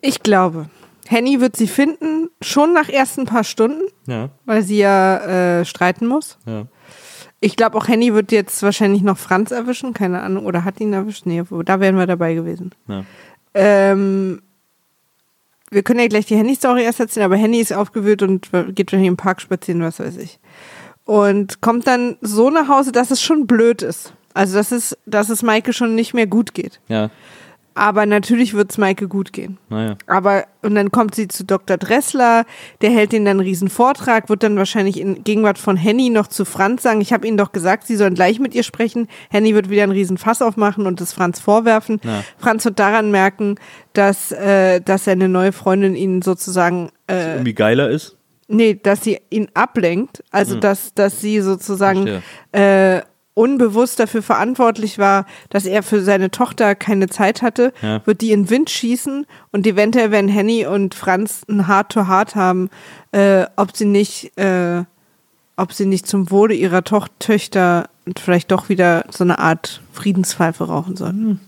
Ich 0.00 0.22
glaube, 0.22 0.70
Henny 1.06 1.40
wird 1.40 1.56
sie 1.56 1.66
finden 1.66 2.30
schon 2.40 2.72
nach 2.72 2.88
ersten 2.88 3.26
paar 3.26 3.44
Stunden, 3.44 3.82
Ja, 4.06 4.30
weil 4.46 4.62
sie 4.62 4.78
ja 4.78 5.58
äh, 5.60 5.64
streiten 5.64 6.06
muss. 6.06 6.38
ja. 6.46 6.66
Ich 7.42 7.56
glaube, 7.56 7.78
auch 7.78 7.88
Henny 7.88 8.12
wird 8.12 8.32
jetzt 8.32 8.62
wahrscheinlich 8.62 9.00
noch 9.00 9.16
Franz 9.16 9.50
erwischen, 9.50 9.94
keine 9.94 10.20
Ahnung, 10.20 10.44
oder 10.44 10.64
hat 10.64 10.78
ihn 10.78 10.92
erwischt? 10.92 11.24
Nee, 11.24 11.42
wo- 11.48 11.62
da 11.62 11.80
wären 11.80 11.96
wir 11.96 12.06
dabei 12.06 12.34
gewesen. 12.34 12.72
ja. 12.86 13.02
Ähm, 13.54 14.42
wir 15.70 15.82
können 15.82 16.00
ja 16.00 16.08
gleich 16.08 16.26
die 16.26 16.36
Henny-Story 16.36 16.82
erst 16.82 17.00
erzählen, 17.00 17.24
aber 17.26 17.36
Henny 17.36 17.60
ist 17.60 17.72
aufgewühlt 17.72 18.22
und 18.22 18.50
geht 18.74 18.88
wahrscheinlich 18.92 19.08
im 19.08 19.16
Park 19.16 19.40
spazieren, 19.40 19.82
was 19.82 20.00
weiß 20.00 20.16
ich. 20.18 20.38
Und 21.10 21.60
kommt 21.60 21.88
dann 21.88 22.18
so 22.20 22.50
nach 22.50 22.68
Hause, 22.68 22.92
dass 22.92 23.10
es 23.10 23.20
schon 23.20 23.48
blöd 23.48 23.82
ist. 23.82 24.12
Also, 24.32 24.56
dass 24.56 24.70
es, 24.70 24.96
dass 25.06 25.28
es 25.28 25.42
Maike 25.42 25.72
schon 25.72 25.96
nicht 25.96 26.14
mehr 26.14 26.28
gut 26.28 26.54
geht. 26.54 26.80
ja. 26.86 27.10
Aber 27.74 28.04
natürlich 28.04 28.52
wird 28.52 28.72
es 28.72 28.78
Maike 28.78 29.08
gut 29.08 29.32
gehen. 29.32 29.56
Naja. 29.70 29.96
Aber, 30.06 30.44
und 30.62 30.74
dann 30.74 30.90
kommt 30.90 31.14
sie 31.14 31.28
zu 31.28 31.44
Dr. 31.44 31.76
Dressler, 31.78 32.44
der 32.82 32.90
hält 32.90 33.12
ihnen 33.12 33.24
dann 33.24 33.38
einen 33.38 33.48
riesen 33.48 33.70
Vortrag, 33.70 34.28
wird 34.28 34.42
dann 34.42 34.56
wahrscheinlich 34.56 35.00
in 35.00 35.22
Gegenwart 35.22 35.56
von 35.56 35.76
Henny 35.76 36.10
noch 36.10 36.26
zu 36.26 36.44
Franz 36.44 36.82
sagen, 36.82 37.00
ich 37.00 37.12
habe 37.12 37.26
ihnen 37.26 37.36
doch 37.36 37.52
gesagt, 37.52 37.86
sie 37.86 37.96
sollen 37.96 38.14
gleich 38.14 38.40
mit 38.40 38.54
ihr 38.54 38.64
sprechen. 38.64 39.06
Henny 39.30 39.54
wird 39.54 39.70
wieder 39.70 39.84
einen 39.84 39.92
riesen 39.92 40.18
Fass 40.18 40.42
aufmachen 40.42 40.86
und 40.86 41.00
das 41.00 41.12
Franz 41.12 41.40
vorwerfen. 41.40 42.00
Ja. 42.04 42.24
Franz 42.38 42.64
wird 42.64 42.78
daran 42.78 43.12
merken, 43.12 43.54
dass, 43.92 44.32
äh, 44.32 44.80
dass 44.80 45.04
seine 45.04 45.28
neue 45.28 45.52
Freundin 45.52 45.94
ihn 45.94 46.22
sozusagen, 46.22 46.90
äh, 47.06 47.34
Irgendwie 47.34 47.54
geiler 47.54 47.88
ist. 47.88 48.16
Nee, 48.50 48.74
dass 48.74 49.02
sie 49.02 49.18
ihn 49.30 49.48
ablenkt, 49.54 50.22
also 50.30 50.56
dass, 50.58 50.92
dass 50.94 51.20
sie 51.20 51.40
sozusagen 51.40 52.22
äh, 52.52 53.00
unbewusst 53.34 53.98
dafür 54.00 54.22
verantwortlich 54.22 54.98
war, 54.98 55.24
dass 55.48 55.64
er 55.64 55.82
für 55.82 56.02
seine 56.02 56.30
Tochter 56.30 56.74
keine 56.74 57.08
Zeit 57.08 57.42
hatte, 57.42 57.72
Ja. 57.80 58.04
wird 58.04 58.20
die 58.20 58.32
in 58.32 58.42
den 58.44 58.50
Wind 58.50 58.68
schießen 58.70 59.24
und 59.52 59.66
eventuell 59.66 60.10
werden 60.10 60.28
Henny 60.28 60.66
und 60.66 60.94
Franz 60.94 61.42
ein 61.48 61.66
Hard-to-Hard 61.66 62.34
haben, 62.34 62.68
äh, 63.12 63.46
ob 63.56 63.76
sie 63.76 63.86
nicht, 63.86 64.36
äh, 64.36 64.82
ob 65.56 65.72
sie 65.72 65.86
nicht 65.86 66.06
zum 66.06 66.30
Wohle 66.30 66.54
ihrer 66.54 66.84
Toch 66.84 67.08
Töchter 67.18 67.88
vielleicht 68.18 68.50
doch 68.50 68.68
wieder 68.68 69.04
so 69.10 69.24
eine 69.24 69.38
Art 69.38 69.80
Friedenspfeife 69.92 70.64
rauchen 70.64 70.96
sollen. 70.96 71.40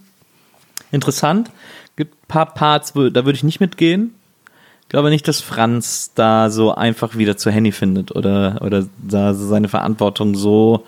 Interessant. 0.92 1.50
Gibt 1.96 2.14
ein 2.14 2.28
paar 2.28 2.46
Parts, 2.54 2.92
da 2.94 3.00
würde 3.24 3.32
ich 3.32 3.42
nicht 3.42 3.60
mitgehen. 3.60 4.14
Ich 4.92 4.94
glaube 4.94 5.08
nicht, 5.08 5.26
dass 5.26 5.40
Franz 5.40 6.12
da 6.14 6.50
so 6.50 6.74
einfach 6.74 7.16
wieder 7.16 7.38
zu 7.38 7.50
Henny 7.50 7.72
findet 7.72 8.14
oder, 8.14 8.58
oder 8.60 8.84
da 8.98 9.32
seine 9.32 9.68
Verantwortung 9.68 10.34
so. 10.34 10.84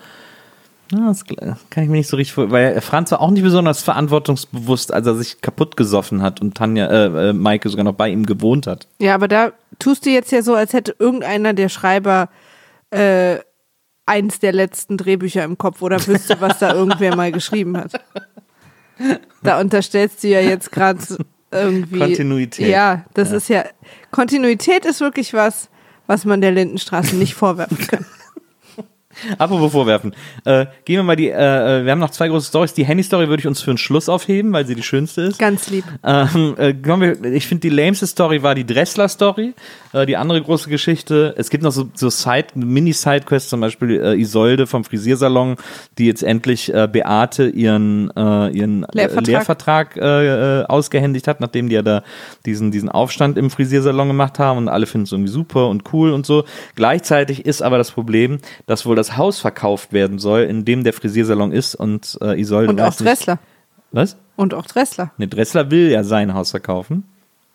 Ja, 0.91 1.07
das 1.07 1.25
kann 1.25 1.83
ich 1.83 1.89
mir 1.89 1.97
nicht 1.97 2.07
so 2.07 2.15
richtig 2.15 2.35
vor, 2.35 2.51
weil 2.51 2.79
Franz 2.81 3.09
war 3.09 3.19
auch 3.19 3.31
nicht 3.31 3.41
besonders 3.41 3.81
verantwortungsbewusst, 3.81 4.93
als 4.93 5.07
er 5.07 5.15
sich 5.15 5.41
kaputt 5.41 5.75
gesoffen 5.75 6.21
hat 6.21 6.39
und 6.39 6.53
Tanja, 6.53 6.85
äh, 6.85 7.29
äh, 7.29 7.33
Maike 7.33 7.67
sogar 7.67 7.83
noch 7.83 7.95
bei 7.95 8.09
ihm 8.09 8.27
gewohnt 8.27 8.67
hat. 8.67 8.87
Ja, 8.99 9.15
aber 9.15 9.27
da 9.27 9.53
tust 9.79 10.05
du 10.05 10.11
jetzt 10.11 10.31
ja 10.31 10.43
so, 10.43 10.53
als 10.53 10.73
hätte 10.73 10.95
irgendeiner 10.99 11.53
der 11.53 11.69
Schreiber 11.69 12.29
äh, 12.91 13.39
eins 14.05 14.37
der 14.37 14.53
letzten 14.53 14.97
Drehbücher 14.97 15.43
im 15.43 15.57
Kopf 15.57 15.81
oder 15.81 16.05
wüsste, 16.05 16.39
was 16.41 16.59
da 16.59 16.73
irgendwer 16.75 17.15
mal 17.15 17.31
geschrieben 17.31 17.75
hat. 17.75 17.93
Da 19.41 19.59
unterstellst 19.59 20.23
du 20.23 20.27
ja 20.27 20.41
jetzt 20.41 20.71
gerade 20.71 20.99
irgendwie. 21.51 21.99
Kontinuität. 21.99 22.67
Ja, 22.67 23.05
das 23.13 23.31
ist 23.31 23.49
ja. 23.49 23.65
Kontinuität 24.11 24.85
ist 24.85 25.01
wirklich 25.01 25.33
was, 25.33 25.69
was 26.07 26.25
man 26.25 26.41
der 26.41 26.51
Lindenstraße 26.51 27.15
nicht 27.15 27.33
vorwerfen 27.35 27.77
kann. 27.77 28.05
Apropos 29.37 29.71
vorwerfen. 29.71 30.15
Äh, 30.43 30.65
gehen 30.85 30.97
wir 30.97 31.03
mal 31.03 31.15
die, 31.15 31.29
äh, 31.29 31.81
äh, 31.81 31.85
wir 31.85 31.91
haben 31.91 31.99
noch 31.99 32.11
zwei 32.11 32.27
große 32.27 32.47
Stories. 32.47 32.73
Die 32.73 32.85
Henny-Story 32.85 33.29
würde 33.29 33.41
ich 33.41 33.47
uns 33.47 33.61
für 33.61 33.71
einen 33.71 33.77
Schluss 33.77 34.09
aufheben, 34.09 34.53
weil 34.53 34.65
sie 34.65 34.75
die 34.75 34.83
schönste 34.83 35.21
ist. 35.21 35.39
Ganz 35.39 35.69
lieb. 35.69 35.85
Ähm, 36.03 36.55
äh, 36.57 36.73
wir, 36.73 37.23
ich 37.25 37.47
finde, 37.47 37.61
die 37.61 37.69
lameste 37.69 38.07
Story 38.07 38.43
war 38.43 38.55
die 38.55 38.65
Dressler-Story. 38.65 39.53
Äh, 39.93 40.05
die 40.05 40.17
andere 40.17 40.41
große 40.41 40.69
Geschichte, 40.69 41.33
es 41.37 41.49
gibt 41.49 41.63
noch 41.63 41.71
so, 41.71 41.89
so 41.93 42.09
Side, 42.09 42.47
Mini-Sidequests, 42.55 43.49
zum 43.49 43.61
Beispiel 43.61 44.01
äh, 44.01 44.19
Isolde 44.19 44.67
vom 44.67 44.83
Frisiersalon, 44.83 45.55
die 45.97 46.05
jetzt 46.05 46.23
endlich 46.23 46.73
äh, 46.73 46.87
Beate 46.91 47.47
ihren, 47.47 48.09
äh, 48.15 48.49
ihren 48.49 48.85
Lehrvertrag. 48.91 49.27
Lehrvertrag, 49.27 49.95
Lehrvertrag 49.95 49.97
äh, 49.97 50.61
äh, 50.61 50.65
ausgehändigt 50.65 51.27
hat, 51.27 51.39
nachdem 51.39 51.69
die 51.69 51.75
ja 51.75 51.81
da 51.81 52.03
diesen, 52.45 52.71
diesen 52.71 52.89
Aufstand 52.89 53.37
im 53.37 53.49
Frisiersalon 53.49 54.07
gemacht 54.07 54.39
haben 54.39 54.57
und 54.57 54.69
alle 54.69 54.85
finden 54.85 55.05
es 55.05 55.11
irgendwie 55.11 55.31
super 55.31 55.67
und 55.69 55.93
cool 55.93 56.11
und 56.11 56.25
so. 56.25 56.45
Gleichzeitig 56.75 57.45
ist 57.45 57.61
aber 57.61 57.77
das 57.77 57.91
Problem, 57.91 58.39
dass 58.65 58.85
wohl 58.85 58.95
das 58.95 59.04
Haus 59.17 59.39
verkauft 59.39 59.93
werden 59.93 60.19
soll, 60.19 60.41
in 60.43 60.65
dem 60.65 60.83
der 60.83 60.93
Frisiersalon 60.93 61.51
ist 61.51 61.75
und 61.75 62.17
äh, 62.21 62.39
Isolde 62.39 62.69
Und 62.69 62.81
auch 62.81 62.87
weiß 62.87 62.99
nicht- 62.99 63.09
Dressler. 63.09 63.39
Was? 63.91 64.17
Und 64.35 64.53
auch 64.53 64.65
Dressler. 64.65 65.11
Ne, 65.17 65.27
Dressler 65.27 65.71
will 65.71 65.89
ja 65.89 66.03
sein 66.03 66.33
Haus 66.33 66.51
verkaufen. 66.51 67.03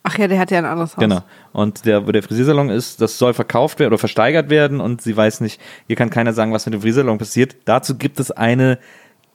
Ach 0.02 0.16
ja, 0.16 0.28
der 0.28 0.38
hat 0.38 0.50
ja 0.50 0.58
ein 0.58 0.64
anderes 0.64 0.96
Haus. 0.96 1.00
Genau. 1.02 1.20
Und 1.52 1.84
der, 1.84 2.06
wo 2.06 2.12
der 2.12 2.22
Frisiersalon 2.22 2.70
ist, 2.70 3.02
das 3.02 3.18
soll 3.18 3.34
verkauft 3.34 3.78
werden 3.78 3.90
oder 3.90 3.98
versteigert 3.98 4.48
werden 4.48 4.80
und 4.80 5.02
sie 5.02 5.14
weiß 5.14 5.42
nicht, 5.42 5.60
hier 5.88 5.96
kann 5.96 6.08
keiner 6.08 6.32
sagen, 6.32 6.52
was 6.54 6.64
mit 6.64 6.72
dem 6.72 6.80
Frisiersalon 6.80 7.18
passiert. 7.18 7.56
Dazu 7.66 7.98
gibt 7.98 8.18
es 8.18 8.30
eine 8.30 8.78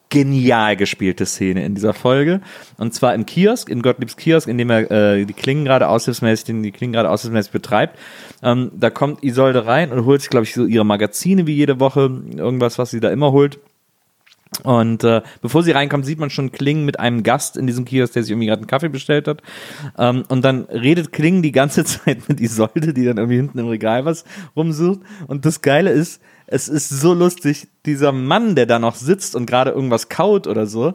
genial 0.09 0.75
gespielte 0.75 1.25
Szene 1.25 1.65
in 1.65 1.75
dieser 1.75 1.93
Folge. 1.93 2.41
Und 2.77 2.93
zwar 2.93 3.13
im 3.15 3.25
Kiosk, 3.25 3.69
in 3.69 3.81
Gottliebs 3.81 4.17
Kiosk, 4.17 4.47
in 4.47 4.57
dem 4.57 4.69
er 4.69 4.89
äh, 4.89 5.25
die 5.25 5.33
Klingen 5.33 5.65
gerade 5.65 5.87
aushilfsmäßig, 5.87 6.45
den 6.45 6.63
die 6.63 6.71
Klingen 6.71 6.93
gerade 6.93 7.09
aushilfsmäßig 7.09 7.51
betreibt. 7.51 7.97
Ähm, 8.45 8.71
da 8.75 8.91
kommt 8.91 9.23
Isolde 9.23 9.65
rein 9.65 9.91
und 9.91 10.05
holt 10.05 10.21
sich, 10.21 10.29
glaube 10.29 10.43
ich, 10.43 10.53
so 10.53 10.65
ihre 10.65 10.85
Magazine 10.85 11.47
wie 11.47 11.55
jede 11.55 11.79
Woche, 11.79 12.21
irgendwas, 12.37 12.77
was 12.77 12.91
sie 12.91 12.99
da 12.99 13.09
immer 13.09 13.31
holt. 13.31 13.59
Und 14.63 15.03
äh, 15.03 15.23
bevor 15.41 15.63
sie 15.63 15.71
reinkommt, 15.71 16.05
sieht 16.05 16.19
man 16.19 16.29
schon 16.29 16.51
Kling 16.51 16.85
mit 16.85 16.99
einem 16.99 17.23
Gast 17.23 17.57
in 17.57 17.67
diesem 17.67 17.85
Kiosk, 17.85 18.13
der 18.13 18.23
sich 18.23 18.31
irgendwie 18.31 18.47
gerade 18.47 18.61
einen 18.61 18.67
Kaffee 18.67 18.89
bestellt 18.89 19.27
hat. 19.27 19.41
Ähm, 19.97 20.23
und 20.29 20.45
dann 20.45 20.65
redet 20.65 21.11
Kling 21.11 21.41
die 21.41 21.51
ganze 21.51 21.83
Zeit 21.85 22.29
mit 22.29 22.39
Isolde, 22.39 22.93
die 22.93 23.03
dann 23.03 23.17
irgendwie 23.17 23.37
hinten 23.37 23.57
im 23.57 23.67
Regal 23.67 24.05
was 24.05 24.23
rumsucht. 24.55 24.99
Und 25.27 25.45
das 25.45 25.61
Geile 25.61 25.89
ist, 25.89 26.21
es 26.47 26.67
ist 26.67 26.89
so 26.89 27.13
lustig, 27.13 27.67
dieser 27.85 28.11
Mann, 28.11 28.55
der 28.55 28.65
da 28.65 28.79
noch 28.79 28.95
sitzt 28.95 29.35
und 29.35 29.45
gerade 29.45 29.71
irgendwas 29.71 30.09
kaut 30.09 30.47
oder 30.47 30.65
so, 30.65 30.93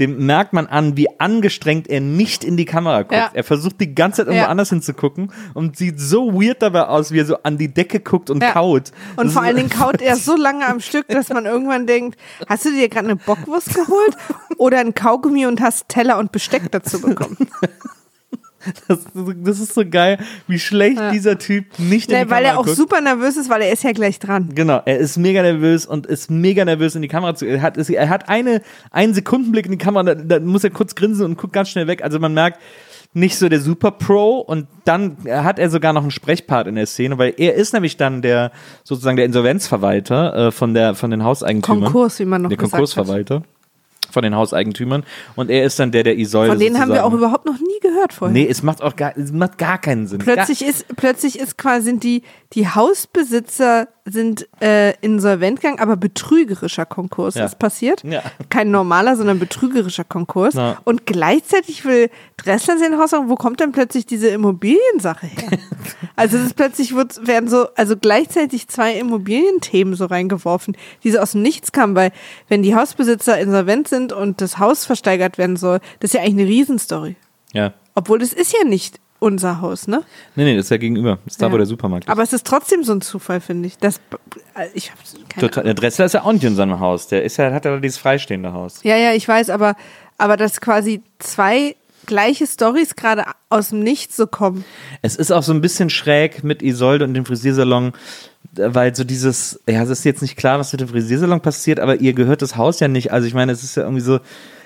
dem 0.00 0.26
merkt 0.26 0.52
man 0.52 0.66
an, 0.66 0.96
wie 0.96 1.06
angestrengt 1.18 1.88
er 1.88 2.00
nicht 2.00 2.44
in 2.44 2.56
die 2.56 2.64
Kamera 2.66 3.02
guckt. 3.02 3.12
Ja. 3.14 3.30
Er 3.32 3.44
versucht 3.44 3.80
die 3.80 3.94
ganze 3.94 4.18
Zeit 4.18 4.26
irgendwo 4.26 4.44
Ja. 4.44 4.48
anders 4.50 4.68
hinzugucken 4.70 5.32
und 5.54 5.76
sieht 5.76 5.98
so 6.00 6.34
weird 6.34 6.60
dabei 6.62 6.86
aus, 6.88 7.10
wie 7.12 7.20
er 7.20 7.26
so 7.26 7.36
an 7.42 7.56
die 7.58 7.72
Decke 7.72 8.00
guckt 8.00 8.28
und 8.30 8.42
Ja. 8.42 8.52
kaut. 8.52 8.92
Und 9.16 9.26
Das 9.26 9.32
vor 9.32 9.42
allen 9.42 9.56
Dingen 9.56 9.70
kaut 9.70 10.02
er 10.02 10.16
so 10.16 10.36
lange 10.36 10.66
am 10.66 10.80
Stück, 10.80 11.08
dass 11.08 11.28
man 11.30 11.46
irgendwann 11.46 11.86
denkt, 11.86 12.18
hast 12.48 12.64
du 12.66 12.70
dir 12.70 12.88
gerade 12.88 13.06
eine 13.08 13.16
Bockwurst 13.16 13.74
geholt 13.74 14.16
oder 14.58 14.78
ein 14.80 14.94
Kaugummi 14.94 15.46
und 15.46 15.60
hast 15.60 15.88
Teller 15.88 16.18
und 16.18 16.32
Besteck 16.32 16.70
dazu 16.70 17.00
bekommen? 17.00 17.36
Das, 18.88 19.00
das 19.44 19.60
ist 19.60 19.74
so 19.74 19.82
geil, 19.88 20.18
wie 20.48 20.58
schlecht 20.58 20.96
Ja. 20.98 21.10
dieser 21.10 21.38
Typ 21.38 21.66
nicht 21.78 22.10
in 22.10 22.16
Nee, 22.18 22.24
die 22.24 22.30
weil 22.30 22.42
Kamera 22.44 22.54
er 22.54 22.58
auch 22.60 22.64
guckt. 22.64 22.76
super 22.76 23.00
nervös 23.00 23.36
ist, 23.36 23.48
weil 23.50 23.62
er 23.62 23.72
ist 23.72 23.82
ja 23.84 23.92
gleich 23.92 24.18
dran. 24.18 24.50
Genau, 24.54 24.80
er 24.84 24.98
ist 24.98 25.16
mega 25.16 25.42
nervös 25.42 25.86
und 25.86 26.06
ist 26.06 26.30
mega 26.30 26.64
nervös 26.64 26.94
in 26.94 27.02
die 27.02 27.08
Kamera 27.08 27.34
zu. 27.34 27.46
Er 27.46 27.62
hat, 27.62 27.76
er 27.78 28.08
hat 28.08 28.28
eine, 28.28 28.62
einen 28.90 29.14
Sekundenblick 29.14 29.66
in 29.66 29.72
die 29.72 29.78
Kamera, 29.78 30.02
da, 30.02 30.14
da 30.14 30.40
muss 30.40 30.64
er 30.64 30.70
kurz 30.70 30.94
grinsen 30.94 31.24
und 31.24 31.36
guckt 31.38 31.52
ganz 31.52 31.68
schnell 31.68 31.86
weg. 31.86 32.02
Also 32.02 32.18
man 32.18 32.34
merkt, 32.34 32.60
nicht 33.14 33.38
so 33.38 33.48
der 33.48 33.60
Super 33.60 33.92
Pro 33.92 34.40
und 34.40 34.66
dann 34.84 35.16
hat 35.26 35.58
er 35.58 35.70
sogar 35.70 35.94
noch 35.94 36.02
einen 36.02 36.10
Sprechpart 36.10 36.66
in 36.66 36.74
der 36.74 36.86
Szene, 36.86 37.16
weil 37.16 37.32
er 37.38 37.54
ist 37.54 37.72
nämlich 37.72 37.96
dann 37.96 38.20
der 38.20 38.52
sozusagen 38.84 39.16
der 39.16 39.24
Insolvenzverwalter 39.24 40.48
äh, 40.48 40.50
von 40.52 40.74
der 40.74 40.94
von 40.94 41.10
den 41.10 41.24
Hauseigentümern. 41.24 41.84
Konkurs, 41.84 42.18
wie 42.18 42.24
man 42.26 42.42
noch 42.42 42.48
der 42.50 42.58
gesagt 42.58 42.74
hat. 42.96 43.42
Von 44.10 44.22
den 44.22 44.34
Hauseigentümern 44.34 45.04
und 45.34 45.50
er 45.50 45.64
ist 45.64 45.78
dann 45.78 45.92
der 45.92 46.02
der 46.02 46.16
Isolde 46.18 46.50
Von 46.52 46.58
denen 46.58 46.78
haben 46.78 46.92
wir 46.92 47.04
auch 47.04 47.10
sozusagen- 47.10 47.18
überhaupt 47.18 47.46
noch 47.46 47.58
nie 47.58 47.80
gehört 47.80 48.12
vorher. 48.12 48.32
Nee, 48.32 48.46
es 48.48 48.62
macht 48.62 48.82
auch 48.82 48.96
gar, 48.96 49.16
es 49.16 49.32
macht 49.32 49.58
gar 49.58 49.78
keinen 49.78 50.06
Sinn. 50.06 50.18
Plötzlich 50.18 50.64
ist, 50.64 50.86
plötzlich 50.96 51.38
ist 51.38 51.58
quasi 51.58 51.86
sind 51.86 52.02
die, 52.04 52.22
die 52.52 52.66
Hausbesitzer 53.16 53.88
sind 54.08 54.46
äh, 54.62 54.94
insolvent 55.00 55.60
gegangen, 55.60 55.80
aber 55.80 55.96
betrügerischer 55.96 56.86
Konkurs 56.86 57.34
Ja. 57.34 57.44
ist 57.44 57.58
passiert. 57.58 58.04
Ja. 58.04 58.22
Kein 58.50 58.70
normaler, 58.70 59.16
sondern 59.16 59.40
betrügerischer 59.40 60.04
Konkurs. 60.04 60.54
Ja. 60.54 60.78
Und 60.84 61.06
gleichzeitig 61.06 61.84
will 61.84 62.08
Dressler 62.36 62.78
sein 62.78 62.98
Haus 62.98 63.10
sagen, 63.10 63.28
wo 63.28 63.34
kommt 63.34 63.58
denn 63.58 63.72
plötzlich 63.72 64.06
diese 64.06 64.28
Immobiliensache 64.28 65.26
her? 65.26 65.58
also 66.16 66.36
es 66.36 66.44
ist 66.46 66.54
plötzlich 66.54 66.94
wird, 66.94 67.26
werden 67.26 67.48
so, 67.48 67.66
also 67.74 67.96
gleichzeitig 67.96 68.68
zwei 68.68 68.92
Immobilienthemen 68.94 69.94
so 69.96 70.04
reingeworfen, 70.06 70.76
die 71.02 71.10
so 71.10 71.18
aus 71.18 71.32
dem 71.32 71.42
Nichts 71.42 71.72
kamen, 71.72 71.96
weil 71.96 72.12
wenn 72.48 72.62
die 72.62 72.76
Hausbesitzer 72.76 73.38
insolvent 73.40 73.88
sind 73.88 73.95
und 74.12 74.40
das 74.40 74.58
Haus 74.58 74.84
versteigert 74.84 75.38
werden 75.38 75.56
soll, 75.56 75.80
das 76.00 76.10
ist 76.10 76.14
ja 76.14 76.20
eigentlich 76.22 76.46
eine 76.46 76.48
Riesenstory. 76.48 77.16
Ja. 77.52 77.72
Obwohl 77.94 78.18
das 78.18 78.32
ist 78.32 78.52
ja 78.52 78.66
nicht 78.68 78.98
unser 79.18 79.60
Haus, 79.62 79.88
ne? 79.88 80.02
Nee, 80.34 80.44
nee, 80.44 80.56
das 80.56 80.66
ist 80.66 80.70
ja 80.70 80.76
gegenüber. 80.76 81.18
Das 81.24 81.34
ist 81.34 81.42
da, 81.42 81.46
Ja. 81.46 81.52
wo 81.52 81.56
der 81.56 81.64
Supermarkt 81.66 82.04
ist. 82.04 82.10
Aber 82.10 82.22
es 82.22 82.32
ist 82.34 82.46
trotzdem 82.46 82.84
so 82.84 82.92
ein 82.92 83.00
Zufall, 83.00 83.40
finde 83.40 83.66
ich. 83.68 83.78
Das, 83.78 83.96
äh, 84.54 84.66
ich 84.74 84.90
hab's 84.92 85.14
keine 85.30 85.48
Total. 85.48 85.64
Der 85.64 85.74
Dressler 85.74 86.04
ist 86.04 86.12
ja 86.12 86.22
auch 86.22 86.32
nicht 86.32 86.44
in 86.44 86.54
seinem 86.54 86.80
Haus. 86.80 87.08
Der 87.08 87.22
ist 87.24 87.38
ja, 87.38 87.50
hat 87.52 87.64
ja 87.64 87.78
dieses 87.78 87.96
freistehende 87.98 88.52
Haus. 88.52 88.80
Ja, 88.82 88.96
ja, 88.96 89.12
ich 89.14 89.26
weiß, 89.26 89.48
aber, 89.50 89.74
aber 90.18 90.36
dass 90.36 90.60
quasi 90.60 91.02
zwei 91.18 91.74
gleiche 92.06 92.46
Stories 92.46 92.96
gerade 92.96 93.24
aus 93.48 93.70
dem 93.70 93.80
Nichts 93.80 94.16
so 94.16 94.26
kommen. 94.26 94.64
Es 95.02 95.16
ist 95.16 95.30
auch 95.32 95.42
so 95.42 95.52
ein 95.52 95.60
bisschen 95.60 95.90
schräg 95.90 96.42
mit 96.44 96.62
Isolde 96.62 97.04
und 97.04 97.14
dem 97.14 97.24
Frisiersalon, 97.26 97.92
weil 98.52 98.94
so 98.94 99.04
dieses, 99.04 99.60
ja, 99.68 99.82
es 99.82 99.90
ist 99.90 100.04
jetzt 100.04 100.22
nicht 100.22 100.36
klar, 100.36 100.58
was 100.58 100.72
mit 100.72 100.80
dem 100.80 100.88
Frisiersalon 100.88 101.40
passiert, 101.40 101.80
aber 101.80 101.96
ihr 102.00 102.12
gehört 102.14 102.42
das 102.42 102.56
Haus 102.56 102.80
ja 102.80 102.88
nicht. 102.88 103.12
Also 103.12 103.26
ich 103.26 103.34
meine, 103.34 103.52
es 103.52 103.62
ist 103.62 103.76
ja 103.76 103.82
irgendwie 103.82 104.02
so, 104.02 104.20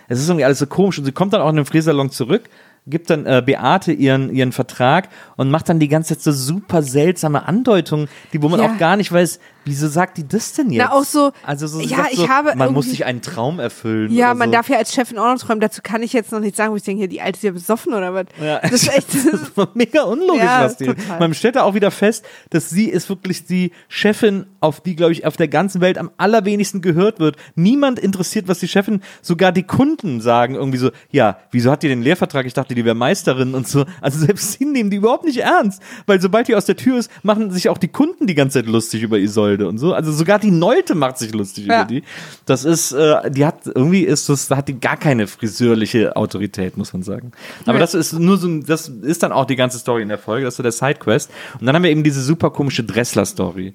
es 0.08 0.20
ist 0.20 0.28
irgendwie 0.28 0.44
alles 0.44 0.58
so 0.58 0.66
komisch 0.66 0.98
und 0.98 1.04
sie 1.04 1.12
kommt 1.12 1.32
dann 1.32 1.40
auch 1.40 1.50
in 1.50 1.56
den 1.56 1.64
Frisiersalon 1.64 2.10
zurück, 2.10 2.42
gibt 2.86 3.10
dann 3.10 3.26
äh, 3.26 3.42
Beate 3.44 3.92
ihren, 3.92 4.34
ihren 4.34 4.52
Vertrag 4.52 5.08
und 5.36 5.50
macht 5.50 5.68
dann 5.68 5.78
die 5.80 5.88
ganze 5.88 6.14
Zeit 6.14 6.22
so 6.22 6.32
super 6.32 6.82
seltsame 6.82 7.46
Andeutungen, 7.46 8.08
die 8.32 8.42
wo 8.42 8.48
man 8.48 8.60
Ja. 8.60 8.66
auch 8.72 8.78
gar 8.78 8.96
nicht 8.96 9.12
weiß, 9.12 9.38
wieso 9.64 9.88
sagt 9.88 10.18
die 10.18 10.26
das 10.26 10.52
denn 10.52 10.70
jetzt? 10.70 10.84
Na, 10.84 10.92
auch 10.92 11.04
so, 11.04 11.32
also 11.44 11.66
so, 11.66 11.80
ja, 11.80 12.06
ich 12.10 12.18
so, 12.18 12.28
habe 12.28 12.54
man 12.56 12.72
muss 12.72 12.86
sich 12.86 13.04
einen 13.04 13.22
Traum 13.22 13.58
erfüllen. 13.58 14.12
Ja, 14.12 14.34
man 14.34 14.48
so. 14.48 14.52
darf 14.54 14.68
ja 14.68 14.78
als 14.78 14.92
Chefin 14.94 15.18
auch 15.18 15.32
noch 15.32 15.38
träumen. 15.38 15.60
Dazu 15.60 15.80
kann 15.82 16.02
ich 16.02 16.12
jetzt 16.12 16.32
noch 16.32 16.40
nicht 16.40 16.56
sagen, 16.56 16.72
wo 16.72 16.76
ich 16.76 16.82
denke, 16.82 17.00
hier, 17.00 17.08
die 17.08 17.20
Alte 17.20 17.36
ist 17.36 17.42
ja 17.42 17.50
besoffen 17.52 17.92
oder 17.94 18.14
was. 18.14 18.26
Ja. 18.42 18.60
Das 18.60 18.72
ist 18.72 18.88
echt, 18.88 19.08
das 19.14 19.24
ist, 19.24 19.52
Das 19.56 19.66
ist 19.66 19.74
mega 19.76 20.02
unlogisch, 20.02 20.42
Ja, 20.42 20.64
was 20.64 20.76
die. 20.76 20.86
total. 20.86 21.18
Man 21.18 21.34
stellt 21.34 21.56
da 21.56 21.62
auch 21.62 21.74
wieder 21.74 21.90
fest, 21.90 22.24
dass 22.50 22.70
sie 22.70 22.88
ist 22.88 23.08
wirklich 23.08 23.44
die 23.46 23.72
Chefin, 23.88 24.46
auf 24.60 24.80
die, 24.80 24.96
glaube 24.96 25.12
ich, 25.12 25.26
auf 25.26 25.36
der 25.36 25.48
ganzen 25.48 25.80
Welt 25.80 25.98
am 25.98 26.10
allerwenigsten 26.16 26.80
gehört 26.82 27.20
wird. 27.20 27.36
Niemand 27.54 27.98
interessiert, 27.98 28.48
was 28.48 28.58
die 28.60 28.68
Chefin, 28.68 29.02
sogar 29.22 29.52
die 29.52 29.62
Kunden 29.62 30.20
sagen 30.20 30.54
irgendwie 30.54 30.78
so, 30.78 30.90
ja, 31.10 31.38
wieso 31.50 31.70
hat 31.70 31.82
die 31.82 31.88
den 31.88 32.02
Lehrvertrag? 32.02 32.46
Ich 32.46 32.54
dachte, 32.54 32.74
die 32.74 32.84
wäre 32.84 32.94
Meisterin 32.94 33.54
und 33.54 33.68
so. 33.68 33.84
Also 34.00 34.18
selbst 34.18 34.52
sie 34.52 34.64
nehmen 34.64 34.90
die 34.90 34.96
überhaupt 34.96 35.24
nicht 35.24 35.38
ernst, 35.38 35.82
weil 36.06 36.20
sobald 36.20 36.48
die 36.48 36.54
aus 36.54 36.64
der 36.64 36.76
Tür 36.76 36.98
ist, 36.98 37.10
machen 37.22 37.50
sich 37.50 37.68
auch 37.68 37.78
die 37.78 37.88
Kunden 37.88 38.26
die 38.26 38.34
ganze 38.34 38.60
Zeit 38.60 38.66
lustig 38.70 39.02
über 39.02 39.18
Isolde 39.18 39.49
und 39.58 39.78
so. 39.78 39.92
Also 39.94 40.12
sogar 40.12 40.38
die 40.38 40.50
Neute 40.50 40.94
macht 40.94 41.18
sich 41.18 41.32
lustig 41.32 41.66
Ja. 41.66 41.80
über 41.82 41.84
die. 41.88 42.02
Das 42.46 42.64
ist, 42.64 42.92
äh, 42.92 43.30
die 43.30 43.44
hat, 43.46 43.66
irgendwie 43.66 44.02
ist 44.02 44.28
das, 44.28 44.48
da 44.48 44.56
hat 44.56 44.68
die 44.68 44.78
gar 44.78 44.96
keine 44.96 45.26
friseurliche 45.26 46.16
Autorität, 46.16 46.76
muss 46.76 46.92
man 46.92 47.02
sagen. 47.02 47.32
Aber 47.64 47.74
Ja. 47.74 47.78
das 47.80 47.94
ist 47.94 48.12
nur 48.12 48.36
so, 48.36 48.48
das 48.60 48.88
ist 48.88 49.22
dann 49.22 49.32
auch 49.32 49.44
die 49.44 49.56
ganze 49.56 49.78
Story 49.78 50.02
in 50.02 50.08
der 50.08 50.18
Folge, 50.18 50.44
das 50.44 50.54
ist 50.54 50.56
so 50.58 50.62
der 50.62 50.72
Sidequest. 50.72 51.30
Und 51.60 51.66
dann 51.66 51.74
haben 51.74 51.82
wir 51.82 51.90
eben 51.90 52.04
diese 52.04 52.22
super 52.22 52.50
komische 52.50 52.84
Dressler-Story. 52.84 53.74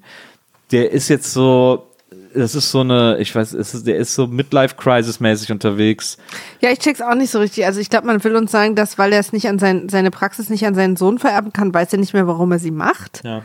Der 0.72 0.90
ist 0.90 1.08
jetzt 1.08 1.32
so, 1.32 1.86
das 2.34 2.54
ist 2.54 2.70
so 2.70 2.80
eine, 2.80 3.18
ich 3.18 3.34
weiß, 3.34 3.52
ist, 3.54 3.86
der 3.86 3.96
ist 3.96 4.14
so 4.14 4.26
Midlife-Crisis-mäßig 4.26 5.50
unterwegs. 5.52 6.18
ja, 6.60 6.70
ich 6.70 6.78
check's 6.78 7.00
auch 7.00 7.14
nicht 7.14 7.30
so 7.30 7.38
richtig. 7.38 7.64
Also 7.66 7.80
ich 7.80 7.88
glaube, 7.90 8.06
man 8.06 8.22
will 8.22 8.36
uns 8.36 8.50
sagen, 8.52 8.74
dass 8.74 8.98
weil 8.98 9.12
er 9.12 9.20
es 9.20 9.32
nicht 9.32 9.48
an 9.48 9.58
sein, 9.58 9.88
seine 9.88 10.10
Praxis 10.10 10.48
nicht 10.50 10.66
an 10.66 10.74
seinen 10.74 10.96
Sohn 10.96 11.18
vererben 11.18 11.52
kann, 11.52 11.72
weiß 11.72 11.92
er 11.92 11.98
nicht 11.98 12.12
mehr, 12.14 12.26
warum 12.26 12.52
er 12.52 12.58
sie 12.58 12.70
macht. 12.70 13.22
Ja. 13.24 13.42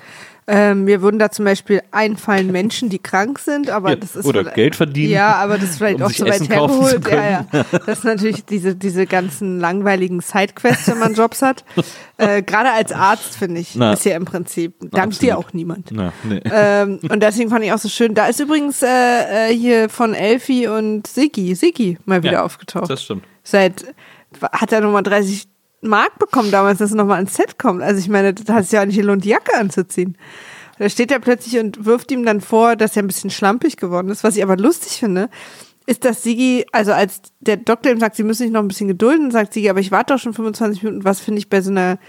Ähm, 0.47 0.85
mir 0.85 1.01
würden 1.01 1.19
da 1.19 1.29
zum 1.29 1.45
Beispiel 1.45 1.81
einfallen 1.91 2.51
Menschen, 2.51 2.89
die 2.89 2.97
krank 2.97 3.37
sind, 3.37 3.69
aber 3.69 3.91
Ja, 3.91 3.95
das 3.95 4.15
ist 4.15 4.25
oder 4.25 4.43
Geld 4.43 4.75
verdienen, 4.75 5.11
Ja, 5.11 5.35
aber 5.35 5.57
das 5.59 5.71
ist 5.71 5.77
vielleicht 5.77 5.97
um 5.97 6.03
auch 6.03 6.09
so 6.09 6.25
weit 6.25 6.49
hergeholt. 6.49 7.07
Ja, 7.07 7.29
ja. 7.29 7.47
Das 7.85 7.99
ist 7.99 8.03
natürlich 8.03 8.43
diese, 8.45 8.75
diese 8.75 9.05
ganzen 9.05 9.59
langweiligen 9.59 10.19
Sidequests, 10.19 10.87
wenn 10.87 10.99
man 10.99 11.13
Jobs 11.13 11.41
hat. 11.41 11.63
Äh, 12.17 12.43
Gerade 12.43 12.69
als 12.71 12.91
Arzt, 12.91 13.35
finde 13.35 13.61
ich, 13.61 13.75
Na. 13.75 13.93
ist 13.93 14.05
ja 14.05 14.15
im 14.15 14.25
Prinzip, 14.25 14.75
dankt 14.79 15.23
dir 15.23 15.39
auch 15.39 15.53
niemand. 15.53 15.89
Na, 15.91 16.13
nee. 16.23 16.39
ähm, 16.51 16.99
und 17.09 17.23
deswegen 17.23 17.49
fand 17.49 17.65
ich 17.65 17.73
auch 17.73 17.79
so 17.79 17.89
schön. 17.89 18.13
Da 18.13 18.27
ist 18.27 18.39
übrigens 18.39 18.83
äh, 18.83 19.49
äh, 19.49 19.55
hier 19.55 19.89
von 19.89 20.13
Elfi 20.13 20.67
und 20.67 21.07
Siggi, 21.07 21.55
Siggi 21.55 21.97
mal 22.05 22.21
wieder 22.21 22.33
Ja, 22.33 22.43
aufgetaucht. 22.43 22.91
Das 22.91 23.01
stimmt. 23.01 23.23
Seit 23.41 23.85
hat 24.51 24.71
er 24.71 24.81
nochmal 24.81 25.01
30 25.01 25.47
Mark 25.81 26.19
bekommen 26.19 26.51
damals, 26.51 26.79
dass 26.79 26.91
er 26.91 26.97
nochmal 26.97 27.17
ans 27.17 27.35
Set 27.35 27.57
kommt. 27.57 27.81
Also 27.81 27.99
ich 27.99 28.09
meine, 28.09 28.33
das 28.33 28.47
hat 28.53 28.63
sich 28.63 28.73
ja 28.73 28.81
auch 28.81 28.85
nicht 28.85 28.97
gelohnt, 28.97 29.23
die 29.23 29.29
Jacke 29.29 29.57
anzuziehen. 29.57 30.17
Da 30.77 30.89
steht 30.89 31.11
er 31.11 31.19
plötzlich 31.19 31.59
und 31.59 31.85
wirft 31.85 32.11
ihm 32.11 32.25
dann 32.25 32.41
vor, 32.41 32.75
dass 32.75 32.95
er 32.95 33.03
ein 33.03 33.07
bisschen 33.07 33.29
schlampig 33.29 33.77
geworden 33.77 34.09
ist. 34.09 34.23
Was 34.23 34.35
ich 34.35 34.43
aber 34.43 34.57
lustig 34.57 34.93
finde, 34.93 35.29
ist, 35.85 36.05
dass 36.05 36.23
Sigi, 36.23 36.65
also 36.71 36.91
als 36.93 37.21
der 37.39 37.57
Doktor 37.57 37.91
ihm 37.91 37.99
sagt, 37.99 38.15
sie 38.15 38.23
müssen 38.23 38.43
sich 38.43 38.51
noch 38.51 38.61
ein 38.61 38.67
bisschen 38.67 38.87
gedulden, 38.87 39.31
sagt 39.31 39.53
Sigi, 39.53 39.69
aber 39.69 39.79
ich 39.79 39.91
warte 39.91 40.13
doch 40.13 40.19
schon 40.19 40.33
25 40.33 40.83
Minuten, 40.83 41.03
was 41.03 41.19
finde 41.19 41.39
ich 41.39 41.49
bei 41.49 41.61
so 41.61 41.71
einer 41.71 41.99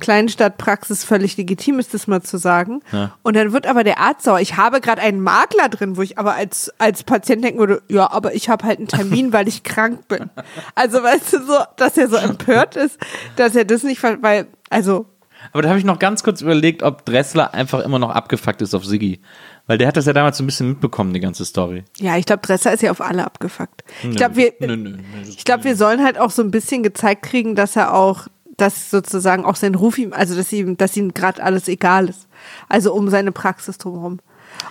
Kleinstadtpraxis 0.00 1.04
völlig 1.04 1.36
legitim 1.36 1.78
ist, 1.78 1.94
das 1.94 2.06
mal 2.06 2.22
zu 2.22 2.38
sagen. 2.38 2.80
Ja. 2.92 3.12
Und 3.22 3.36
dann 3.36 3.52
wird 3.52 3.66
aber 3.66 3.84
der 3.84 3.98
Arzt 3.98 4.22
sauer. 4.24 4.40
Ich 4.40 4.56
habe 4.56 4.80
gerade 4.80 5.00
einen 5.02 5.20
Makler 5.20 5.68
drin, 5.68 5.96
wo 5.96 6.02
ich 6.02 6.18
aber 6.18 6.34
als, 6.34 6.72
als 6.78 7.04
Patient 7.04 7.44
denken 7.44 7.58
würde, 7.60 7.82
ja, 7.88 8.10
aber 8.10 8.34
ich 8.34 8.48
habe 8.48 8.64
halt 8.66 8.78
einen 8.78 8.88
Termin, 8.88 9.32
weil 9.32 9.46
ich 9.48 9.62
krank 9.62 10.08
bin. 10.08 10.30
Also 10.74 11.02
weißt 11.02 11.32
du 11.34 11.42
so, 11.44 11.58
dass 11.76 11.96
er 11.96 12.08
so 12.08 12.16
empört 12.16 12.76
ist, 12.76 12.98
dass 13.36 13.54
er 13.54 13.64
das 13.64 13.82
nicht, 13.82 14.02
weil, 14.02 14.46
also 14.70 15.06
Aber 15.52 15.62
da 15.62 15.68
habe 15.70 15.78
ich 15.78 15.84
noch 15.84 15.98
ganz 15.98 16.22
kurz 16.22 16.40
überlegt, 16.42 16.82
ob 16.82 17.04
Dressler 17.04 17.54
einfach 17.54 17.80
immer 17.80 17.98
noch 17.98 18.10
abgefuckt 18.10 18.60
ist 18.62 18.74
auf 18.74 18.84
Siggi. 18.84 19.20
Weil 19.66 19.78
der 19.78 19.86
hat 19.86 19.96
das 19.96 20.06
ja 20.06 20.12
damals 20.12 20.36
so 20.36 20.42
ein 20.42 20.46
bisschen 20.46 20.68
mitbekommen, 20.70 21.12
die 21.14 21.20
ganze 21.20 21.44
Story. 21.44 21.84
Ja, 21.98 22.16
ich 22.16 22.26
glaube, 22.26 22.42
Dresser 22.44 22.72
ist 22.72 22.82
ja 22.82 22.90
auf 22.90 23.00
alle 23.00 23.24
abgefuckt. 23.24 23.84
Ich 24.02 24.16
glaube, 24.16 24.34
wir, 24.34 24.52
Nö, 24.58 24.66
nö, 24.66 24.76
nö, 24.76 24.98
das- 25.20 25.28
ich 25.28 25.44
glaube, 25.44 25.62
wir 25.62 25.76
sollen 25.76 26.02
halt 26.02 26.18
auch 26.18 26.30
so 26.32 26.42
ein 26.42 26.50
bisschen 26.50 26.82
gezeigt 26.82 27.22
kriegen, 27.22 27.54
dass 27.54 27.76
er 27.76 27.94
auch, 27.94 28.26
dass 28.60 28.90
sozusagen 28.90 29.44
auch 29.44 29.56
sein 29.56 29.74
Ruf 29.74 29.98
ihm, 29.98 30.12
also 30.12 30.34
dass 30.36 30.52
ihm, 30.52 30.76
dass 30.76 30.96
ihm 30.96 31.14
gerade 31.14 31.42
alles 31.42 31.68
egal 31.68 32.08
ist. 32.08 32.28
Also 32.68 32.92
um 32.94 33.08
seine 33.08 33.32
Praxis 33.32 33.78
drumherum. 33.78 34.20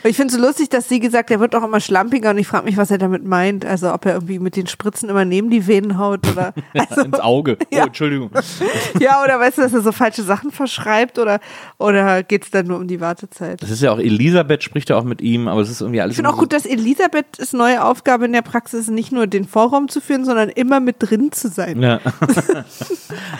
Und 0.01 0.09
ich 0.09 0.15
finde 0.15 0.33
es 0.33 0.39
so 0.39 0.45
lustig, 0.45 0.69
dass 0.69 0.87
sie 0.87 0.99
gesagt, 0.99 1.29
er 1.29 1.39
wird 1.39 1.55
auch 1.55 1.63
immer 1.63 1.79
schlampiger 1.79 2.29
und 2.29 2.37
ich 2.37 2.47
frage 2.47 2.65
mich, 2.65 2.77
was 2.77 2.89
er 2.89 2.97
damit 2.97 3.25
meint. 3.25 3.65
Also 3.65 3.93
ob 3.93 4.05
er 4.05 4.13
irgendwie 4.13 4.39
mit 4.39 4.55
den 4.55 4.67
Spritzen 4.67 5.09
immer 5.09 5.25
neben 5.25 5.49
die 5.49 5.67
Venen 5.67 5.97
haut 5.97 6.27
oder 6.27 6.53
also, 6.73 7.01
Ins 7.01 7.19
Auge. 7.19 7.57
Ja. 7.71 7.83
Oh, 7.83 7.87
Entschuldigung. 7.87 8.31
ja, 8.99 9.23
oder 9.23 9.39
weißt 9.39 9.57
du, 9.57 9.61
dass 9.61 9.73
er 9.73 9.81
so 9.81 9.91
falsche 9.91 10.23
Sachen 10.23 10.51
verschreibt 10.51 11.19
oder, 11.19 11.39
oder 11.77 12.23
geht 12.23 12.45
es 12.45 12.51
dann 12.51 12.67
nur 12.67 12.77
um 12.77 12.87
die 12.87 12.99
Wartezeit? 13.01 13.61
Das 13.61 13.69
ist 13.69 13.81
ja 13.81 13.91
auch, 13.91 13.99
Elisabeth 13.99 14.63
spricht 14.63 14.89
ja 14.89 14.95
auch 14.97 15.03
mit 15.03 15.21
ihm, 15.21 15.47
aber 15.47 15.61
es 15.61 15.69
ist 15.69 15.81
irgendwie 15.81 16.01
alles. 16.01 16.13
Ich 16.13 16.15
finde 16.17 16.29
auch 16.29 16.35
so- 16.35 16.41
gut, 16.41 16.53
dass 16.53 16.65
Elisabeths 16.65 17.53
neue 17.53 17.83
Aufgabe 17.83 18.25
in 18.25 18.33
der 18.33 18.41
Praxis 18.41 18.81
ist, 18.81 18.89
nicht 18.89 19.11
nur 19.11 19.27
den 19.27 19.45
Vorraum 19.45 19.87
zu 19.89 20.01
führen, 20.01 20.25
sondern 20.25 20.49
immer 20.49 20.79
mit 20.79 20.95
drin 20.99 21.31
zu 21.31 21.49
sein. 21.49 21.81
Ja. 21.81 21.99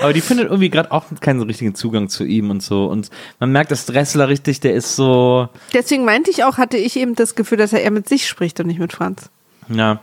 Aber 0.01 0.13
die 0.13 0.21
findet 0.21 0.47
irgendwie 0.47 0.69
gerade 0.69 0.91
auch 0.91 1.05
keinen 1.21 1.39
so 1.39 1.45
richtigen 1.45 1.75
Zugang 1.75 2.09
zu 2.09 2.23
ihm 2.23 2.49
und 2.49 2.61
so. 2.61 2.85
Und 2.85 3.09
man 3.39 3.51
merkt, 3.51 3.71
dass 3.71 3.85
Dressler 3.85 4.27
richtig, 4.29 4.59
der 4.59 4.73
ist 4.73 4.95
so, 4.95 5.49
Deswegen 5.73 6.05
meinte 6.05 6.28
ich 6.29 6.43
auch, 6.43 6.57
hatte 6.57 6.77
ich 6.77 6.95
eben 6.97 7.15
das 7.15 7.35
Gefühl, 7.35 7.57
dass 7.57 7.73
er 7.73 7.81
eher 7.81 7.91
mit 7.91 8.07
sich 8.07 8.27
spricht 8.27 8.59
und 8.59 8.67
nicht 8.67 8.79
mit 8.79 8.93
Franz. 8.93 9.29
ja. 9.69 9.99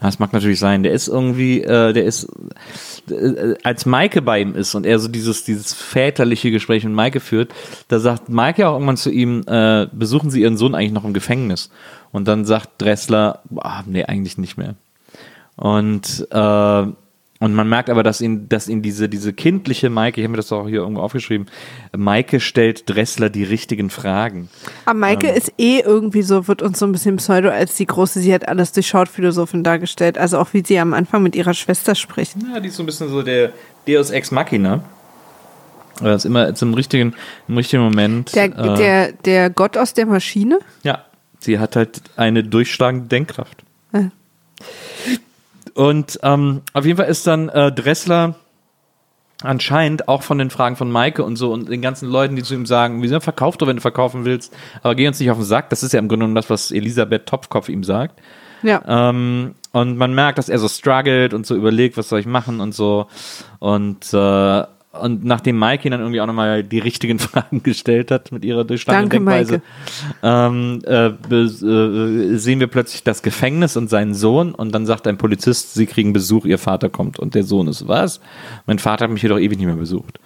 Das 0.00 0.18
mag 0.18 0.32
natürlich 0.32 0.58
sein. 0.58 0.82
Der 0.82 0.92
ist 0.92 1.08
irgendwie, 1.08 1.62
äh, 1.62 1.92
der 1.92 2.04
ist, 2.04 2.26
äh, 3.10 3.54
als 3.62 3.84
Maike 3.84 4.22
bei 4.22 4.40
ihm 4.40 4.54
ist 4.54 4.74
und 4.74 4.86
er 4.86 4.98
so 4.98 5.08
dieses, 5.08 5.44
dieses 5.44 5.74
väterliche 5.74 6.50
Gespräch 6.50 6.84
mit 6.84 6.94
Maike 6.94 7.20
führt, 7.20 7.52
da 7.88 7.98
sagt 7.98 8.30
Maike 8.30 8.66
auch 8.66 8.74
irgendwann 8.74 8.96
zu 8.96 9.10
ihm, 9.10 9.44
äh, 9.46 9.88
besuchen 9.92 10.30
Sie 10.30 10.40
Ihren 10.40 10.56
Sohn 10.56 10.74
eigentlich 10.74 10.92
noch 10.92 11.04
im 11.04 11.12
Gefängnis? 11.12 11.70
Und 12.12 12.26
dann 12.28 12.46
sagt 12.46 12.70
Dressler, 12.80 13.42
ah, 13.56 13.82
nee, 13.86 14.04
eigentlich 14.04 14.38
nicht 14.38 14.56
mehr. 14.56 14.74
Und, 15.56 16.26
äh, 16.30 16.86
und 17.40 17.54
man 17.54 17.68
merkt 17.70 17.88
aber, 17.88 18.02
dass 18.02 18.20
ihn, 18.20 18.50
dass 18.50 18.68
ihn 18.68 18.82
diese, 18.82 19.08
diese 19.08 19.32
kindliche 19.32 19.88
Maike, 19.88 20.20
ich 20.20 20.24
habe 20.24 20.32
mir 20.32 20.36
das 20.36 20.52
auch 20.52 20.68
hier 20.68 20.80
irgendwo 20.80 21.00
aufgeschrieben, 21.00 21.46
Maike 21.96 22.38
stellt 22.38 22.88
Dressler 22.88 23.30
die 23.30 23.44
richtigen 23.44 23.88
Fragen. 23.88 24.50
Aber 24.84 24.98
Maike 24.98 25.30
ist 25.30 25.54
eh 25.56 25.80
irgendwie 25.80 26.20
so, 26.20 26.48
wird 26.48 26.60
uns 26.60 26.78
so 26.78 26.84
ein 26.84 26.92
bisschen 26.92 27.16
pseudo 27.16 27.48
als 27.48 27.76
die 27.76 27.86
große, 27.86 28.20
sie 28.20 28.34
hat 28.34 28.46
alles 28.46 28.72
durchschaut 28.72 29.08
Philosophin 29.08 29.64
dargestellt. 29.64 30.18
Also 30.18 30.38
auch 30.38 30.52
wie 30.52 30.62
sie 30.64 30.78
am 30.78 30.92
Anfang 30.92 31.22
mit 31.22 31.34
ihrer 31.34 31.54
Schwester 31.54 31.94
spricht. 31.94 32.36
Ja, 32.52 32.60
die 32.60 32.68
ist 32.68 32.76
so 32.76 32.82
ein 32.82 32.86
bisschen 32.86 33.08
so 33.08 33.22
der 33.22 33.54
Deus 33.88 34.10
Ex 34.10 34.30
Machina. 34.30 34.84
Das 36.02 36.24
ist 36.24 36.24
immer 36.26 36.54
zum 36.54 36.74
richtigen, 36.74 37.14
im 37.48 37.56
richtigen 37.56 37.82
Moment. 37.82 38.34
Der, 38.34 38.44
äh, 38.44 38.74
der, 38.76 39.12
der 39.12 39.50
Gott 39.50 39.78
aus 39.78 39.94
der 39.94 40.04
Maschine. 40.04 40.58
Ja, 40.82 41.06
sie 41.38 41.58
hat 41.58 41.74
halt 41.74 42.02
eine 42.16 42.44
durchschlagende 42.44 43.06
Denkkraft. 43.06 43.64
Ja. 43.94 44.10
Und 45.80 46.20
ähm, 46.22 46.60
auf 46.74 46.84
jeden 46.84 46.98
Fall 46.98 47.08
ist 47.08 47.26
dann 47.26 47.48
äh, 47.48 47.72
Dressler 47.72 48.34
anscheinend 49.42 50.08
auch 50.08 50.22
von 50.22 50.36
den 50.36 50.50
Fragen 50.50 50.76
von 50.76 50.92
Maike 50.92 51.24
und 51.24 51.36
so 51.36 51.54
und 51.54 51.70
den 51.70 51.80
ganzen 51.80 52.10
Leuten, 52.10 52.36
die 52.36 52.42
zu 52.42 52.52
ihm 52.52 52.66
sagen, 52.66 53.00
wieso 53.00 53.18
verkauf 53.18 53.56
doch, 53.56 53.66
wenn 53.66 53.76
du 53.76 53.80
verkaufen 53.80 54.26
willst, 54.26 54.54
aber 54.82 54.94
geh 54.94 55.08
uns 55.08 55.18
nicht 55.18 55.30
auf 55.30 55.38
den 55.38 55.46
Sack. 55.46 55.70
Das 55.70 55.82
ist 55.82 55.94
ja 55.94 55.98
im 55.98 56.08
Grunde 56.08 56.24
genommen 56.24 56.34
das, 56.34 56.50
was 56.50 56.70
Elisabeth 56.70 57.24
Topfkopf 57.24 57.70
ihm 57.70 57.82
sagt. 57.82 58.20
Ja. 58.62 58.82
Ähm, 58.86 59.54
und 59.72 59.96
man 59.96 60.12
merkt, 60.14 60.36
dass 60.36 60.50
er 60.50 60.58
so 60.58 60.68
struggelt 60.68 61.32
und 61.32 61.46
so 61.46 61.56
überlegt, 61.56 61.96
was 61.96 62.10
soll 62.10 62.20
ich 62.20 62.26
machen 62.26 62.60
und 62.60 62.74
so. 62.74 63.06
Und, 63.58 64.12
äh, 64.12 64.64
und 64.92 65.24
nachdem 65.24 65.56
Maike 65.56 65.88
dann 65.88 66.00
irgendwie 66.00 66.20
auch 66.20 66.26
nochmal 66.26 66.64
die 66.64 66.80
richtigen 66.80 67.18
Fragen 67.20 67.62
gestellt 67.62 68.10
hat 68.10 68.32
mit 68.32 68.44
ihrer 68.44 68.64
durchschlagenden 68.64 69.24
Denkweise, 69.24 69.62
ähm, 70.22 70.82
äh, 70.84 71.06
äh, 71.06 72.36
sehen 72.36 72.60
wir 72.60 72.66
plötzlich 72.66 73.04
das 73.04 73.22
Gefängnis 73.22 73.76
und 73.76 73.88
seinen 73.88 74.14
Sohn 74.14 74.52
und 74.52 74.72
dann 74.74 74.86
sagt 74.86 75.06
ein 75.06 75.16
Polizist, 75.16 75.74
sie 75.74 75.86
kriegen 75.86 76.12
Besuch, 76.12 76.44
ihr 76.44 76.58
Vater 76.58 76.88
kommt 76.88 77.18
und 77.18 77.34
der 77.34 77.44
Sohn 77.44 77.68
ist, 77.68 77.86
was? 77.86 78.20
Mein 78.66 78.80
Vater 78.80 79.04
hat 79.04 79.10
mich 79.12 79.20
hier 79.20 79.30
doch 79.30 79.38
ewig 79.38 79.58
nicht 79.58 79.66
mehr 79.66 79.76
besucht. 79.76 80.18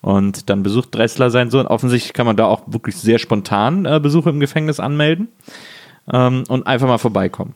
Und 0.00 0.50
dann 0.50 0.64
besucht 0.64 0.92
Dressler 0.92 1.30
seinen 1.30 1.50
Sohn. 1.50 1.68
Offensichtlich 1.68 2.12
kann 2.12 2.26
man 2.26 2.36
da 2.36 2.46
auch 2.46 2.62
wirklich 2.66 2.96
sehr 2.96 3.20
spontan 3.20 3.86
äh, 3.86 4.00
Besuche 4.00 4.30
im 4.30 4.40
Gefängnis 4.40 4.80
anmelden 4.80 5.28
ähm, 6.12 6.42
und 6.48 6.66
einfach 6.66 6.88
mal 6.88 6.98
vorbeikommen. 6.98 7.54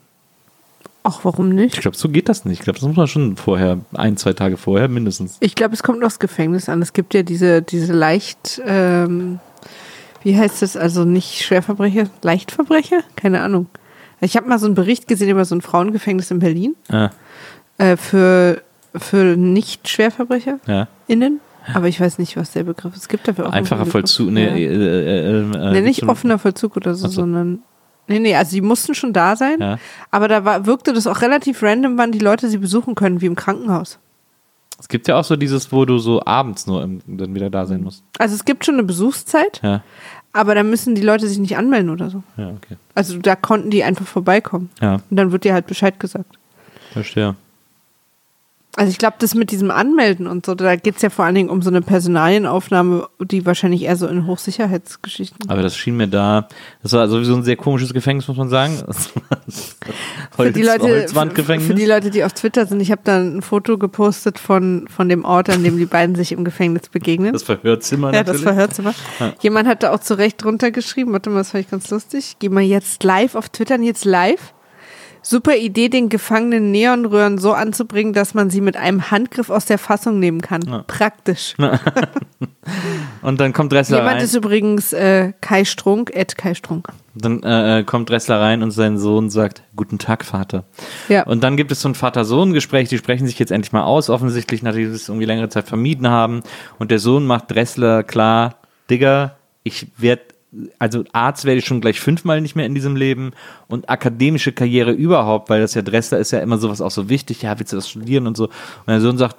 Ach, 1.09 1.21
warum 1.23 1.51
nicht? 1.51 1.75
Ich 1.77 1.81
glaube, 1.81 1.97
so 1.97 2.09
geht 2.09 2.29
das 2.29 2.45
nicht. 2.45 2.59
Ich 2.59 2.65
glaube, 2.65 2.81
das 2.81 2.89
muss 2.89 2.97
man 2.97 3.07
schon 3.07 3.37
vorher, 3.37 3.79
ein, 3.95 4.17
zwei 4.17 4.33
Tage 4.33 4.57
vorher 4.57 4.89
mindestens. 4.89 5.37
Ich 5.41 5.55
glaube, 5.55 5.75
es 5.75 5.83
kommt 5.85 6.03
aufs 6.03 6.19
Gefängnis 6.19 6.69
an. 6.69 6.83
Es 6.83 6.93
gibt 6.93 7.15
ja 7.15 7.23
diese, 7.23 7.63
diese 7.63 7.93
leicht, 7.93 8.61
ähm, 8.67 9.39
wie 10.25 10.37
heißt 10.37 10.63
das, 10.63 10.77
also 10.77 11.05
nicht 11.05 11.45
Schwerverbrecher, 11.45 12.09
Leichtverbrecher? 12.23 13.01
Keine 13.15 13.41
Ahnung. 13.43 13.67
Ich 14.21 14.37
habe 14.37 14.49
mal 14.49 14.59
so 14.59 14.67
einen 14.67 14.75
Bericht 14.75 15.07
gesehen 15.07 15.29
über 15.29 15.45
so 15.45 15.55
ein 15.55 15.61
Frauengefängnis 15.61 16.31
in 16.33 16.41
Berlin 16.41 16.75
Ah, 16.89 17.11
äh, 17.79 17.97
für, 17.97 18.63
für 18.97 19.37
Nicht-Schwerverbrecher 19.37 20.59
ja. 20.67 20.89
innen. 21.07 21.41
Aber 21.75 21.87
ich 21.89 22.01
weiß 22.01 22.19
nicht, 22.19 22.37
was 22.37 22.53
der 22.53 22.65
Begriff 22.65 22.95
ist. 22.95 23.03
Es 23.03 23.09
gibt 23.09 23.29
dafür 23.29 23.47
auch 23.49 23.53
Einfacher. 23.53 23.87
Vollzug. 23.87 24.31
Nee, 24.31 24.45
Ja. 24.47 24.55
äh, 24.57 25.41
äh, 25.41 25.41
äh, 25.41 25.73
Nee, 25.73 25.81
nicht 25.83 26.03
offener 26.05 26.39
Vollzug 26.39 26.77
oder 26.77 26.95
so, 26.95 27.07
Ach 27.07 27.11
so. 27.11 27.21
sondern. 27.21 27.61
Nee, 28.09 28.19
nee, 28.21 28.35
also 28.37 28.53
die 28.53 28.61
mussten 28.61 28.95
schon 28.95 29.13
da 29.13 29.35
sein. 29.37 29.59
Ja. 29.61 29.79
Aber 30.11 30.29
da 30.29 30.45
war, 30.45 30.67
wirkte 30.67 30.93
das 30.93 31.07
auch 31.07 31.23
relativ 31.23 31.63
random, 31.63 31.99
wann 31.99 32.13
die 32.13 32.19
Leute 32.21 32.49
sie 32.49 32.59
besuchen 32.59 32.95
können, 32.95 33.21
wie 33.21 33.27
im 33.27 33.35
Krankenhaus. 33.35 33.99
Es 34.79 34.89
gibt 34.89 35.09
ja 35.09 35.17
auch 35.19 35.25
so 35.25 35.37
dieses, 35.37 35.73
wo 35.73 35.85
du 35.87 35.99
so 35.99 36.23
abends 36.25 36.67
nur 36.67 36.83
im, 36.83 37.01
dann 37.07 37.35
wieder 37.35 37.49
da 37.51 37.65
sein 37.67 37.83
musst. 37.83 38.05
Also 38.19 38.35
es 38.35 38.45
gibt 38.45 38.65
schon 38.65 38.75
eine 38.75 38.83
Besuchszeit, 38.85 39.61
Ja, 39.63 39.83
aber 40.33 40.55
da 40.55 40.63
müssen 40.63 40.95
die 40.95 41.01
Leute 41.03 41.27
sich 41.27 41.39
nicht 41.39 41.57
anmelden 41.57 41.89
oder 41.91 42.11
so. 42.11 42.23
ja, 42.37 42.51
okay. 42.51 42.77
Also 42.95 43.19
da 43.19 43.37
konnten 43.37 43.71
die 43.71 43.83
einfach 43.85 44.07
vorbeikommen. 44.07 44.69
Ja, 44.81 45.01
Und 45.11 45.17
dann 45.17 45.33
wird 45.33 45.45
dir 45.45 45.55
halt 45.55 45.67
Bescheid 45.67 45.99
gesagt. 45.99 46.39
verstehe. 46.93 47.35
Also 48.77 48.91
ich 48.91 48.99
glaube, 48.99 49.17
das 49.19 49.35
mit 49.35 49.51
diesem 49.51 49.71
Anmelden 49.71 50.27
und 50.27 50.45
so, 50.45 50.55
da 50.55 50.77
geht 50.77 50.97
es 50.97 51.03
ja 51.03 51.09
vor 51.09 51.25
allen 51.25 51.35
Dingen 51.35 51.49
um 51.49 51.63
so 51.63 51.71
eine 51.71 51.81
Personalienaufnahme, 51.81 53.09
die 53.23 53.47
wahrscheinlich 53.47 53.85
eher 53.85 53.97
so 53.97 54.07
in 54.07 54.27
Hochsicherheitsgeschichten. 54.27 55.49
Aber 55.49 55.63
das 55.63 55.75
schien 55.75 55.97
mir 55.97 56.09
da, 56.09 56.47
das 56.83 56.93
war 56.93 57.09
sowieso 57.09 57.35
ein 57.37 57.43
sehr 57.43 57.57
komisches 57.57 57.95
Gefängnis, 57.95 58.29
muss 58.29 58.37
man 58.37 58.51
sagen. 58.51 58.75
Für 60.37 60.53
die, 60.53 60.63
Leute, 60.63 61.07
für, 61.09 61.75
die 61.75 61.87
Leute, 61.87 62.11
die 62.11 62.23
auf 62.23 62.35
Twitter 62.35 62.67
sind, 62.67 62.81
ich 62.81 62.91
habe 62.91 63.01
da 63.05 63.17
ein 63.17 63.41
Foto 63.41 63.79
gepostet 63.79 64.39
von, 64.39 64.87
von 64.89 65.09
dem 65.09 65.25
Ort, 65.25 65.49
an 65.49 65.65
dem 65.65 65.79
die 65.79 65.87
beiden 65.87 66.15
sich 66.15 66.33
im 66.33 66.45
Gefängnis 66.45 66.91
begegnen. 66.91 67.33
das 67.33 67.45
Verhörzimmer 67.45 68.13
ja, 68.13 68.23
das 68.23 68.43
natürlich. 68.43 68.43
Verhörzimmer. 68.43 68.95
Jemand 69.41 69.67
hat 69.67 69.83
da 69.83 69.95
auch 69.95 70.01
zu 70.01 70.19
Recht 70.19 70.45
drunter 70.45 70.71
geschrieben, 70.71 71.13
warte 71.13 71.31
mal, 71.31 71.39
das 71.39 71.53
fand 71.53 71.65
ich 71.65 71.71
ganz 71.71 71.89
lustig. 71.91 72.37
Geh 72.39 72.51
mal 72.51 72.63
jetzt 72.63 73.03
live 73.03 73.35
auf 73.35 73.49
Twitter, 73.49 73.81
jetzt 73.81 74.05
live. 74.05 74.53
Super 75.29 75.57
Idee, 75.57 75.89
den 75.89 76.09
gefangenen 76.09 76.71
Neonröhren 76.71 77.39
so 77.39 77.53
anzubringen, 77.53 78.13
dass 78.13 78.35
man 78.35 78.49
sie 78.49 78.61
mit 78.61 78.77
einem 78.77 79.11
Handgriff 79.11 79.51
aus 79.51 79.65
der 79.65 79.77
Fassung 79.77 80.21
nehmen 80.21 80.41
kann. 80.41 80.85
Praktisch. 80.87 81.57
Und 83.23 83.41
dann 83.41 83.53
kommt 83.53 83.73
Dressler 83.73 83.99
Jemand 83.99 84.19
rein. 84.19 84.25
ist 84.25 84.37
übrigens 84.37 84.93
äh, 84.93 85.33
Kai 85.41 85.65
Strunk, 85.65 86.13
Ed 86.15 86.39
Kai 86.39 86.55
Strunk. 86.55 86.91
Dann 87.17 87.43
äh, 87.43 87.83
kommt 87.85 88.09
Dressler 88.09 88.41
rein 88.41 88.63
und 88.63 88.71
sein 88.71 88.99
Sohn 88.99 89.29
sagt, 89.29 89.65
guten 89.75 89.99
Tag, 89.99 90.25
Vater. 90.25 90.63
Ja. 91.09 91.25
Und 91.25 91.43
dann 91.43 91.57
gibt 91.57 91.73
es 91.73 91.81
so 91.81 91.89
ein 91.89 91.97
Vater-Sohn-Gespräch, 91.97 92.89
die 92.89 92.99
sprechen 92.99 93.27
sich 93.27 93.39
jetzt 93.41 93.51
endlich 93.51 93.73
mal 93.73 93.83
aus, 93.83 94.11
offensichtlich, 94.11 94.63
nachdem 94.63 94.91
sie 94.91 94.95
es 94.95 95.09
irgendwie 95.09 95.27
längere 95.27 95.49
Zeit 95.49 95.67
vermieden 95.67 96.09
haben. 96.09 96.43
Und 96.79 96.93
der 96.93 97.01
Sohn 97.01 97.27
macht 97.27 97.51
Dressler 97.51 98.05
klar, 98.05 98.57
Digga, 98.91 99.35
ich 99.65 99.89
werde, 99.97 100.23
also 100.79 101.05
Arzt 101.13 101.45
werde 101.45 101.59
ich 101.59 101.67
schon 101.67 101.81
gleich 101.81 102.01
fünfmal 102.01 102.41
nicht 102.41 102.57
mehr 102.57 102.67
in 102.67 102.75
diesem 102.75 102.97
Leben 102.97 103.33
und 103.69 103.89
akademische 103.91 104.53
Karriere 104.53 104.93
überhaupt, 104.93 105.51
weil 105.51 105.61
das 105.61 105.75
ja 105.75 105.83
Dressler 105.83 106.19
ist 106.19 106.31
ja 106.31 106.41
immer 106.41 106.59
sowas 106.59 106.81
auch 106.81 106.91
so 106.91 107.09
wichtig, 107.09 107.43
ja, 107.43 107.59
willst 107.59 107.73
du 107.73 107.77
das 107.77 107.89
studieren 107.89 108.27
und 108.27 108.37
so. 108.37 108.45
Und 108.45 108.89
der 108.89 109.01
Sohn 109.01 109.19
sagt, 109.19 109.37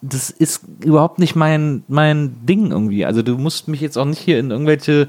das 0.00 0.30
ist 0.30 0.62
überhaupt 0.84 1.18
nicht 1.18 1.36
mein, 1.36 1.82
mein 1.88 2.46
Ding 2.46 2.70
irgendwie. 2.70 3.04
Also 3.04 3.22
du 3.22 3.36
musst 3.36 3.68
mich 3.68 3.80
jetzt 3.80 3.98
auch 3.98 4.04
nicht 4.04 4.20
hier 4.20 4.38
in 4.38 4.50
irgendwelche, 4.50 5.08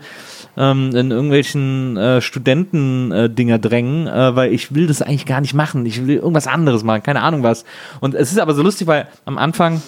ähm, 0.57 0.93
in 0.95 1.11
irgendwelchen 1.11 1.95
äh, 1.95 2.21
Studenten-Dinger 2.21 3.59
drängen, 3.59 4.07
äh, 4.07 4.35
weil 4.35 4.53
ich 4.53 4.73
will 4.73 4.87
das 4.87 5.01
eigentlich 5.01 5.25
gar 5.25 5.39
nicht 5.39 5.53
machen. 5.53 5.85
Ich 5.85 6.05
will 6.05 6.17
irgendwas 6.17 6.47
anderes 6.47 6.83
machen, 6.83 7.03
keine 7.03 7.21
Ahnung 7.21 7.43
was. 7.43 7.63
Und 8.01 8.15
es 8.15 8.31
ist 8.31 8.39
aber 8.39 8.55
so 8.55 8.63
lustig, 8.63 8.87
weil 8.87 9.07
am 9.25 9.37
Anfang 9.37 9.81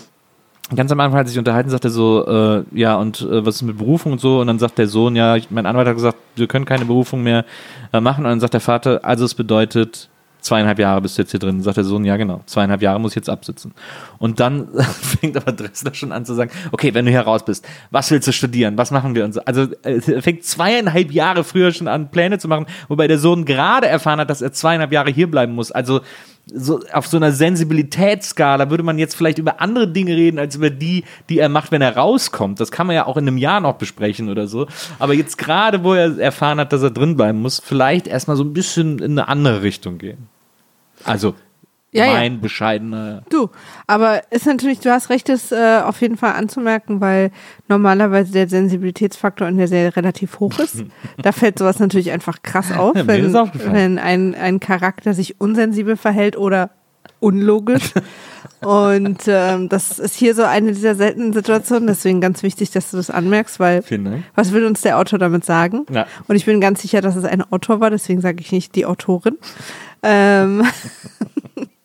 Ganz 0.76 0.92
am 0.92 1.00
Anfang 1.00 1.20
hat 1.20 1.28
sich 1.28 1.40
unterhalten, 1.40 1.70
sagt 1.70 1.86
er 1.86 1.90
so, 1.90 2.28
äh, 2.28 2.64
ja, 2.72 2.96
und 2.96 3.22
äh, 3.22 3.46
was 3.46 3.56
ist 3.56 3.62
mit 3.64 3.78
Berufung 3.78 4.12
und 4.12 4.22
so? 4.22 4.40
Und 4.40 4.48
dann 4.48 4.60
sagt 4.60 4.78
der 4.78 4.88
Sohn, 4.88 5.16
ja, 5.16 5.36
ich, 5.36 5.50
mein 5.50 5.66
Anwalt 5.66 5.88
hat 5.88 5.96
gesagt, 5.96 6.18
wir 6.36 6.48
können 6.48 6.66
keine 6.66 6.86
Berufung 6.86 7.24
mehr 7.24 7.46
äh, 7.92 8.00
machen. 8.00 8.26
Und 8.26 8.30
dann 8.30 8.40
sagt 8.40 8.54
der 8.54 8.62
Vater, 8.62 9.00
also 9.04 9.26
es 9.26 9.34
bedeutet 9.34 10.10
zweieinhalb 10.42 10.80
Jahre 10.80 11.02
bist 11.02 11.18
du 11.18 11.22
jetzt 11.22 11.32
hier 11.32 11.40
drin. 11.40 11.62
Sagt 11.62 11.78
der 11.78 11.84
Sohn, 11.84 12.06
ja 12.06 12.18
genau, 12.18 12.42
zweieinhalb 12.46 12.82
Jahre 12.82 13.00
muss 13.00 13.12
ich 13.12 13.16
jetzt 13.16 13.30
absitzen. 13.30 13.74
Und 14.18 14.40
dann 14.40 14.68
fängt 15.02 15.38
aber 15.38 15.52
Dressler 15.52 15.94
schon 15.94 16.12
an 16.12 16.26
zu 16.26 16.34
sagen, 16.34 16.52
okay, 16.72 16.94
wenn 16.94 17.06
du 17.06 17.12
hier 17.12 17.22
raus 17.22 17.44
bist, 17.44 17.68
was 17.92 18.10
willst 18.12 18.28
du 18.28 18.32
studieren? 18.32 18.78
Was 18.78 18.92
machen 18.92 19.16
wir? 19.16 19.26
Und 19.26 19.34
so. 19.34 19.42
Also 19.46 19.68
äh, 19.84 20.22
fängt 20.22 20.44
zweieinhalb 20.44 21.12
Jahre 21.12 21.44
früher 21.44 21.72
schon 21.72 21.88
an, 21.88 22.12
Pläne 22.12 22.40
zu 22.40 22.48
machen, 22.48 22.66
wobei 22.88 23.08
der 23.08 23.20
Sohn 23.20 23.46
gerade 23.46 23.88
erfahren 23.88 24.20
hat, 24.20 24.30
dass 24.30 24.42
er 24.42 24.52
zweieinhalb 24.52 24.92
Jahre 24.92 25.12
hier 25.12 25.30
bleiben 25.30 25.54
muss. 25.54 25.72
Also 25.72 26.02
so 26.54 26.82
auf 26.92 27.08
so 27.08 27.18
einer 27.18 27.32
Sensibilitätsskala 27.32 28.70
würde 28.70 28.84
man 28.84 28.98
jetzt 28.98 29.16
vielleicht 29.16 29.38
über 29.38 29.62
andere 29.62 29.88
Dinge 29.88 30.16
reden, 30.16 30.40
als 30.40 30.56
über 30.56 30.70
die, 30.70 31.04
die 31.30 31.40
er 31.40 31.50
macht, 31.50 31.72
wenn 31.72 31.82
er 31.82 31.96
rauskommt. 31.96 32.60
Das 32.60 32.72
kann 32.72 32.88
man 32.88 32.96
ja 32.96 33.06
auch 33.06 33.18
in 33.18 33.28
einem 33.28 33.38
Jahr 33.38 33.60
noch 33.60 33.74
besprechen 33.74 34.30
oder 34.30 34.48
so. 34.48 34.68
Aber 35.00 35.14
jetzt 35.14 35.38
gerade, 35.38 35.84
wo 35.84 35.94
er 35.94 36.18
erfahren 36.20 36.60
hat, 36.60 36.74
dass 36.74 36.82
er 36.82 36.92
drin 36.92 37.16
bleiben 37.16 37.42
muss, 37.42 37.62
vielleicht 37.64 38.08
erstmal 38.08 38.38
so 38.38 38.44
ein 38.44 38.54
bisschen 38.54 39.00
in 39.00 39.12
eine 39.12 39.28
andere 39.28 39.62
Richtung 39.62 39.98
gehen. 39.98 40.28
Also 41.04 41.36
Ja, 41.92 42.06
ja. 42.06 42.14
mein 42.14 42.40
bescheidener. 42.40 43.24
Du, 43.30 43.50
aber 43.88 44.22
ist 44.32 44.46
natürlich, 44.46 44.80
du 44.80 44.92
hast 44.92 45.10
recht, 45.10 45.28
das 45.28 45.52
äh, 45.52 45.82
auf 45.84 46.02
jeden 46.02 46.18
Fall 46.18 46.34
anzumerken, 46.34 47.02
weil 47.02 47.32
normalerweise 47.68 48.32
der 48.32 48.48
Sensibilitätsfaktor 48.48 49.48
in 49.48 49.58
der 49.58 49.68
Serie 49.68 49.96
relativ 49.96 50.40
hoch 50.40 50.60
ist. 50.60 50.84
da 51.22 51.32
fällt 51.32 51.58
sowas 51.58 51.80
natürlich 51.80 52.12
einfach 52.12 52.44
krass 52.44 52.72
auf, 52.72 52.96
Ja, 52.96 53.08
wenn, 53.08 53.34
wenn 53.34 53.98
ein, 53.98 54.36
ein 54.36 54.60
Charakter 54.60 55.14
sich 55.14 55.42
unsensibel 55.42 55.98
verhält 55.98 56.38
oder 56.38 56.70
unlogisch. 57.20 57.94
Und 58.62 59.22
ähm, 59.28 59.70
das 59.70 60.00
ist 60.00 60.16
hier 60.16 60.36
so 60.36 60.44
eine 60.44 60.74
dieser 60.74 60.94
seltenen 60.94 61.34
Situationen, 61.34 61.88
deswegen 61.88 62.22
ganz 62.22 62.44
wichtig, 62.44 62.72
dass 62.72 62.92
du 62.92 62.98
das 62.98 63.10
anmerkst, 63.10 63.60
weil 63.60 63.84
was 64.36 64.52
will 64.52 64.66
uns 64.66 64.82
der 64.82 64.98
Autor 64.98 65.18
damit 65.18 65.46
sagen? 65.46 65.86
Ja. 65.90 66.08
Und 66.28 66.36
ich 66.36 66.46
bin 66.46 66.60
ganz 66.60 66.82
sicher, 66.82 67.02
dass 67.02 67.16
es 67.16 67.24
ein 67.24 67.42
Autor 67.52 67.80
war, 67.80 67.90
deswegen 67.90 68.22
sage 68.22 68.42
ich 68.42 68.52
nicht 68.52 68.76
die 68.76 68.86
Autorin. 68.86 69.38
Ähm 70.04 70.64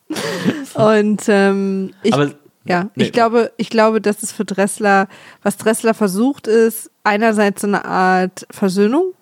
und 0.75 1.23
ähm, 1.29 1.93
ich, 2.03 2.13
Aber 2.15 2.31
ja, 2.67 2.91
Nee. 2.95 3.05
ich 3.05 3.13
glaube, 3.13 3.53
ich 3.57 3.71
glaube, 3.71 4.01
dass 4.01 4.23
es 4.23 4.33
für 4.33 4.45
Dressler, 4.45 5.09
was 5.43 5.57
Dressler 5.57 5.95
versucht, 5.95 6.47
ist 6.47 6.91
einerseits 7.03 7.61
so 7.61 7.67
eine 7.67 7.85
Art 7.85 8.47
Versöhnung, 8.51 9.13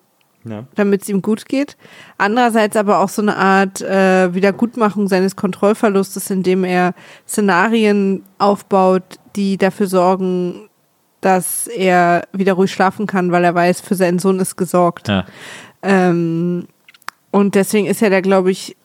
ja. 0.45 0.65
damit 0.75 1.03
es 1.03 1.09
ihm 1.09 1.21
gut 1.21 1.45
geht, 1.47 1.77
andererseits 2.17 2.77
aber 2.77 2.99
auch 2.99 3.09
so 3.09 3.21
eine 3.21 3.35
Art 3.35 3.81
äh, 3.81 4.33
Wiedergutmachung 4.33 5.07
seines 5.07 5.35
Kontrollverlustes, 5.35 6.29
indem 6.29 6.63
er 6.63 6.93
Szenarien 7.27 8.23
aufbaut, 8.37 9.03
die 9.35 9.57
dafür 9.57 9.87
sorgen, 9.87 10.69
dass 11.19 11.67
er 11.67 12.27
wieder 12.33 12.53
ruhig 12.53 12.71
schlafen 12.71 13.07
kann, 13.07 13.31
weil 13.31 13.43
er 13.43 13.55
weiß, 13.55 13.81
für 13.81 13.95
seinen 13.95 14.19
Sohn 14.19 14.39
ist 14.39 14.55
gesorgt. 14.57 15.07
Ja. 15.07 15.25
Ähm, 15.81 16.67
und 17.31 17.55
deswegen 17.55 17.87
ist 17.87 18.01
ja 18.01 18.09
da, 18.09 18.21
glaube 18.21 18.51
ich, 18.51 18.77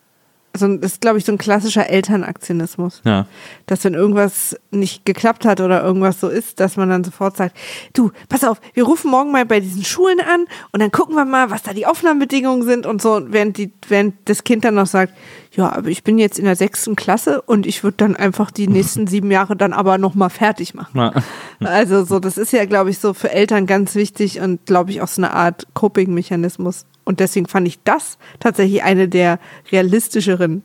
so 0.59 0.67
ein, 0.67 0.81
ist, 0.81 1.01
glaube 1.01 1.19
ich, 1.19 1.25
so 1.25 1.33
ein 1.33 1.39
klassischer 1.39 1.89
Elternaktionismus. 1.89 3.01
Ja. 3.05 3.27
Dass 3.67 3.85
wenn 3.85 3.95
irgendwas 3.95 4.57
nicht 4.71 5.05
geklappt 5.05 5.45
hat 5.45 5.61
oder 5.61 5.83
irgendwas 5.83 6.21
so 6.21 6.29
ist, 6.29 6.61
dass 6.61 6.77
man 6.77 6.91
dann 6.91 7.05
sofort 7.05 7.37
sagt, 7.37 7.57
du, 7.95 8.11
pass 8.29 8.45
auf, 8.45 8.61
wir 8.75 8.85
rufen 8.85 9.11
morgen 9.11 9.33
mal 9.33 9.47
bei 9.47 9.61
diesen 9.61 9.85
Schulen 9.85 10.21
an 10.21 10.47
und 10.73 10.81
dann 10.81 10.91
gucken 10.91 11.15
wir 11.15 11.25
mal, 11.25 11.51
was 11.51 11.63
da 11.63 11.73
die 11.73 11.87
Aufnahmebedingungen 11.87 12.63
sind 12.63 12.87
und 12.87 13.01
so, 13.01 13.21
während 13.29 13.57
die, 13.57 13.73
während 13.89 14.15
das 14.27 14.45
Kind 14.45 14.65
dann 14.65 14.75
noch 14.75 14.87
sagt, 14.87 15.15
ja, 15.53 15.73
aber 15.73 15.89
ich 15.89 16.05
bin 16.05 16.19
jetzt 16.19 16.39
in 16.39 16.45
der 16.45 16.57
sechsten 16.57 16.95
Klasse 16.95 17.43
und 17.43 17.67
ich 17.67 17.83
würde 17.83 17.97
dann 17.99 18.17
einfach 18.17 18.51
die 18.51 18.69
nächsten 18.69 19.07
sieben 19.09 19.31
Jahre 19.31 19.57
dann 19.57 19.73
aber 19.73 19.99
nochmal 19.99 20.31
fertig 20.31 20.75
machen. 20.75 20.99
Ja. 20.99 21.13
Also 21.61 22.05
so, 22.05 22.21
das 22.21 22.39
ist 22.39 22.53
ja, 22.53 22.65
glaube 22.65 22.91
ich, 22.91 22.99
so 22.99 23.15
für 23.15 23.31
Eltern 23.31 23.67
ganz 23.67 23.95
wichtig 23.95 24.41
und 24.41 24.65
glaube 24.67 24.91
ich 24.91 25.01
auch 25.01 25.09
so 25.09 25.21
eine 25.21 25.33
Art 25.33 25.67
Coping-Mechanismus. 25.75 26.87
Und 27.09 27.21
deswegen 27.21 27.47
fand 27.47 27.67
ich 27.67 27.83
das 27.85 28.19
tatsächlich 28.39 28.83
eine 28.83 29.09
der 29.09 29.39
realistischeren 29.73 30.63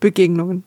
Begegnungen. 0.00 0.62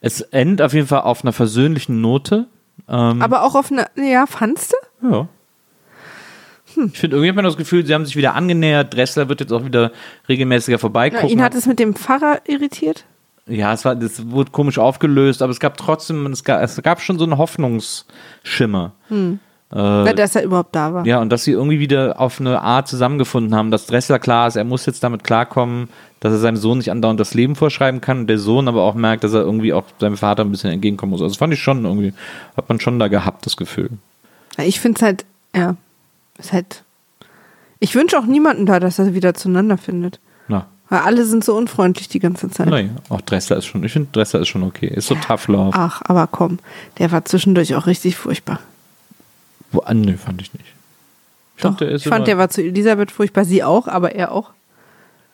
Es 0.00 0.20
endet 0.20 0.62
auf 0.62 0.72
jeden 0.74 0.86
Fall 0.86 1.00
auf 1.00 1.24
einer 1.24 1.32
versöhnlichen 1.32 2.00
Note. 2.00 2.46
Ähm, 2.88 3.20
Aber 3.20 3.42
auch 3.42 3.56
auf 3.56 3.72
eine, 3.72 3.88
ja, 3.96 4.26
fandst 4.26 4.72
du? 5.02 5.08
Ja. 5.10 5.28
Ich 6.92 6.98
finde, 7.00 7.16
irgendwie 7.16 7.30
hat 7.30 7.34
man 7.36 7.44
das 7.44 7.56
Gefühl, 7.56 7.84
sie 7.84 7.94
haben 7.94 8.06
sich 8.06 8.14
wieder 8.14 8.36
angenähert. 8.36 8.94
Dressler 8.94 9.28
wird 9.28 9.40
jetzt 9.40 9.52
auch 9.52 9.64
wieder 9.64 9.90
regelmäßiger 10.28 10.76
Ja, 10.76 10.78
vorbeigucken. 10.78 11.28
ihn 11.30 11.42
hat 11.42 11.54
es 11.56 11.66
mit 11.66 11.80
dem 11.80 11.94
Pfarrer 11.96 12.40
irritiert. 12.46 13.06
ja, 13.48 13.72
es, 13.72 13.84
war, 13.84 13.96
das 13.96 14.30
wurde 14.30 14.52
komisch 14.52 14.78
aufgelöst, 14.78 15.42
aber 15.42 15.50
es 15.50 15.58
gab 15.58 15.76
trotzdem, 15.76 16.26
es 16.26 16.44
gab, 16.44 16.62
es 16.62 16.80
gab 16.80 17.00
schon 17.00 17.18
so 17.18 17.24
einen 17.24 17.38
Hoffnungsschimmer. 17.38 18.92
Na, 19.70 20.12
dass 20.12 20.36
er 20.36 20.44
überhaupt 20.44 20.74
da 20.76 20.94
war. 20.94 21.04
Ja, 21.06 21.20
und 21.20 21.30
dass 21.30 21.42
sie 21.44 21.50
irgendwie 21.50 21.80
wieder 21.80 22.20
auf 22.20 22.40
eine 22.40 22.60
Art 22.60 22.86
zusammengefunden 22.86 23.56
haben, 23.56 23.70
dass 23.72 23.86
Dressler 23.86 24.20
klar 24.20 24.46
ist, 24.46 24.54
er 24.56 24.62
muss 24.64 24.86
jetzt 24.86 25.02
damit 25.02 25.24
klarkommen, 25.24 25.88
dass 26.20 26.32
er 26.32 26.38
seinem 26.38 26.56
Sohn 26.56 26.78
nicht 26.78 26.92
andauernd 26.92 27.18
das 27.18 27.34
Leben 27.34 27.56
vorschreiben 27.56 28.00
kann 28.00 28.20
und 28.20 28.26
der 28.28 28.38
Sohn 28.38 28.68
aber 28.68 28.82
auch 28.82 28.94
merkt, 28.94 29.24
dass 29.24 29.32
er 29.32 29.40
irgendwie 29.40 29.72
auch 29.72 29.84
seinem 29.98 30.16
Vater 30.16 30.44
ein 30.44 30.50
bisschen 30.52 30.70
entgegenkommen 30.70 31.10
muss. 31.10 31.22
Also 31.22 31.32
das 31.32 31.38
fand 31.38 31.52
ich 31.52 31.60
schon 31.60 31.84
irgendwie, 31.84 32.14
hat 32.56 32.68
man 32.68 32.78
schon 32.78 32.98
da 33.00 33.08
gehabt, 33.08 33.46
das 33.46 33.56
Gefühl. 33.56 33.90
Ja, 34.58 34.64
Ich 34.64 34.78
finde 34.80 34.96
es 34.98 35.02
halt, 35.02 35.24
ja, 35.56 35.74
ist 36.38 36.52
halt. 36.52 36.84
Ich 37.80 37.94
wünsche 37.96 38.18
auch 38.18 38.26
niemanden 38.26 38.66
da, 38.66 38.78
dass 38.78 38.98
er 39.00 39.12
wieder 39.14 39.34
zueinander 39.34 39.76
findet. 39.76 40.20
Na, 40.46 40.66
Weil 40.88 41.00
alle 41.00 41.24
sind 41.24 41.44
so 41.44 41.56
unfreundlich 41.56 42.08
die 42.08 42.20
ganze 42.20 42.48
Zeit. 42.48 42.68
naja, 42.68 42.90
auch 43.08 43.20
Dressler 43.22 43.56
ist 43.56 43.66
schon, 43.66 43.82
ich 43.82 43.92
finde 43.92 44.10
Dressler 44.12 44.40
ist 44.40 44.48
schon 44.48 44.62
okay. 44.62 44.86
Ist 44.86 45.08
so 45.08 45.16
tough 45.16 45.48
love. 45.48 45.72
Ach, 45.74 46.00
aber 46.04 46.28
komm, 46.28 46.60
der 46.98 47.10
war 47.10 47.24
zwischendurch 47.24 47.74
auch 47.74 47.86
richtig 47.86 48.14
furchtbar. 48.16 48.60
Wo, 49.74 49.80
ah, 49.84 49.94
nee, 49.94 50.14
fand 50.14 50.40
ich 50.42 50.52
nicht. 50.54 50.64
Ich 51.56 51.62
Doch, 51.62 51.70
fand, 51.70 51.80
der 51.80 51.90
ich 51.92 52.04
fand, 52.04 52.26
der 52.26 52.38
war 52.38 52.48
zu 52.50 52.62
Elisabeth 52.62 53.10
furchtbar, 53.10 53.44
sie 53.44 53.62
auch, 53.62 53.86
aber 53.88 54.14
er 54.14 54.32
auch. 54.32 54.50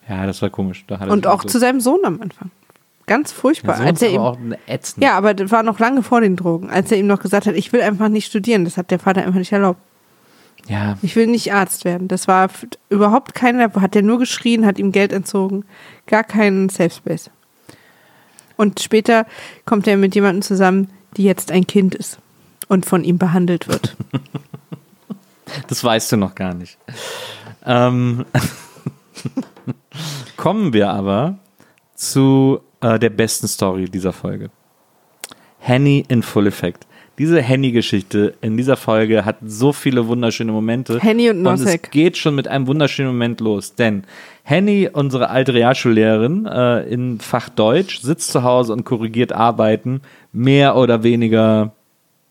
Ja, 0.09 0.25
das 0.25 0.41
war 0.41 0.49
komisch. 0.49 0.83
Da 0.87 0.95
er 0.95 1.09
Und 1.09 1.27
auch 1.27 1.43
so- 1.43 1.49
zu 1.49 1.59
seinem 1.59 1.79
Sohn 1.81 1.99
am 2.03 2.21
Anfang. 2.21 2.51
Ganz 3.07 3.31
furchtbar. 3.31 3.79
Ja, 3.79 3.85
als 3.85 4.01
er 4.01 4.09
ihm, 4.11 4.21
auch 4.21 4.37
ätzend. 4.67 5.03
ja, 5.03 5.17
aber 5.17 5.33
das 5.33 5.51
war 5.51 5.63
noch 5.63 5.79
lange 5.79 6.03
vor 6.03 6.21
den 6.21 6.35
Drogen. 6.35 6.69
Als 6.69 6.91
er 6.91 6.97
ihm 6.97 7.07
noch 7.07 7.19
gesagt 7.19 7.45
hat, 7.47 7.55
ich 7.55 7.73
will 7.73 7.81
einfach 7.81 8.07
nicht 8.09 8.27
studieren, 8.27 8.63
das 8.65 8.77
hat 8.77 8.91
der 8.91 8.99
Vater 8.99 9.21
einfach 9.23 9.39
nicht 9.39 9.51
erlaubt. 9.51 9.79
ja. 10.67 10.97
Ich 11.01 11.15
will 11.15 11.27
nicht 11.27 11.51
Arzt 11.53 11.83
werden. 11.85 12.07
Das 12.07 12.27
war 12.27 12.49
überhaupt 12.89 13.33
keiner, 13.33 13.73
hat 13.73 13.95
der 13.95 14.03
nur 14.03 14.19
geschrien, 14.19 14.65
hat 14.65 14.77
ihm 14.79 14.91
Geld 14.91 15.11
entzogen. 15.11 15.65
Gar 16.07 16.23
keinen 16.23 16.69
Safe 16.69 16.91
Space. 16.91 17.29
Und 18.57 18.79
später 18.79 19.25
kommt 19.65 19.87
er 19.87 19.97
mit 19.97 20.13
jemandem 20.15 20.43
zusammen, 20.43 20.89
die 21.17 21.23
jetzt 21.23 21.51
ein 21.51 21.65
Kind 21.67 21.95
ist 21.95 22.19
und 22.71 22.85
von 22.85 23.03
ihm 23.03 23.17
behandelt 23.17 23.67
wird. 23.67 23.95
Das 25.67 25.83
weißt 25.83 26.13
du 26.13 26.15
noch 26.17 26.33
gar 26.33 26.53
nicht. 26.53 26.77
Ähm, 27.65 28.23
kommen 30.37 30.71
wir 30.71 30.89
aber 30.89 31.39
zu 31.93 32.61
äh, 32.79 32.97
der 32.97 33.09
besten 33.09 33.49
Story 33.49 33.89
dieser 33.89 34.13
Folge. 34.13 34.49
Henny 35.59 36.05
in 36.07 36.23
Full 36.23 36.47
Effect. 36.47 36.87
Diese 37.17 37.41
Henny-Geschichte 37.41 38.35
in 38.39 38.55
dieser 38.55 38.77
Folge 38.77 39.25
hat 39.25 39.39
so 39.45 39.73
viele 39.73 40.07
wunderschöne 40.07 40.53
Momente. 40.53 41.01
Henny 41.01 41.29
und 41.29 41.45
Und 41.45 41.53
es 41.55 41.65
Nosek. 41.65 41.91
geht 41.91 42.15
schon 42.15 42.35
mit 42.35 42.47
einem 42.47 42.67
wunderschönen 42.67 43.09
Moment 43.09 43.41
los. 43.41 43.75
Denn 43.75 44.05
Henny, 44.43 44.89
unsere 44.91 45.29
alte 45.31 45.53
Realschullehrerin 45.53 46.45
äh, 46.45 46.83
in 46.87 47.19
Fach 47.19 47.49
Deutsch, 47.49 47.99
sitzt 47.99 48.31
zu 48.31 48.43
Hause 48.43 48.71
und 48.71 48.85
korrigiert 48.85 49.33
Arbeiten 49.33 50.01
mehr 50.31 50.77
oder 50.77 51.03
weniger 51.03 51.73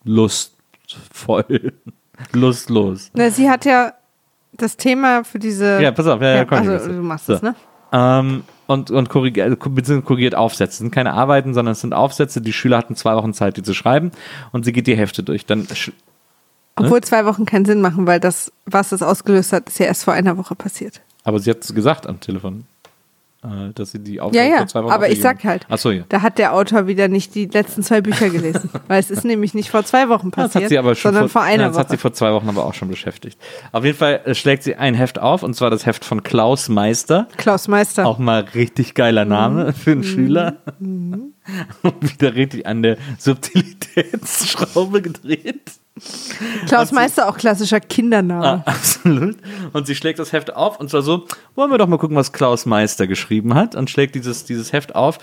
lustvoll. 0.04 1.72
Lustlos. 2.32 3.10
Na, 3.14 3.30
sie 3.30 3.48
hat 3.48 3.64
ja 3.64 3.94
das 4.52 4.76
Thema 4.76 5.24
für 5.24 5.38
diese. 5.38 5.80
Ja, 5.80 5.90
pass 5.90 6.06
auf, 6.06 6.20
ja, 6.20 6.36
ja, 6.36 6.44
komm, 6.44 6.58
also 6.68 6.86
du 6.88 6.94
machst 7.02 7.26
So. 7.26 7.34
es, 7.34 7.42
ne? 7.42 7.54
Ähm, 7.92 8.44
und, 8.66 8.90
und 8.90 9.08
korrigiert, 9.08 9.58
beziehungsweise 9.58 10.02
korrigiert 10.02 10.34
Aufsätze. 10.34 10.70
Das 10.72 10.78
sind 10.78 10.90
keine 10.92 11.14
Arbeiten, 11.14 11.54
sondern 11.54 11.72
es 11.72 11.80
sind 11.80 11.92
Aufsätze. 11.94 12.40
Die 12.40 12.52
Schüler 12.52 12.76
hatten 12.78 12.94
zwei 12.94 13.16
Wochen 13.16 13.32
Zeit, 13.34 13.56
die 13.56 13.62
zu 13.62 13.74
schreiben. 13.74 14.12
Und 14.52 14.64
sie 14.64 14.72
geht 14.72 14.86
die 14.86 14.96
Hefte 14.96 15.22
durch. 15.24 15.44
Dann 15.46 15.64
sch- 15.66 15.92
Obwohl 16.76 17.00
zwei 17.00 17.24
Wochen 17.24 17.46
keinen 17.46 17.64
Sinn 17.64 17.80
machen, 17.80 18.06
weil 18.06 18.20
das, 18.20 18.52
was 18.66 18.92
es 18.92 19.02
ausgelöst 19.02 19.52
hat, 19.52 19.68
ist 19.68 19.78
ja 19.80 19.86
erst 19.86 20.04
vor 20.04 20.14
einer 20.14 20.36
Woche 20.36 20.54
passiert. 20.54 21.00
Aber 21.24 21.40
sie 21.40 21.50
hat 21.50 21.64
es 21.64 21.74
gesagt 21.74 22.06
am 22.06 22.20
Telefon, 22.20 22.64
äh, 23.42 23.72
dass 23.74 23.92
sie 23.92 23.98
die 24.00 24.14
Ja, 24.16 24.22
Aufgabe 24.22 24.48
ja, 24.48 24.56
vor 24.58 24.66
zwei 24.66 24.84
Wochen 24.84 24.92
aber 24.92 25.08
ich 25.10 25.20
sag 25.20 25.42
halt, 25.44 25.66
so, 25.76 25.90
ja. 25.90 26.04
da 26.08 26.22
hat 26.22 26.38
der 26.38 26.54
Autor 26.54 26.86
wieder 26.86 27.08
nicht 27.08 27.34
die 27.34 27.46
letzten 27.46 27.82
zwei 27.82 28.00
Bücher 28.00 28.28
gelesen. 28.30 28.70
weil 28.88 29.00
es 29.00 29.10
ist 29.10 29.24
nämlich 29.24 29.54
nicht 29.54 29.70
vor 29.70 29.84
zwei 29.84 30.08
Wochen 30.08 30.30
Das 30.30 30.44
passiert, 30.52 30.64
hat 30.64 30.68
sie 30.70 30.78
aber 30.78 30.94
schon 30.94 31.12
sondern 31.12 31.28
vor, 31.30 31.40
vor 31.42 31.48
einer 31.48 31.62
ja, 31.64 31.68
das 31.68 31.78
hat 31.78 31.88
sie 31.88 31.92
Woche. 31.94 32.00
vor 32.00 32.12
zwei 32.12 32.32
Wochen 32.32 32.48
aber 32.48 32.64
auch 32.66 32.74
schon 32.74 32.88
beschäftigt. 32.88 33.38
Auf 33.72 33.84
jeden 33.84 33.96
Fall 33.96 34.20
äh, 34.24 34.34
schlägt 34.34 34.62
sie 34.62 34.76
ein 34.76 34.94
Heft 34.94 35.18
auf, 35.18 35.42
und 35.42 35.54
zwar 35.54 35.70
das 35.70 35.86
Heft 35.86 36.04
von 36.04 36.22
Klaus 36.22 36.68
Meister. 36.68 37.28
Klaus 37.36 37.66
Meister. 37.68 38.06
Auch 38.06 38.18
mal 38.18 38.40
richtig 38.54 38.94
geiler 38.94 39.24
Name 39.24 39.66
Mhm. 39.66 39.72
für 39.74 39.90
einen 39.92 40.04
Schüler. 40.04 40.56
Und 41.82 42.02
wieder 42.02 42.34
richtig 42.34 42.66
an 42.66 42.82
der 42.82 42.96
Subtilitätsschraube 43.18 45.02
gedreht. 45.02 45.60
Klaus 46.66 46.92
Meister, 46.92 47.28
auch 47.28 47.36
klassischer 47.36 47.80
Kindername. 47.80 48.44
Ah, 48.44 48.62
absolut. 48.70 49.36
Und 49.72 49.86
sie 49.86 49.94
schlägt 49.94 50.18
das 50.18 50.32
Heft 50.32 50.54
auf 50.54 50.80
und 50.80 50.90
zwar 50.90 51.02
so, 51.02 51.26
wollen 51.54 51.70
wir 51.70 51.78
doch 51.78 51.86
mal 51.86 51.98
gucken, 51.98 52.16
was 52.16 52.32
Klaus 52.32 52.66
Meister 52.66 53.06
geschrieben 53.06 53.54
hat 53.54 53.74
und 53.74 53.90
schlägt 53.90 54.14
dieses, 54.14 54.44
dieses 54.44 54.72
Heft 54.72 54.94
auf. 54.94 55.18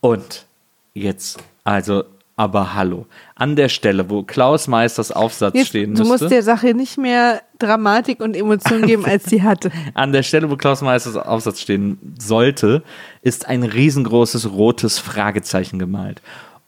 Und 0.00 0.46
jetzt, 0.94 1.38
also, 1.64 2.04
aber 2.36 2.74
hallo. 2.74 3.06
An 3.34 3.56
der 3.56 3.68
Stelle, 3.68 4.08
wo 4.08 4.22
Klaus 4.22 4.66
Meisters 4.66 5.12
Aufsatz 5.12 5.54
Jetzt, 5.54 5.68
stehen 5.68 5.94
du 5.94 6.00
müsste, 6.00 6.24
musst 6.24 6.30
der 6.30 6.42
Sache 6.42 6.74
nicht 6.74 6.96
mehr 6.96 7.42
Dramatik 7.58 8.20
und 8.20 8.34
Emotion 8.34 8.82
geben, 8.86 9.04
als 9.04 9.24
sie 9.24 9.42
hatte. 9.42 9.70
an 9.94 10.12
der 10.12 10.22
Stelle, 10.22 10.50
wo 10.50 10.56
Klaus 10.56 10.80
Meisters 10.80 11.16
Aufsatz 11.16 11.60
stehen 11.60 12.14
sollte, 12.18 12.82
ist 13.20 13.46
ein 13.46 13.62
riesengroßes 13.62 14.50
rotes 14.50 14.98
Fragezeichen 14.98 15.78
gemalt. 15.78 16.22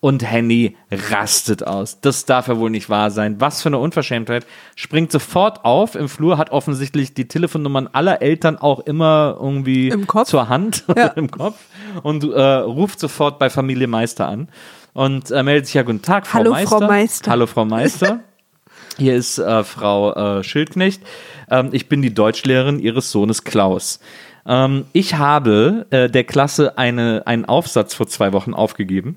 Und 0.05 0.23
Henny 0.23 0.77
rastet 0.91 1.67
aus. 1.67 1.99
Das 2.03 2.27
darf 2.27 2.49
ja 2.49 2.59
wohl 2.59 2.69
nicht 2.69 2.91
wahr 2.91 3.11
sein. 3.11 3.41
Was 3.41 3.63
für 3.63 3.71
eine 3.71 3.79
Unverschämtheit. 3.79 4.45
Springt 4.77 5.11
sofort 5.11 5.65
auf 5.65 5.95
im 5.95 6.11
Flur, 6.11 6.37
hat 6.37 6.51
offensichtlich 6.51 7.15
die 7.15 7.27
Telefonnummern 7.27 7.89
aller 7.91 8.21
Eltern 8.21 8.59
auch 8.59 8.81
immer 8.81 9.39
irgendwie 9.41 9.89
Im 9.89 10.07
zur 10.27 10.51
Hand, 10.51 10.85
Ja. 10.95 11.07
im 11.07 11.31
Kopf. 11.31 11.57
Und 12.03 12.23
äh, 12.23 12.39
ruft 12.39 13.01
sofort 13.01 13.39
bei 13.39 13.49
Familie 13.49 13.87
Meister 13.87 14.29
an. 14.29 14.51
Und 14.93 15.31
äh, 15.31 15.43
meldet 15.43 15.65
sich 15.69 15.75
ja, 15.77 15.83
guten 15.85 16.03
Tag, 16.03 16.27
Frau 16.27 16.41
Hallo, 16.41 16.51
Meister. 16.51 16.79
Frau 16.81 16.87
Meister. 16.87 17.31
Hallo, 17.31 17.47
Frau 17.47 17.65
Meister. 17.65 18.21
Hier 18.99 19.15
ist 19.17 19.39
äh, 19.39 19.65
Frau 19.65 20.13
äh, 20.13 20.45
Schildknecht. 20.45 21.03
Ähm, 21.51 21.71
ich 21.73 21.89
bin 21.89 22.03
die 22.03 22.13
Deutschlehrerin 22.13 22.79
Ihres 22.79 23.11
Sohnes 23.11 23.45
Klaus. 23.45 24.01
Ähm, 24.45 24.85
ich 24.93 25.15
habe 25.15 25.87
äh, 25.89 26.11
der 26.11 26.25
Klasse 26.25 26.77
eine, 26.77 27.23
einen 27.25 27.47
Aufsatz 27.47 27.95
vor 27.95 28.07
zwei 28.07 28.35
Wochen 28.35 28.53
aufgegeben, 28.53 29.17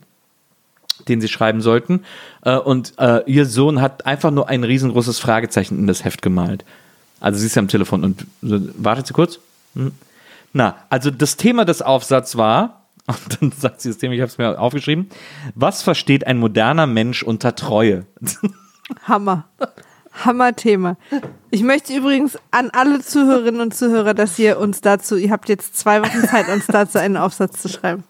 den 1.07 1.21
sie 1.21 1.27
schreiben 1.27 1.61
sollten. 1.61 2.03
Äh, 2.43 2.57
und 2.57 2.93
äh, 2.97 3.23
Ihr 3.25 3.45
Sohn 3.45 3.81
hat 3.81 4.05
einfach 4.05 4.31
nur 4.31 4.49
ein 4.49 4.63
riesengroßes 4.63 5.19
Fragezeichen 5.19 5.77
in 5.77 5.87
das 5.87 6.03
Heft 6.03 6.21
gemalt. 6.21 6.65
Also 7.19 7.39
sie 7.39 7.47
ist 7.47 7.55
ja 7.55 7.61
am 7.61 7.67
Telefon 7.67 8.03
und 8.03 8.27
wartet 8.41 9.07
sie 9.07 9.13
kurz. 9.13 9.39
Hm. 9.75 9.91
Na, 10.53 10.75
also 10.89 11.11
das 11.11 11.37
Thema 11.37 11.65
des 11.65 11.81
Aufsatzes 11.81 12.37
war, 12.37 12.81
und 13.07 13.41
dann 13.41 13.51
sagt 13.51 13.81
sie 13.81 13.89
das 13.89 13.97
Thema, 13.97 14.13
ich 14.13 14.21
habe 14.21 14.29
es 14.29 14.37
mir 14.37 14.59
aufgeschrieben, 14.59 15.09
was 15.55 15.81
versteht 15.81 16.27
ein 16.27 16.37
moderner 16.37 16.87
Mensch 16.87 17.23
unter 17.23 17.55
Treue? 17.55 18.05
Hammer. 19.03 19.45
Hammer-Thema. 20.25 20.97
Ich 21.51 21.61
möchte 21.61 21.95
übrigens 21.95 22.37
an 22.51 22.69
alle 22.71 23.01
Zuhörerinnen 23.01 23.61
und 23.61 23.75
Zuhörer, 23.75 24.13
dass 24.13 24.39
ihr 24.39 24.57
uns 24.57 24.81
dazu, 24.81 25.15
ihr 25.15 25.29
habt 25.29 25.47
jetzt 25.47 25.77
zwei 25.77 26.01
Wochen 26.01 26.27
Zeit, 26.27 26.49
uns 26.49 26.65
dazu 26.65 26.97
einen 26.97 27.17
Aufsatz 27.17 27.61
zu 27.61 27.69
schreiben. 27.69 28.03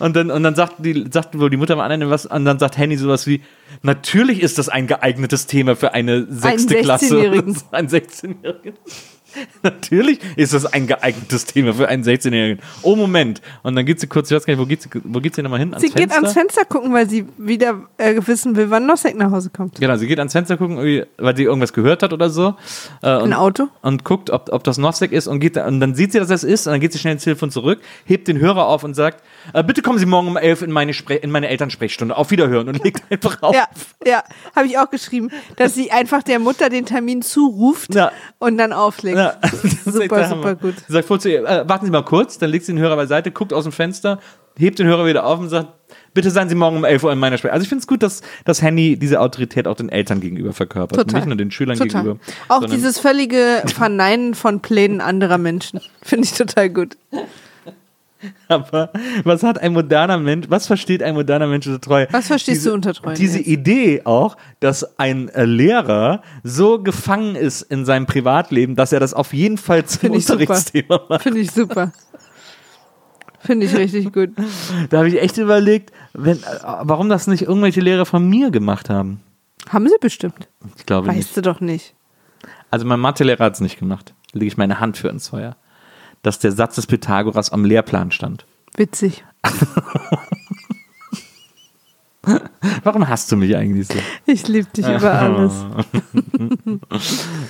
Und 0.00 0.16
dann, 0.16 0.30
und 0.30 0.42
dann 0.42 0.54
sagt, 0.54 0.74
die, 0.78 1.06
sagt 1.10 1.38
wohl 1.38 1.50
die 1.50 1.56
Mutter 1.56 1.76
mal 1.76 1.90
an, 1.90 2.10
was, 2.10 2.26
und 2.26 2.44
dann 2.44 2.58
sagt 2.58 2.78
Henny 2.78 2.96
sowas 2.96 3.26
wie, 3.26 3.42
natürlich 3.82 4.42
ist 4.42 4.58
das 4.58 4.68
ein 4.68 4.86
geeignetes 4.86 5.46
Thema 5.46 5.76
für 5.76 5.94
eine 5.94 6.26
sechste 6.28 6.76
Klasse. 6.76 7.16
16-Jährigen. 7.16 7.56
Ein 7.70 7.88
16-Jährigen. 7.88 8.74
Natürlich 9.62 10.20
ist 10.36 10.52
das 10.54 10.66
ein 10.66 10.86
geeignetes 10.86 11.44
Thema 11.44 11.74
für 11.74 11.88
einen 11.88 12.02
16-Jährigen. 12.02 12.62
Oh, 12.82 12.96
Moment. 12.96 13.40
Und 13.62 13.76
dann 13.76 13.84
geht 13.86 14.00
sie 14.00 14.06
kurz, 14.06 14.30
ich 14.30 14.36
weiß 14.36 14.44
gar 14.46 14.54
nicht, 14.54 14.60
wo 14.60 14.66
geht 14.66 14.82
sie, 14.82 14.88
wo 15.04 15.20
geht 15.20 15.34
sie 15.34 15.42
nochmal 15.42 15.60
hin? 15.60 15.72
Ans 15.74 15.82
Sie 15.82 15.90
geht 15.92 16.12
ans 16.12 16.32
Fenster 16.32 16.64
gucken, 16.64 16.92
weil 16.92 17.08
sie 17.08 17.26
wieder 17.38 17.82
äh, 17.98 18.14
wissen 18.26 18.56
will, 18.56 18.70
wann 18.70 18.86
Nosek 18.86 19.16
nach 19.16 19.30
Hause 19.30 19.50
kommt. 19.50 19.78
Genau, 19.80 19.96
sie 19.96 20.06
geht 20.06 20.18
ans 20.18 20.32
Fenster 20.32 20.56
gucken, 20.56 20.76
weil 21.18 21.36
sie 21.36 21.42
irgendwas 21.44 21.72
gehört 21.72 22.02
hat 22.02 22.12
oder 22.12 22.30
so. 22.30 22.54
Äh, 23.02 23.16
und, 23.16 23.24
Ein 23.24 23.32
Auto? 23.34 23.68
Und 23.82 24.04
guckt, 24.04 24.30
ob, 24.30 24.52
ob 24.52 24.64
das 24.64 24.78
Nosek 24.78 25.12
ist 25.12 25.26
und 25.26 25.40
geht, 25.40 25.56
und 25.56 25.80
dann 25.80 25.94
sieht 25.94 26.12
sie, 26.12 26.18
dass 26.18 26.28
das 26.28 26.44
ist, 26.44 26.66
und 26.66 26.72
dann 26.72 26.80
geht 26.80 26.92
sie 26.92 26.98
schnell 26.98 27.14
ins 27.14 27.24
Telefon 27.24 27.50
zurück, 27.50 27.80
hebt 28.04 28.28
den 28.28 28.38
Hörer 28.38 28.66
auf 28.66 28.84
und 28.84 28.94
sagt, 28.94 29.22
äh, 29.52 29.62
bitte 29.62 29.82
kommen 29.82 29.98
Sie 29.98 30.06
morgen 30.06 30.28
um 30.28 30.36
elf 30.36 30.62
in 30.62 30.70
meine, 30.72 30.92
Spre 30.94 31.14
in 31.14 31.30
meine 31.30 31.48
Elternsprechstunde. 31.48 32.16
Auf 32.16 32.30
Wiederhören 32.30 32.68
und 32.68 32.82
legt 32.82 33.02
einfach 33.10 33.38
auf. 33.42 33.54
Ja, 33.54 33.66
ja, 34.04 34.22
habe 34.54 34.66
ich 34.66 34.78
auch 34.78 34.90
geschrieben, 34.90 35.30
dass 35.56 35.74
sie 35.74 35.90
einfach 35.92 36.22
der 36.22 36.38
Mutter 36.38 36.68
den 36.68 36.86
Termin 36.86 37.22
zuruft 37.22 37.94
Ja. 37.94 38.12
und 38.38 38.58
dann 38.58 38.72
auflegt. 38.72 39.16
Ja, 39.18 39.25
das 39.42 39.84
Super, 39.84 40.28
super 40.28 40.54
gut. 40.54 40.74
Sie 40.86 40.92
sagt 40.92 41.06
voll 41.06 41.20
zu 41.20 41.30
ihr, 41.30 41.44
äh, 41.44 41.68
warten 41.68 41.86
Sie 41.86 41.92
mal 41.92 42.04
kurz, 42.04 42.38
dann 42.38 42.50
legt 42.50 42.64
sie 42.64 42.72
den 42.72 42.78
Hörer 42.78 42.96
beiseite, 42.96 43.30
guckt 43.30 43.52
aus 43.52 43.64
dem 43.64 43.72
Fenster, 43.72 44.20
hebt 44.56 44.78
den 44.78 44.86
Hörer 44.86 45.06
wieder 45.06 45.24
auf 45.26 45.38
und 45.38 45.48
sagt, 45.48 45.68
bitte 46.14 46.30
seien 46.30 46.48
Sie 46.48 46.54
morgen 46.54 46.76
um 46.76 46.84
11 46.84 47.04
Uhr 47.04 47.12
in 47.12 47.18
meiner 47.18 47.36
Sprechstunde. 47.36 47.54
Also 47.54 47.64
ich 47.64 47.68
finde 47.68 47.80
es 47.80 47.86
gut, 47.86 48.02
dass, 48.02 48.22
dass 48.44 48.62
Henny 48.62 48.96
diese 48.96 49.20
Autorität 49.20 49.68
auch 49.68 49.76
den 49.76 49.88
Eltern 49.88 50.20
gegenüber 50.20 50.52
verkörpert. 50.52 50.98
Und 50.98 51.04
Total. 51.06 51.20
nicht 51.20 51.26
nur 51.28 51.36
den 51.36 51.50
Schülern 51.50 51.76
Total. 51.76 52.02
gegenüber. 52.02 52.20
Auch 52.48 52.64
dieses 52.64 52.98
völlige 52.98 53.62
Verneinen 53.66 54.34
von 54.34 54.60
Plänen 54.60 55.00
anderer 55.00 55.38
Menschen. 55.38 55.80
Finde 56.02 56.24
ich 56.24 56.32
total 56.32 56.70
gut. 56.70 56.96
Aber 58.48 58.90
was 59.24 59.42
hat 59.42 59.58
ein 59.60 59.72
moderner 59.72 60.18
Mensch, 60.18 60.46
was 60.48 60.66
versteht 60.66 61.02
ein 61.02 61.14
moderner 61.14 61.46
Mensch 61.46 61.66
unter 61.66 61.80
Treue? 61.80 62.08
Was 62.10 62.28
verstehst 62.28 62.60
diese, 62.60 62.70
du 62.70 62.74
unter 62.74 62.94
Treue 62.94 63.14
Diese 63.14 63.38
jetzt? 63.38 63.46
Idee 63.46 64.02
auch, 64.04 64.36
dass 64.60 64.98
ein 64.98 65.28
äh, 65.30 65.44
Lehrer 65.44 66.22
so 66.42 66.82
gefangen 66.82 67.36
ist 67.36 67.62
in 67.62 67.84
seinem 67.84 68.06
Privatleben, 68.06 68.76
dass 68.76 68.92
er 68.92 69.00
das 69.00 69.14
auf 69.14 69.32
jeden 69.32 69.58
Fall 69.58 69.84
zum. 69.84 70.10
Unterrichtsthema 70.10 71.00
macht. 71.08 71.22
Finde 71.22 71.40
ich 71.40 71.50
super. 71.50 71.92
Finde 73.40 73.66
ich 73.66 73.76
richtig 73.76 74.12
gut. 74.12 74.30
Da 74.90 74.98
habe 74.98 75.08
ich 75.08 75.20
echt 75.20 75.38
überlegt, 75.38 75.92
wenn, 76.12 76.38
äh, 76.38 76.42
warum 76.82 77.08
das 77.08 77.26
nicht 77.26 77.42
irgendwelche 77.42 77.80
Lehrer 77.80 78.06
von 78.06 78.28
mir 78.28 78.50
gemacht 78.50 78.90
haben. 78.90 79.20
Haben 79.68 79.88
sie 79.88 79.96
bestimmt. 80.00 80.48
Ich 80.76 80.86
glaube 80.86 81.08
nicht. 81.08 81.18
Weißt 81.18 81.36
du 81.36 81.42
doch 81.42 81.60
nicht. 81.60 81.94
Also 82.70 82.86
mein 82.86 83.00
Mathelehrer 83.00 83.44
hat 83.44 83.54
es 83.54 83.60
nicht 83.60 83.78
gemacht. 83.78 84.14
Da 84.32 84.38
lege 84.38 84.48
ich 84.48 84.56
meine 84.56 84.80
Hand 84.80 84.96
für 84.96 85.08
ins 85.08 85.28
Feuer. 85.28 85.56
Dass 86.26 86.40
der 86.40 86.50
Satz 86.50 86.74
des 86.74 86.88
Pythagoras 86.88 87.52
am 87.52 87.64
Lehrplan 87.64 88.10
stand. 88.10 88.46
Witzig. 88.74 89.24
Warum 92.84 93.08
hasst 93.08 93.30
du 93.30 93.36
mich 93.36 93.56
eigentlich 93.56 93.88
so? 93.88 93.98
Ich 94.26 94.48
liebe 94.48 94.68
dich 94.70 94.86
über 94.86 95.12
alles. 95.20 95.52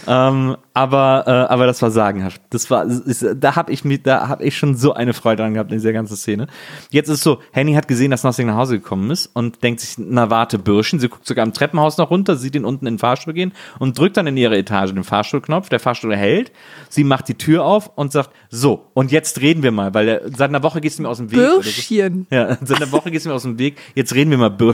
Ähm, 0.06 0.56
aber, 0.72 1.24
äh, 1.26 1.52
aber 1.52 1.66
das 1.66 1.82
war 1.82 1.90
sagenhaft. 1.90 2.40
Das 2.50 2.70
war, 2.70 2.84
ist, 2.84 3.26
da 3.34 3.56
habe 3.56 3.72
ich 3.72 3.84
mich, 3.84 4.02
da 4.02 4.28
habe 4.28 4.44
ich 4.44 4.56
schon 4.56 4.76
so 4.76 4.92
eine 4.92 5.14
Freude 5.14 5.42
dran 5.42 5.54
gehabt 5.54 5.72
in 5.72 5.78
dieser 5.78 5.92
ganzen 5.92 6.16
Szene. 6.16 6.46
Jetzt 6.90 7.08
ist 7.08 7.18
es 7.18 7.24
so, 7.24 7.40
Henny 7.50 7.74
hat 7.74 7.88
gesehen, 7.88 8.10
dass 8.10 8.22
Nossing 8.22 8.46
nach 8.46 8.56
Hause 8.56 8.78
gekommen 8.78 9.10
ist 9.10 9.26
und 9.34 9.62
denkt 9.64 9.80
sich, 9.80 9.96
na 9.98 10.30
warte, 10.30 10.58
Bürschen. 10.58 11.00
Sie 11.00 11.08
guckt 11.08 11.26
sogar 11.26 11.44
im 11.44 11.52
Treppenhaus 11.52 11.96
noch 11.98 12.10
runter, 12.10 12.36
sieht 12.36 12.54
ihn 12.54 12.64
unten 12.64 12.86
in 12.86 12.94
den 12.94 12.98
Fahrstuhl 12.98 13.34
gehen 13.34 13.52
und 13.78 13.98
drückt 13.98 14.16
dann 14.16 14.26
in 14.26 14.36
ihre 14.36 14.56
Etage 14.56 14.92
den 14.92 15.04
Fahrstuhlknopf. 15.04 15.68
Der 15.68 15.80
Fahrstuhl 15.80 16.14
hält. 16.14 16.52
Sie 16.88 17.04
macht 17.04 17.28
die 17.28 17.34
Tür 17.34 17.64
auf 17.64 17.90
und 17.96 18.12
sagt, 18.12 18.30
so, 18.48 18.90
und 18.94 19.10
jetzt 19.10 19.40
reden 19.40 19.62
wir 19.62 19.72
mal, 19.72 19.92
weil 19.94 20.22
seit 20.36 20.50
einer 20.50 20.62
Woche 20.62 20.80
gehst 20.80 20.98
du 20.98 21.02
mir 21.02 21.08
aus 21.08 21.18
dem 21.18 21.32
Weg. 21.32 21.40
so. 21.40 21.54
Bürschchen. 21.56 22.26
Ja, 22.30 22.56
seit 22.62 22.76
einer 22.80 22.92
Woche 22.92 23.10
gehst 23.10 23.24
du 23.24 23.30
mir 23.30 23.34
aus 23.34 23.42
dem 23.42 23.58
Weg. 23.58 23.76
Jetzt 23.94 24.14
reden 24.14 24.30
wir 24.30 24.38
mal 24.38 24.50
Bürschchen. 24.50 24.65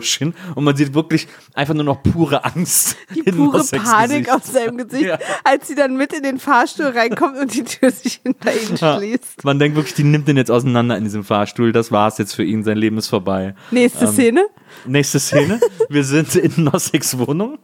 Und 0.54 0.64
man 0.64 0.76
sieht 0.76 0.94
wirklich 0.94 1.28
einfach 1.54 1.74
nur 1.74 1.84
noch 1.84 2.02
pure 2.02 2.44
Angst. 2.44 2.96
Die 3.14 3.22
pure 3.22 3.62
Panik 3.64 4.24
Gesicht. 4.26 4.32
auf 4.32 4.44
seinem 4.44 4.78
Gesicht, 4.78 5.04
Ja. 5.04 5.18
als 5.44 5.68
sie 5.68 5.74
dann 5.74 5.96
mit 5.96 6.12
in 6.12 6.22
den 6.22 6.38
Fahrstuhl 6.38 6.86
reinkommt 6.86 7.38
und 7.38 7.54
die 7.54 7.64
Tür 7.64 7.90
sich 7.90 8.20
hinter 8.22 8.52
ihm 8.52 8.76
Ja. 8.76 8.96
schließt. 8.98 9.44
Man 9.44 9.58
denkt 9.58 9.76
wirklich, 9.76 9.94
die 9.94 10.04
nimmt 10.04 10.28
den 10.28 10.36
jetzt 10.36 10.50
auseinander 10.50 10.96
in 10.96 11.04
diesem 11.04 11.24
Fahrstuhl. 11.24 11.72
Das 11.72 11.92
war's 11.92 12.18
jetzt 12.18 12.34
für 12.34 12.44
ihn. 12.44 12.64
Sein 12.64 12.78
Leben 12.78 12.98
ist 12.98 13.08
vorbei. 13.08 13.54
Nächste 13.70 14.06
Ähm, 14.06 14.12
Szene. 14.12 14.46
Nächste 14.86 15.20
Szene. 15.20 15.60
Wir 15.88 16.04
sind 16.04 16.34
in 16.36 16.64
Nosseks 16.64 17.18
Wohnung. 17.18 17.58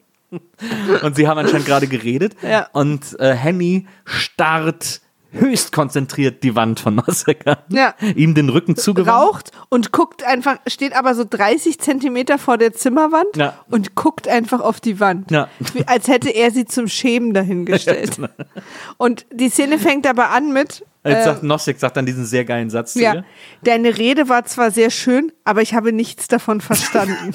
Und 1.03 1.17
sie 1.17 1.27
haben 1.27 1.39
anscheinend 1.39 1.65
gerade 1.67 1.87
geredet. 1.87 2.35
Ja. 2.43 2.67
Und 2.73 3.19
äh, 3.19 3.33
Henny 3.35 3.87
starrt 4.05 5.01
höchst 5.31 5.73
konzentriert 5.73 6.43
die 6.43 6.55
Wand 6.55 6.81
von 6.81 6.97
Nossek 6.97 7.47
an. 7.47 7.59
Ja. 7.69 7.95
Ihm 8.17 8.35
den 8.35 8.49
Rücken 8.49 8.77
zugewandt. 8.77 9.09
Raucht 9.09 9.51
und 9.69 9.93
guckt 9.93 10.25
einfach, 10.25 10.59
steht 10.67 10.95
aber 10.95 11.15
so 11.15 11.25
30 11.29 11.79
Zentimeter 11.79 12.39
vor 12.39 12.59
der 12.59 12.73
Zimmerwand 12.73 13.37
Ja. 13.37 13.65
und 13.71 13.95
guckt 13.95 14.27
einfach 14.29 14.61
auf 14.61 14.81
die 14.81 15.01
Wand. 15.01 15.31
Ja. 15.31 15.49
Wie, 15.75 15.87
als 15.87 16.09
hätte 16.09 16.31
er 16.31 16.51
sie 16.51 16.65
zum 16.65 16.89
Schämen 16.89 17.35
dahingestellt. 17.35 18.19
Und 18.97 19.27
die 19.33 19.49
Szene 19.49 19.79
fängt 19.79 20.07
aber 20.07 20.31
an 20.31 20.53
mit, 20.53 20.85
Jetzt 21.05 21.21
äh, 21.21 21.25
sagt 21.25 21.43
Nossek 21.43 21.79
sagt 21.79 21.97
dann 21.97 22.07
diesen 22.07 22.27
sehr 22.27 22.45
geilen 22.45 22.71
Satz 22.71 22.95
zu 22.95 23.01
ja, 23.01 23.15
ihr. 23.15 23.25
deine 23.63 23.97
Rede 23.97 24.29
war 24.29 24.45
zwar 24.45 24.71
sehr 24.71 24.91
schön, 24.91 25.33
aber 25.45 25.63
ich 25.63 25.75
habe 25.75 25.93
nichts 25.93 26.29
davon 26.29 26.61
verstanden. 26.61 27.35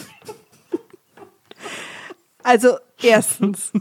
also 2.44 2.78
erstens, 3.02 3.72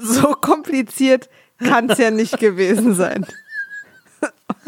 so 0.00 0.32
kompliziert 0.32 1.28
kann 1.58 1.88
es 1.90 1.98
ja 1.98 2.10
nicht 2.10 2.38
gewesen 2.38 2.94
sein. 2.94 3.26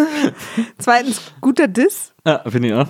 Zweitens, 0.78 1.20
guter 1.40 1.68
Diss, 1.68 2.12
Ja, 2.26 2.42
finde 2.48 2.68
ich 2.68 2.74
auch. 2.74 2.86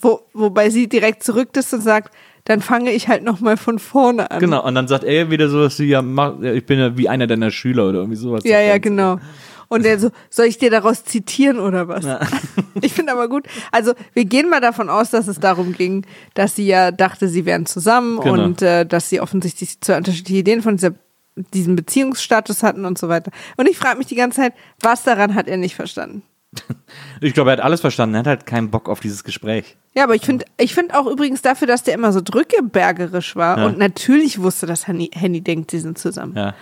wo, 0.00 0.20
wobei 0.32 0.70
sie 0.70 0.88
direkt 0.88 1.22
zurückdisst 1.22 1.72
und 1.74 1.80
sagt, 1.80 2.14
dann 2.44 2.60
fange 2.60 2.90
ich 2.92 3.08
halt 3.08 3.24
nochmal 3.24 3.56
von 3.56 3.78
vorne 3.78 4.30
an. 4.30 4.40
Genau, 4.40 4.64
und 4.66 4.74
dann 4.74 4.86
sagt 4.86 5.04
er 5.04 5.30
wieder 5.30 5.48
so, 5.48 5.62
dass 5.62 5.76
sie 5.78 5.86
ja, 5.86 6.02
mach, 6.02 6.34
ja, 6.42 6.52
ich 6.52 6.66
bin 6.66 6.78
ja 6.78 6.96
wie 6.96 7.08
einer 7.08 7.26
deiner 7.26 7.50
Schüler 7.50 7.88
oder 7.88 8.00
irgendwie 8.00 8.16
sowas. 8.18 8.44
Ja, 8.44 8.60
ja, 8.60 8.76
genau. 8.78 9.18
Und 9.68 9.86
er 9.86 9.98
so, 9.98 10.10
soll 10.28 10.44
ich 10.44 10.58
dir 10.58 10.70
daraus 10.70 11.04
zitieren 11.04 11.58
oder 11.58 11.88
was? 11.88 12.04
Ich 12.82 12.92
finde 12.92 13.12
aber 13.12 13.28
gut. 13.28 13.46
Also, 13.70 13.94
wir 14.14 14.24
gehen 14.24 14.50
mal 14.50 14.60
davon 14.60 14.90
aus, 14.90 15.10
dass 15.10 15.28
es 15.28 15.38
darum 15.38 15.72
ging, 15.74 16.04
dass 16.34 16.56
sie 16.56 16.66
ja 16.66 16.90
dachte, 16.90 17.28
sie 17.28 17.46
wären 17.46 17.66
zusammen 17.66 18.18
Genau. 18.20 18.42
und 18.44 18.62
äh, 18.62 18.84
dass 18.84 19.08
sie 19.08 19.20
offensichtlich 19.20 19.80
zwei 19.80 19.96
unterschiedliche 19.96 20.40
Ideen 20.40 20.60
von 20.60 20.76
dieser, 20.76 20.90
diesem 21.36 21.76
Beziehungsstatus 21.76 22.62
hatten 22.62 22.84
und 22.84 22.98
so 22.98 23.08
weiter. 23.08 23.30
Und 23.56 23.68
ich 23.68 23.76
frage 23.78 23.98
mich 23.98 24.06
die 24.06 24.14
ganze 24.14 24.40
Zeit, 24.40 24.54
was 24.80 25.02
daran 25.02 25.34
hat 25.34 25.48
er 25.48 25.56
nicht 25.56 25.74
verstanden? 25.74 26.22
Ich 27.20 27.34
glaube, 27.34 27.50
er 27.50 27.54
hat 27.56 27.64
alles 27.64 27.80
verstanden. 27.80 28.14
Er 28.14 28.18
hat 28.20 28.26
halt 28.28 28.46
keinen 28.46 28.70
Bock 28.70 28.88
auf 28.88 29.00
dieses 29.00 29.24
Gespräch. 29.24 29.76
Ja, 29.96 30.04
aber 30.04 30.14
ich 30.14 30.22
finde 30.22 30.44
ich 30.56 30.72
finde 30.74 30.96
auch 30.96 31.06
übrigens 31.06 31.42
dafür, 31.42 31.66
dass 31.66 31.82
der 31.82 31.94
immer 31.94 32.12
so 32.12 32.20
drückebergerisch 32.20 33.34
war 33.34 33.58
Ja. 33.58 33.66
und 33.66 33.78
natürlich 33.78 34.40
wusste, 34.40 34.66
dass 34.66 34.86
Henny, 34.86 35.10
Henny 35.12 35.40
denkt, 35.40 35.70
sie 35.72 35.80
sind 35.80 35.98
zusammen. 35.98 36.36
Ja. 36.36 36.54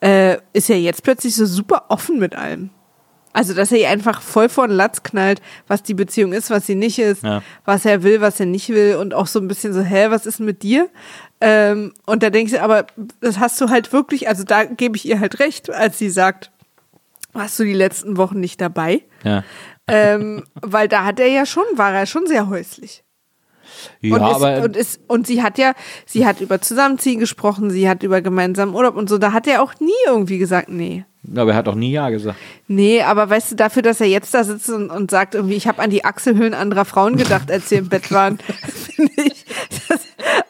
äh, 0.00 0.38
ist 0.52 0.68
er 0.70 0.78
jetzt 0.78 1.02
plötzlich 1.02 1.34
so 1.34 1.46
super 1.46 1.86
offen 1.88 2.18
mit 2.18 2.36
allem. 2.36 2.70
Also, 3.32 3.54
dass 3.54 3.70
er 3.72 3.78
ihr 3.78 3.88
einfach 3.90 4.20
voll 4.22 4.48
vor 4.48 4.66
den 4.68 4.76
Latz 4.76 5.02
knallt, 5.02 5.40
was 5.66 5.82
die 5.82 5.94
Beziehung 5.94 6.32
ist, 6.32 6.50
was 6.50 6.66
sie 6.66 6.74
nicht 6.74 6.98
ist, 6.98 7.22
Ja. 7.22 7.42
was 7.64 7.84
er 7.84 8.02
will, 8.02 8.20
was 8.20 8.40
er 8.40 8.46
nicht 8.46 8.68
will 8.70 8.96
und 8.96 9.14
auch 9.14 9.26
so 9.26 9.38
ein 9.38 9.48
bisschen 9.48 9.72
so, 9.72 9.80
hä, 9.80 10.06
was 10.10 10.26
ist 10.26 10.38
denn 10.40 10.46
mit 10.46 10.62
dir? 10.62 10.88
Ähm, 11.40 11.92
und 12.06 12.22
da 12.22 12.30
denkst 12.30 12.52
du, 12.52 12.62
aber 12.62 12.86
das 13.20 13.38
hast 13.38 13.60
du 13.60 13.68
halt 13.68 13.92
wirklich, 13.92 14.28
also 14.28 14.44
da 14.44 14.64
gebe 14.64 14.96
ich 14.96 15.06
ihr 15.06 15.20
halt 15.20 15.38
recht, 15.38 15.70
als 15.70 15.98
sie 15.98 16.10
sagt, 16.10 16.50
warst 17.32 17.58
du 17.58 17.64
die 17.64 17.74
letzten 17.74 18.16
Wochen 18.16 18.40
nicht 18.40 18.60
dabei? 18.60 19.02
Ja. 19.22 19.44
ähm, 19.86 20.44
weil 20.54 20.88
da 20.88 21.04
hat 21.04 21.20
er 21.20 21.28
ja 21.28 21.46
schon, 21.46 21.64
war 21.74 21.92
er 21.92 22.06
schon 22.06 22.26
sehr 22.26 22.48
häuslich. 22.48 23.04
Ja, 24.00 24.16
und, 24.16 24.22
ist, 24.22 24.34
aber 24.34 24.64
und, 24.64 24.76
ist, 24.76 25.00
und 25.06 25.26
sie 25.26 25.42
hat 25.42 25.58
ja, 25.58 25.74
sie 26.06 26.26
hat 26.26 26.40
über 26.40 26.60
Zusammenziehen 26.60 27.20
gesprochen, 27.20 27.70
sie 27.70 27.88
hat 27.88 28.02
über 28.02 28.20
gemeinsamen 28.20 28.74
Urlaub 28.74 28.96
und 28.96 29.08
so. 29.08 29.18
Da 29.18 29.32
hat 29.32 29.46
er 29.46 29.62
auch 29.62 29.74
nie 29.80 29.90
irgendwie 30.06 30.38
gesagt, 30.38 30.68
nee. 30.68 31.04
aber 31.34 31.52
er 31.52 31.56
hat 31.56 31.68
auch 31.68 31.74
nie 31.74 31.92
Ja 31.92 32.10
gesagt. 32.10 32.38
Nee, 32.66 33.02
aber 33.02 33.30
weißt 33.30 33.52
du, 33.52 33.56
dafür, 33.56 33.82
dass 33.82 34.00
er 34.00 34.08
jetzt 34.08 34.34
da 34.34 34.44
sitzt 34.44 34.70
und, 34.70 34.90
und 34.90 35.10
sagt 35.10 35.34
irgendwie, 35.34 35.56
ich 35.56 35.68
habe 35.68 35.82
an 35.82 35.90
die 35.90 36.04
Achselhöhlen 36.04 36.54
anderer 36.54 36.84
Frauen 36.84 37.16
gedacht, 37.16 37.50
als 37.50 37.68
sie 37.68 37.76
im 37.76 37.88
Bett 37.88 38.10
waren, 38.10 38.38
finde 38.96 39.22
ich. 39.22 39.37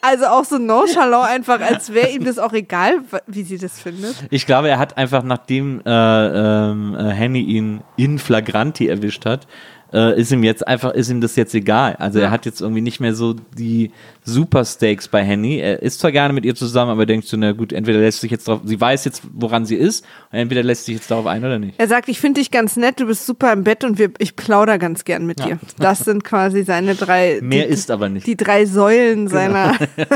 Also 0.09 0.27
auch 0.27 0.45
so 0.45 0.57
nonchalant 0.57 1.29
einfach, 1.31 1.61
als 1.61 1.93
wäre 1.93 2.09
ihm 2.09 2.25
das 2.25 2.39
auch 2.39 2.55
egal, 2.55 3.01
wie 3.27 3.43
sie 3.43 3.59
das 3.59 3.79
findet. 3.79 4.17
Ich 4.31 4.47
glaube, 4.47 4.71
er 4.71 4.79
hat 4.79 4.97
einfach, 4.97 5.23
nachdem 5.23 5.83
äh, 5.85 5.91
ähm, 5.91 6.97
äh, 6.99 7.11
Henny 7.11 7.41
ihn 7.41 7.83
in 7.97 8.19
flagranti 8.19 8.89
erwischt 8.89 9.27
hat, 9.27 9.47
äh, 9.93 10.21
ist 10.21 10.31
ihm 10.33 10.45
jetzt 10.45 10.67
einfach, 10.67 10.93
ist 10.93 11.11
ihm 11.11 11.21
das 11.21 11.37
jetzt 11.37 11.55
egal. 11.55 11.97
Also 11.97 12.19
er 12.19 12.31
hat 12.31 12.47
jetzt 12.47 12.61
irgendwie 12.61 12.81
nicht 12.81 13.01
mehr 13.01 13.15
so 13.15 13.35
die 13.35 13.91
Superstakes 14.25 15.09
bei 15.09 15.25
Henny. 15.25 15.59
Er 15.59 15.83
ist 15.83 16.01
zwar 16.01 16.13
gerne 16.13 16.35
mit 16.35 16.45
ihr 16.45 16.55
zusammen, 16.55 16.91
aber 16.91 17.03
er 17.03 17.07
denkt 17.07 17.27
so, 17.27 17.37
na 17.37 17.53
gut, 17.53 17.73
entweder 17.73 17.99
lässt 18.01 18.21
sich 18.21 18.31
jetzt 18.31 18.47
drauf, 18.47 18.61
sie 18.65 18.81
weiß 18.81 19.05
jetzt, 19.05 19.23
woran 19.33 19.65
sie 19.65 19.77
ist, 19.77 20.05
und 20.31 20.39
entweder 20.39 20.63
lässt 20.63 20.85
sich 20.85 20.97
jetzt 20.97 21.11
darauf 21.11 21.27
ein 21.27 21.45
oder 21.45 21.59
nicht. 21.59 21.75
Er 21.79 21.89
sagt, 21.89 22.09
ich 22.09 22.21
finde 22.21 22.41
dich 22.41 22.51
ganz 22.51 22.77
nett, 22.77 23.01
du 23.01 23.07
bist 23.07 23.25
super 23.25 23.53
im 23.53 23.65
Bett 23.65 23.85
und 23.85 23.99
wir, 23.99 24.11
ich 24.19 24.37
plauder 24.37 24.79
ganz 24.79 25.05
gern 25.05 25.27
mit 25.27 25.43
dir. 25.45 25.59
Das 25.79 26.01
sind 26.01 26.25
quasi 26.25 26.65
seine 26.65 26.95
drei. 26.95 27.39
Mehr 27.43 27.67
die, 27.67 27.73
ist 27.73 27.91
aber 27.91 28.09
nicht. 28.09 28.27
Die 28.27 28.37
drei 28.37 28.67
Säulen 28.67 29.29
seiner. 29.29 29.75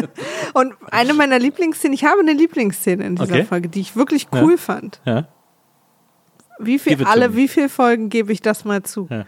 und 0.55 0.75
eine 0.91 1.15
meiner 1.15 1.39
Lieblingsszenen, 1.39 1.95
ich 1.95 2.05
habe 2.05 2.21
eine 2.21 2.33
Lieblingsszene 2.33 3.05
in 3.05 3.17
dieser 3.17 3.33
Okay. 3.33 3.45
Folge, 3.45 3.69
die 3.69 3.81
ich 3.81 3.97
wirklich 3.97 4.27
cool 4.33 4.59
fand. 4.59 5.01
Ja? 5.07 5.27
Wie 6.59 6.79
viel, 6.79 7.03
alle, 7.05 7.35
wie 7.35 7.49
viele 7.49 7.69
Folgen 7.69 8.09
gebe 8.09 8.33
ich 8.33 8.43
das 8.43 8.65
mal 8.65 8.83
zu? 8.83 9.09
Ja. 9.11 9.25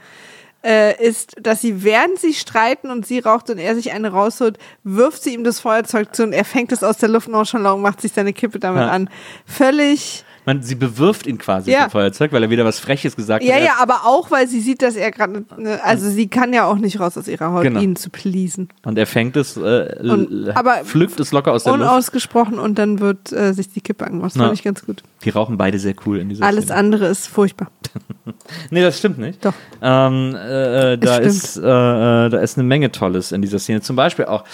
Äh, 0.64 0.96
ist, 1.06 1.36
dass 1.42 1.60
sie, 1.60 1.84
während 1.84 2.18
sie 2.18 2.32
streiten 2.32 2.90
und 2.90 3.06
sie 3.06 3.18
raucht 3.18 3.50
und 3.50 3.58
er 3.58 3.74
sich 3.74 3.92
eine 3.92 4.10
rausholt, 4.12 4.56
wirft 4.82 5.22
sie 5.22 5.34
ihm 5.34 5.44
das 5.44 5.60
Feuerzeug 5.60 6.14
zu 6.16 6.22
und 6.22 6.32
er 6.32 6.46
fängt 6.46 6.72
es 6.72 6.82
aus 6.82 6.96
der 6.96 7.10
Luft 7.10 7.28
nonchalant 7.28 7.76
und 7.76 7.82
macht 7.82 8.00
sich 8.00 8.12
seine 8.12 8.32
Kippe 8.32 8.58
damit 8.58 8.80
Ja. 8.84 8.88
an. 8.90 9.10
Völlig, 9.44 10.24
Man, 10.46 10.62
sie 10.62 10.74
bewirft 10.74 11.26
ihn 11.26 11.38
quasi 11.38 11.70
Ja. 11.70 11.78
mit 11.82 11.88
dem 11.88 11.92
Feuerzeug, 11.92 12.32
weil 12.32 12.42
er 12.42 12.50
wieder 12.50 12.64
was 12.64 12.78
Freches 12.78 13.16
gesagt 13.16 13.42
ja, 13.44 13.54
hat. 13.54 13.60
Er- 13.60 13.66
ja, 13.66 13.72
aber 13.80 14.04
auch, 14.04 14.30
weil 14.30 14.46
sie 14.46 14.60
sieht, 14.60 14.82
dass 14.82 14.94
er 14.96 15.10
gerade, 15.10 15.44
ne, 15.56 15.80
also 15.82 16.08
sie 16.10 16.28
kann 16.28 16.52
ja 16.52 16.66
auch 16.66 16.76
nicht 16.76 17.00
raus 17.00 17.16
aus 17.16 17.28
ihrer 17.28 17.52
Haut, 17.52 17.62
Genau. 17.62 17.80
ihn 17.80 17.96
zu 17.96 18.10
pleasen. 18.10 18.68
Und 18.84 18.98
er 18.98 19.06
fängt 19.06 19.36
es, 19.36 19.56
äh, 19.56 19.96
Und- 20.02 20.54
aber 20.54 20.84
pflückt 20.84 21.18
es 21.20 21.32
locker 21.32 21.52
aus 21.52 21.64
der 21.64 21.72
Luft. 21.76 21.82
Unausgesprochen 21.90 22.58
und 22.58 22.78
dann 22.78 23.00
wird 23.00 23.32
äh, 23.32 23.52
sich 23.54 23.72
die 23.72 23.80
Kippe 23.80 24.04
angemacht. 24.06 24.32
Das 24.32 24.36
Ja. 24.40 24.44
fand 24.46 24.58
ich 24.58 24.64
ganz 24.64 24.84
gut. 24.84 25.02
Die 25.24 25.30
rauchen 25.30 25.56
beide 25.56 25.78
sehr 25.78 25.94
cool 26.06 26.18
in 26.18 26.28
dieser 26.28 26.44
Alles 26.44 26.64
Szene. 26.66 26.78
andere 26.78 27.06
ist 27.06 27.26
furchtbar. 27.28 27.70
Nee, 28.70 28.82
das 28.82 28.98
stimmt 28.98 29.18
nicht. 29.18 29.44
Doch. 29.44 29.52
Ähm, 29.80 30.34
äh, 30.34 30.92
äh, 30.94 30.98
da, 30.98 31.16
ist, 31.18 31.56
äh, 31.56 31.60
äh, 31.60 32.28
da 32.28 32.38
ist 32.40 32.58
eine 32.58 32.66
Menge 32.66 32.90
Tolles 32.90 33.32
in 33.32 33.42
dieser 33.42 33.58
Szene. 33.58 33.80
Zum 33.80 33.96
Beispiel 33.96 34.24
auch, 34.26 34.44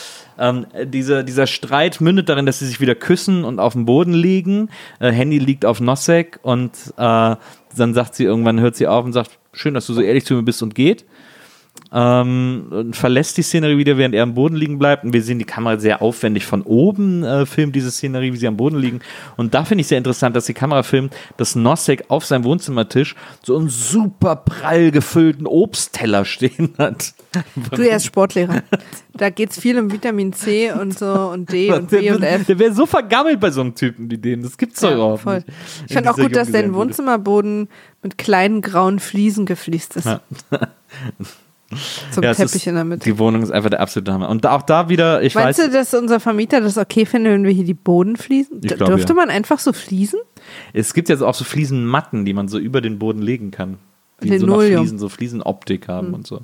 ähm, 0.41 0.67
dieser, 0.85 1.23
dieser 1.23 1.47
Streit 1.47 2.01
mündet 2.01 2.29
darin, 2.29 2.47
dass 2.47 2.59
sie 2.59 2.67
sich 2.67 2.81
wieder 2.81 2.95
küssen 2.95 3.45
und 3.45 3.61
auf 3.61 3.75
dem 3.75 3.85
Boden 3.85 4.15
liegen. 4.15 4.71
Äh, 4.99 5.13
Handy 5.13 5.39
liegt 5.39 5.65
auf 5.65 5.81
Nosek 5.81 6.41
und 6.43 6.73
äh, 6.97 7.37
dann 7.77 7.95
sagt 7.95 8.15
sie 8.15 8.25
irgendwann, 8.25 8.59
hört 8.59 8.75
sie 8.75 8.89
auf 8.89 9.05
und 9.05 9.13
sagt, 9.13 9.39
schön, 9.53 9.75
dass 9.75 9.87
du 9.87 9.93
so 9.93 10.01
ehrlich 10.01 10.25
zu 10.25 10.35
mir 10.35 10.43
bist 10.43 10.63
und 10.63 10.75
geht. 10.75 11.05
Ähm, 11.93 12.67
und 12.71 12.97
verlässt 12.97 13.37
die 13.37 13.43
Szenerie 13.43 13.77
wieder, 13.77 13.97
während 13.97 14.15
er 14.15 14.23
am 14.23 14.35
Boden 14.35 14.55
liegen 14.55 14.79
bleibt. 14.79 15.03
Und 15.03 15.13
wir 15.13 15.23
sehen 15.23 15.41
die 15.41 15.45
Kamera 15.45 15.77
sehr 15.79 16.03
aufwendig 16.03 16.47
von 16.47 16.63
oben, 16.63 17.25
äh, 17.25 17.47
filmt 17.47 17.75
diese 17.75 17.91
Szenerie, 17.91 18.33
wie 18.33 18.37
sie 18.37 18.47
am 18.47 18.57
Boden 18.57 18.79
liegen. 18.79 19.01
Und 19.37 19.55
da 19.55 19.65
finde 19.65 19.83
ich 19.83 19.89
sehr 19.89 19.99
interessant, 19.99 20.37
dass 20.37 20.47
die 20.47 20.55
Kamera 20.55 20.85
filmt, 20.85 21.15
dass 21.37 21.57
Nosek 21.57 22.05
auf 22.09 22.25
seinem 22.25 22.45
Wohnzimmertisch 22.45 23.17
so 23.43 23.59
einen 23.59 23.69
super 23.69 24.37
prall 24.37 24.93
gefüllten 24.93 25.47
Obstteller 25.47 26.25
stehen 26.25 26.75
hat. 26.79 27.13
Du, 27.71 27.83
er 27.83 27.99
ist 27.99 28.07
Sportlehrer. 28.07 28.65
Da 29.15 29.31
geht's 29.31 29.61
viel 29.61 29.79
um 29.79 29.93
Vitamin 29.93 30.33
C 30.33 30.73
und 30.73 30.99
so 30.99 31.31
und 31.31 31.53
D 31.53 31.73
und 31.73 31.89
B 31.89 32.11
und 32.11 32.25
F. 32.25 32.47
der 32.47 32.59
wäre 32.59 32.73
so 32.73 32.87
vergammelt 32.87 33.39
bei 33.39 33.53
so 33.53 33.61
einem 33.61 33.77
Typen 33.77 34.11
wie 34.11 34.19
dem. 34.19 34.43
Das 34.43 34.59
gibt's 34.59 34.81
doch 34.81 34.89
Ja, 34.89 34.97
überhaupt 34.97 35.23
voll. 35.23 35.45
Ich 35.87 35.95
fand 35.95 36.09
auch 36.09 36.17
gut, 36.17 36.35
dass 36.35 36.51
dein. 36.51 36.75
Wohnzimmerboden 36.75 37.69
mit 38.03 38.19
kleinen 38.19 38.63
grauen 38.63 38.99
Fliesen 38.99 39.47
gefliest 39.47 39.95
ist. 39.97 40.07
Ja. 40.07 40.21
Zum 42.11 42.25
Ja, 42.25 42.31
es 42.33 42.37
Teppich 42.39 42.55
ist, 42.57 42.67
in 42.67 42.75
der 42.75 42.85
Mitte. 42.85 43.05
Die 43.05 43.19
Wohnung 43.19 43.43
ist 43.43 43.51
einfach 43.51 43.71
der 43.71 43.81
absolute 43.81 44.13
Hammer. 44.13 44.29
Und 44.29 44.47
auch 44.47 44.63
da 44.63 44.89
wieder, 44.89 45.23
ich 45.23 45.35
Meinst 45.35 45.61
weiß, 45.61 45.67
du, 45.67 45.73
dass 45.73 45.95
unser 45.95 46.19
Vermieter 46.21 46.61
das 46.61 46.77
okay 46.79 47.07
findet, 47.07 47.33
wenn 47.33 47.45
wir 47.45 47.53
hier 47.53 47.65
die 47.65 47.75
Boden 47.75 48.17
fließen? 48.17 48.61
D- 48.61 48.75
glaub, 48.75 48.89
Dürfte 48.89 49.11
ja. 49.13 49.15
man 49.15 49.31
einfach 49.31 49.59
so 49.59 49.73
fließen? 49.73 50.19
es 50.73 50.95
gibt 50.95 51.09
jetzt 51.09 51.23
auch 51.23 51.35
so 51.35 51.45
Fliesenmatten, 51.45 52.25
die 52.25 52.33
man 52.35 52.49
so 52.49 52.59
über 52.59 52.81
den 52.81 52.99
Boden 52.99 53.23
legen 53.23 53.51
kann. 53.51 53.79
Die 54.23 54.37
so 54.39 54.47
nach. 54.47 54.81
Fliesen, 54.81 54.99
so 54.99 55.09
Fliesenoptik 55.09 55.89
haben 55.89 56.09
Hm. 56.09 56.15
und 56.15 56.27
so. 56.27 56.43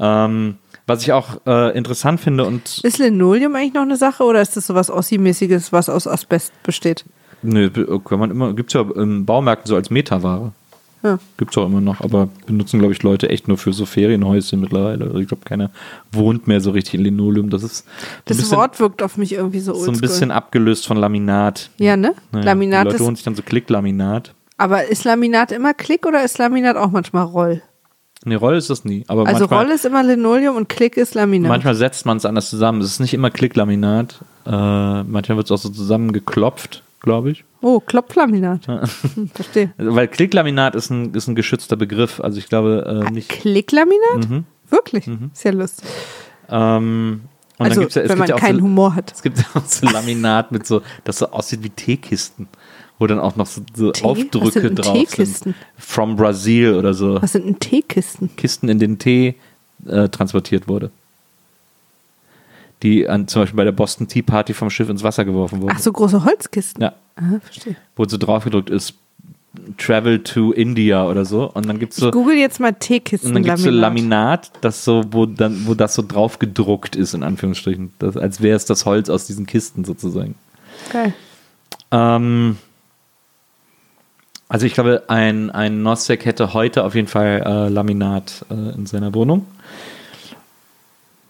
Ähm, 0.00 0.56
was 0.86 1.02
ich 1.02 1.12
auch 1.12 1.40
äh, 1.46 1.76
interessant 1.76 2.18
finde 2.20 2.44
und 2.44 2.80
Ist 2.82 2.98
Linoleum 2.98 3.54
eigentlich 3.54 3.74
noch 3.74 3.82
eine 3.82 3.96
Sache 3.96 4.24
oder 4.24 4.40
ist 4.40 4.56
das 4.56 4.66
sowas 4.66 4.90
Ossi-mäßiges, 4.90 5.72
was 5.72 5.88
aus 5.88 6.06
Asbest 6.08 6.52
besteht? 6.62 7.04
nö, 7.42 7.70
kann 8.04 8.18
man 8.18 8.30
immer, 8.32 8.52
gibt's 8.54 8.72
ja 8.74 8.80
im 8.96 9.24
Baumärkten 9.26 9.68
so 9.68 9.76
als 9.76 9.90
Metaware. 9.90 10.52
Ja. 11.08 11.18
Gibt's 11.36 11.56
auch 11.58 11.66
immer 11.66 11.80
noch, 11.80 12.00
aber 12.00 12.28
benutzen, 12.46 12.78
glaube 12.78 12.92
ich, 12.92 13.02
Leute 13.02 13.28
echt 13.30 13.48
nur 13.48 13.58
für 13.58 13.72
so 13.72 13.86
Ferienhäuschen 13.86 14.60
mittlerweile. 14.60 15.06
Also 15.06 15.18
ich 15.18 15.28
glaube, 15.28 15.44
keiner 15.44 15.70
wohnt 16.12 16.46
mehr 16.46 16.60
so 16.60 16.70
richtig 16.70 16.94
in 16.94 17.02
Linoleum. 17.02 17.50
Das 17.50 17.62
ist 17.62 17.86
Das 18.24 18.36
bisschen, 18.36 18.56
Wort 18.58 18.78
wirkt 18.80 19.02
auf 19.02 19.16
mich 19.16 19.32
irgendwie 19.32 19.60
so 19.60 19.74
so 19.74 19.90
ein 19.90 20.00
bisschen 20.00 20.30
abgelöst 20.30 20.86
von 20.86 20.96
Laminat. 20.96 21.70
ja, 21.78 21.96
ne? 21.96 22.14
Naja, 22.32 22.44
Laminat 22.44 22.86
die 22.86 22.90
Leute 22.92 23.04
holen 23.04 23.16
sich 23.16 23.24
dann 23.24 23.34
so 23.34 23.42
Klicklaminat. 23.42 24.34
Aber 24.56 24.84
ist 24.86 25.04
Laminat 25.04 25.52
immer 25.52 25.72
Klick 25.74 26.04
oder 26.06 26.22
ist 26.24 26.38
Laminat 26.38 26.76
auch 26.76 26.90
manchmal 26.90 27.24
Roll? 27.24 27.62
Nee, 28.24 28.34
Roll 28.34 28.56
ist 28.56 28.68
das 28.68 28.84
nie. 28.84 29.04
Aber 29.06 29.26
Also 29.28 29.42
manchmal, 29.42 29.64
Roll 29.64 29.72
ist 29.74 29.84
immer 29.84 30.02
Linoleum 30.02 30.56
und 30.56 30.68
Klick 30.68 30.96
ist 30.96 31.14
Laminat. 31.14 31.48
manchmal 31.48 31.76
setzt 31.76 32.04
man 32.04 32.16
es 32.16 32.24
anders 32.24 32.50
zusammen. 32.50 32.80
Es 32.80 32.88
ist 32.90 32.98
nicht 33.00 33.14
immer 33.14 33.30
Klicklaminat. 33.30 34.16
Äh, 34.44 34.50
manchmal 35.04 35.36
wird 35.36 35.46
es 35.46 35.52
auch 35.52 35.58
so 35.58 35.68
zusammengeklopft, 35.68 36.82
glaube 37.00 37.30
ich. 37.30 37.44
Oh, 37.60 37.80
Klopflaminat. 37.80 38.66
Hm, 38.66 39.28
verstehe. 39.28 39.72
Also, 39.78 39.94
weil 39.94 40.08
Klicklaminat 40.08 40.74
ist 40.74 40.90
ein, 40.90 41.14
ist 41.14 41.28
ein 41.28 41.34
geschützter 41.34 41.76
Begriff. 41.76 42.20
Also 42.20 42.38
ich 42.38 42.48
glaube 42.48 43.04
äh, 43.06 43.10
nicht. 43.10 43.28
Klicklaminat? 43.28 44.28
Mhm. 44.28 44.44
Wirklich? 44.68 45.08
Ist 45.32 45.44
ja 45.44 45.52
lustig. 45.52 45.88
Ähm, 46.50 47.22
und 47.58 47.64
also, 47.64 47.74
dann 47.74 47.80
gibt's 47.80 47.94
ja, 47.96 48.02
es 48.02 48.08
wenn 48.08 48.18
man 48.18 48.28
ja 48.28 48.36
keinen 48.36 48.58
so, 48.58 48.64
Humor 48.64 48.94
hat. 48.94 49.12
Es 49.12 49.22
gibt 49.22 49.38
ja 49.38 49.44
auch 49.54 49.64
so 49.64 49.86
Laminat 49.86 50.52
mit 50.52 50.66
so, 50.66 50.82
das 51.04 51.18
so 51.18 51.30
aussieht 51.30 51.62
wie 51.62 51.70
Teekisten. 51.70 52.48
Wo 53.00 53.06
dann 53.06 53.20
auch 53.20 53.36
noch 53.36 53.46
so, 53.46 53.62
so 53.74 53.92
Tee? 53.92 54.04
Was 54.04 54.10
Aufdrücke 54.10 54.60
sind 54.60 54.74
drauf 54.76 54.92
Teekisten? 54.92 55.54
sind. 55.54 55.56
From 55.76 56.16
Brazil 56.16 56.74
oder 56.74 56.94
so. 56.94 57.20
Was 57.22 57.32
sind 57.32 57.46
denn 57.46 57.58
Teekisten? 57.58 58.30
Kisten, 58.36 58.68
in 58.68 58.78
denen 58.78 58.98
Tee 58.98 59.36
äh, 59.86 60.08
transportiert 60.08 60.68
wurde. 60.68 60.90
Die 62.82 63.08
an, 63.08 63.26
zum 63.28 63.42
Beispiel 63.42 63.56
bei 63.56 63.64
der 63.64 63.72
Boston 63.72 64.06
Tea 64.06 64.22
Party 64.22 64.54
vom 64.54 64.70
Schiff 64.70 64.88
ins 64.88 65.02
Wasser 65.02 65.24
geworfen 65.24 65.60
wurden. 65.60 65.72
Ach 65.74 65.80
so, 65.80 65.90
große 65.92 66.24
Holzkisten. 66.24 66.82
Ja, 66.82 66.92
Ah, 67.16 67.40
verstehe. 67.42 67.76
wo 67.96 68.04
so 68.06 68.16
draufgedrückt 68.16 68.70
ist, 68.70 68.94
Travel 69.78 70.22
to 70.22 70.52
India 70.52 71.04
oder 71.08 71.24
so. 71.24 71.50
Und 71.50 71.66
dann 71.66 71.80
gibt 71.80 71.92
es 71.92 71.98
so, 71.98 72.06
Ich 72.08 72.12
google 72.12 72.36
jetzt 72.36 72.60
mal 72.60 72.72
Teekisten. 72.72 73.30
und 73.30 73.34
dann 73.34 73.42
gibt's 73.42 73.62
so 73.62 73.70
Laminat, 73.70 74.52
das 74.60 74.84
so, 74.84 75.02
wo 75.10 75.26
dann, 75.26 75.66
wo 75.66 75.74
das 75.74 75.94
so 75.94 76.02
drauf 76.06 76.38
gedruckt 76.38 76.94
ist, 76.94 77.14
in 77.14 77.24
Anführungsstrichen. 77.24 77.92
Das, 77.98 78.16
als 78.16 78.40
wäre 78.40 78.56
es 78.56 78.66
das 78.66 78.84
Holz 78.86 79.08
aus 79.10 79.26
diesen 79.26 79.46
Kisten 79.46 79.84
sozusagen. 79.84 80.36
Geil. 80.92 81.12
Ähm, 81.90 82.58
also 84.48 84.66
ich 84.66 84.74
glaube, 84.74 85.02
ein, 85.08 85.50
ein 85.50 85.82
Nosek 85.82 86.24
hätte 86.24 86.54
heute 86.54 86.84
auf 86.84 86.94
jeden 86.94 87.08
Fall 87.08 87.42
äh, 87.44 87.68
Laminat 87.68 88.44
äh, 88.50 88.54
in 88.54 88.86
seiner 88.86 89.12
Wohnung. 89.14 89.46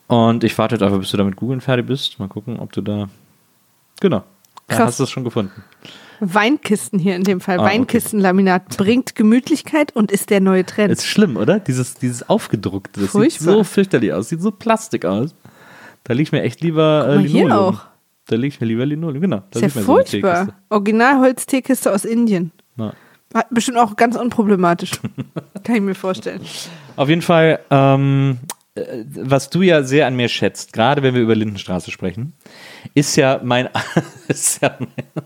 Und 0.08 0.42
ich 0.42 0.56
warte 0.58 0.74
jetzt 0.74 0.82
einfach, 0.82 0.98
bis 0.98 1.10
du 1.10 1.16
damit 1.16 1.36
googeln 1.36 1.60
fertig 1.60 1.86
bist. 1.86 2.18
Mal 2.18 2.28
gucken, 2.28 2.58
ob 2.58 2.72
du 2.72 2.80
da. 2.80 3.08
Genau. 4.00 4.24
Da 4.66 4.74
Krass. 4.74 4.86
hast 4.88 5.00
du 5.00 5.04
es 5.04 5.10
schon 5.10 5.24
gefunden. 5.24 5.62
Weinkisten 6.20 6.98
hier 6.98 7.14
in 7.14 7.24
dem 7.24 7.40
Fall. 7.40 7.58
Ah, 7.58 7.62
okay. 7.62 7.74
Weinkistenlaminat 7.74 8.76
bringt 8.76 9.14
Gemütlichkeit 9.14 9.94
und 9.94 10.10
ist 10.10 10.30
der 10.30 10.40
neue 10.40 10.66
Trend. 10.66 10.90
Ist 10.90 11.06
schlimm, 11.06 11.36
oder? 11.36 11.60
Dieses, 11.60 11.94
dieses 11.94 12.28
aufgedruckte. 12.28 13.02
Das 13.02 13.12
sieht 13.12 13.32
so 13.32 13.62
fürchterlich 13.62 14.12
aus. 14.12 14.28
Sieht 14.30 14.42
so 14.42 14.50
Plastik 14.50 15.04
aus. 15.04 15.34
Da 16.04 16.14
liegt 16.14 16.32
mir 16.32 16.42
echt 16.42 16.60
lieber 16.60 17.06
äh, 17.08 17.14
mal, 17.16 17.20
hier 17.20 17.42
Linoleum. 17.44 17.58
auch. 17.74 17.80
Da 18.26 18.36
liegt 18.36 18.60
mir 18.60 18.66
lieber 18.66 18.86
Linoleum. 18.86 19.20
Genau. 19.20 19.42
Da 19.50 19.60
ist 19.60 19.62
ja 19.62 19.68
so 19.68 19.80
furchtbar. 19.80 20.46
Teekiste. 20.46 20.62
Originalholzteekiste 20.70 21.92
aus 21.92 22.04
Indien. 22.04 22.52
Hat 23.34 23.46
Bestimmt 23.50 23.76
auch 23.76 23.94
ganz 23.96 24.16
unproblematisch. 24.16 24.92
Kann 25.64 25.76
ich 25.76 25.82
mir 25.82 25.94
vorstellen. 25.94 26.40
Auf 26.96 27.08
jeden 27.08 27.22
Fall, 27.22 27.60
ähm, 27.70 28.38
äh, 28.42 28.54
was 29.14 29.50
du 29.50 29.62
ja 29.62 29.82
sehr 29.82 30.06
an 30.06 30.16
mir 30.16 30.28
schätzt, 30.28 30.72
gerade 30.72 31.02
wenn 31.02 31.14
wir 31.14 31.22
über 31.22 31.34
Lindenstraße 31.34 31.90
sprechen, 31.90 32.32
ist 32.94 33.16
ja 33.16 33.40
mein. 33.42 33.68
ist 34.28 34.62
ja 34.62 34.76
mein 34.78 35.24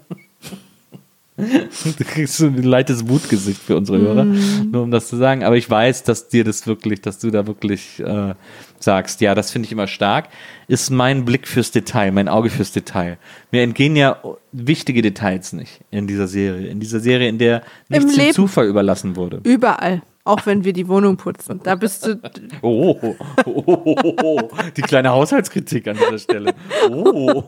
du 1.36 2.04
kriegst 2.04 2.36
so 2.36 2.46
ein 2.46 2.62
leichtes 2.62 3.08
Wutgesicht 3.08 3.60
für 3.60 3.76
unsere 3.76 3.98
Hörer, 3.98 4.24
nur 4.24 4.82
um 4.82 4.90
das 4.90 5.08
zu 5.08 5.16
sagen. 5.16 5.44
Aber 5.44 5.56
ich 5.56 5.68
weiß, 5.68 6.02
dass 6.04 6.28
dir 6.28 6.44
das 6.44 6.66
wirklich, 6.66 7.00
dass 7.00 7.18
du 7.18 7.30
da 7.30 7.46
wirklich 7.46 8.00
äh, 8.00 8.34
sagst, 8.78 9.20
ja, 9.20 9.34
das 9.34 9.50
finde 9.50 9.66
ich 9.66 9.72
immer 9.72 9.86
stark, 9.86 10.28
ist 10.68 10.90
mein 10.90 11.24
Blick 11.24 11.48
fürs 11.48 11.70
Detail, 11.70 12.12
mein 12.12 12.28
Auge 12.28 12.50
fürs 12.50 12.72
Detail. 12.72 13.18
Mir 13.50 13.62
entgehen 13.62 13.96
ja 13.96 14.20
wichtige 14.52 15.02
Details 15.02 15.52
nicht 15.52 15.80
in 15.90 16.06
dieser 16.06 16.28
Serie. 16.28 16.68
In 16.68 16.80
dieser 16.80 17.00
Serie, 17.00 17.28
in 17.28 17.38
der 17.38 17.62
nichts 17.88 18.14
dem. 18.14 18.32
Zufall 18.32 18.66
überlassen 18.66 19.16
wurde. 19.16 19.40
Überall. 19.44 20.02
Auch 20.24 20.46
wenn 20.46 20.64
wir 20.64 20.72
die 20.72 20.86
Wohnung 20.86 21.16
putzen. 21.16 21.60
Da 21.64 21.74
bist 21.74 22.06
du. 22.06 22.20
Oh, 22.62 22.96
oh, 23.02 23.16
oh, 23.44 23.96
oh, 24.04 24.16
oh, 24.22 24.48
die 24.76 24.82
kleine 24.82 25.10
Haushaltskritik 25.10 25.88
an 25.88 25.96
dieser 25.96 26.18
Stelle. 26.18 26.54
Oh, 26.88 27.42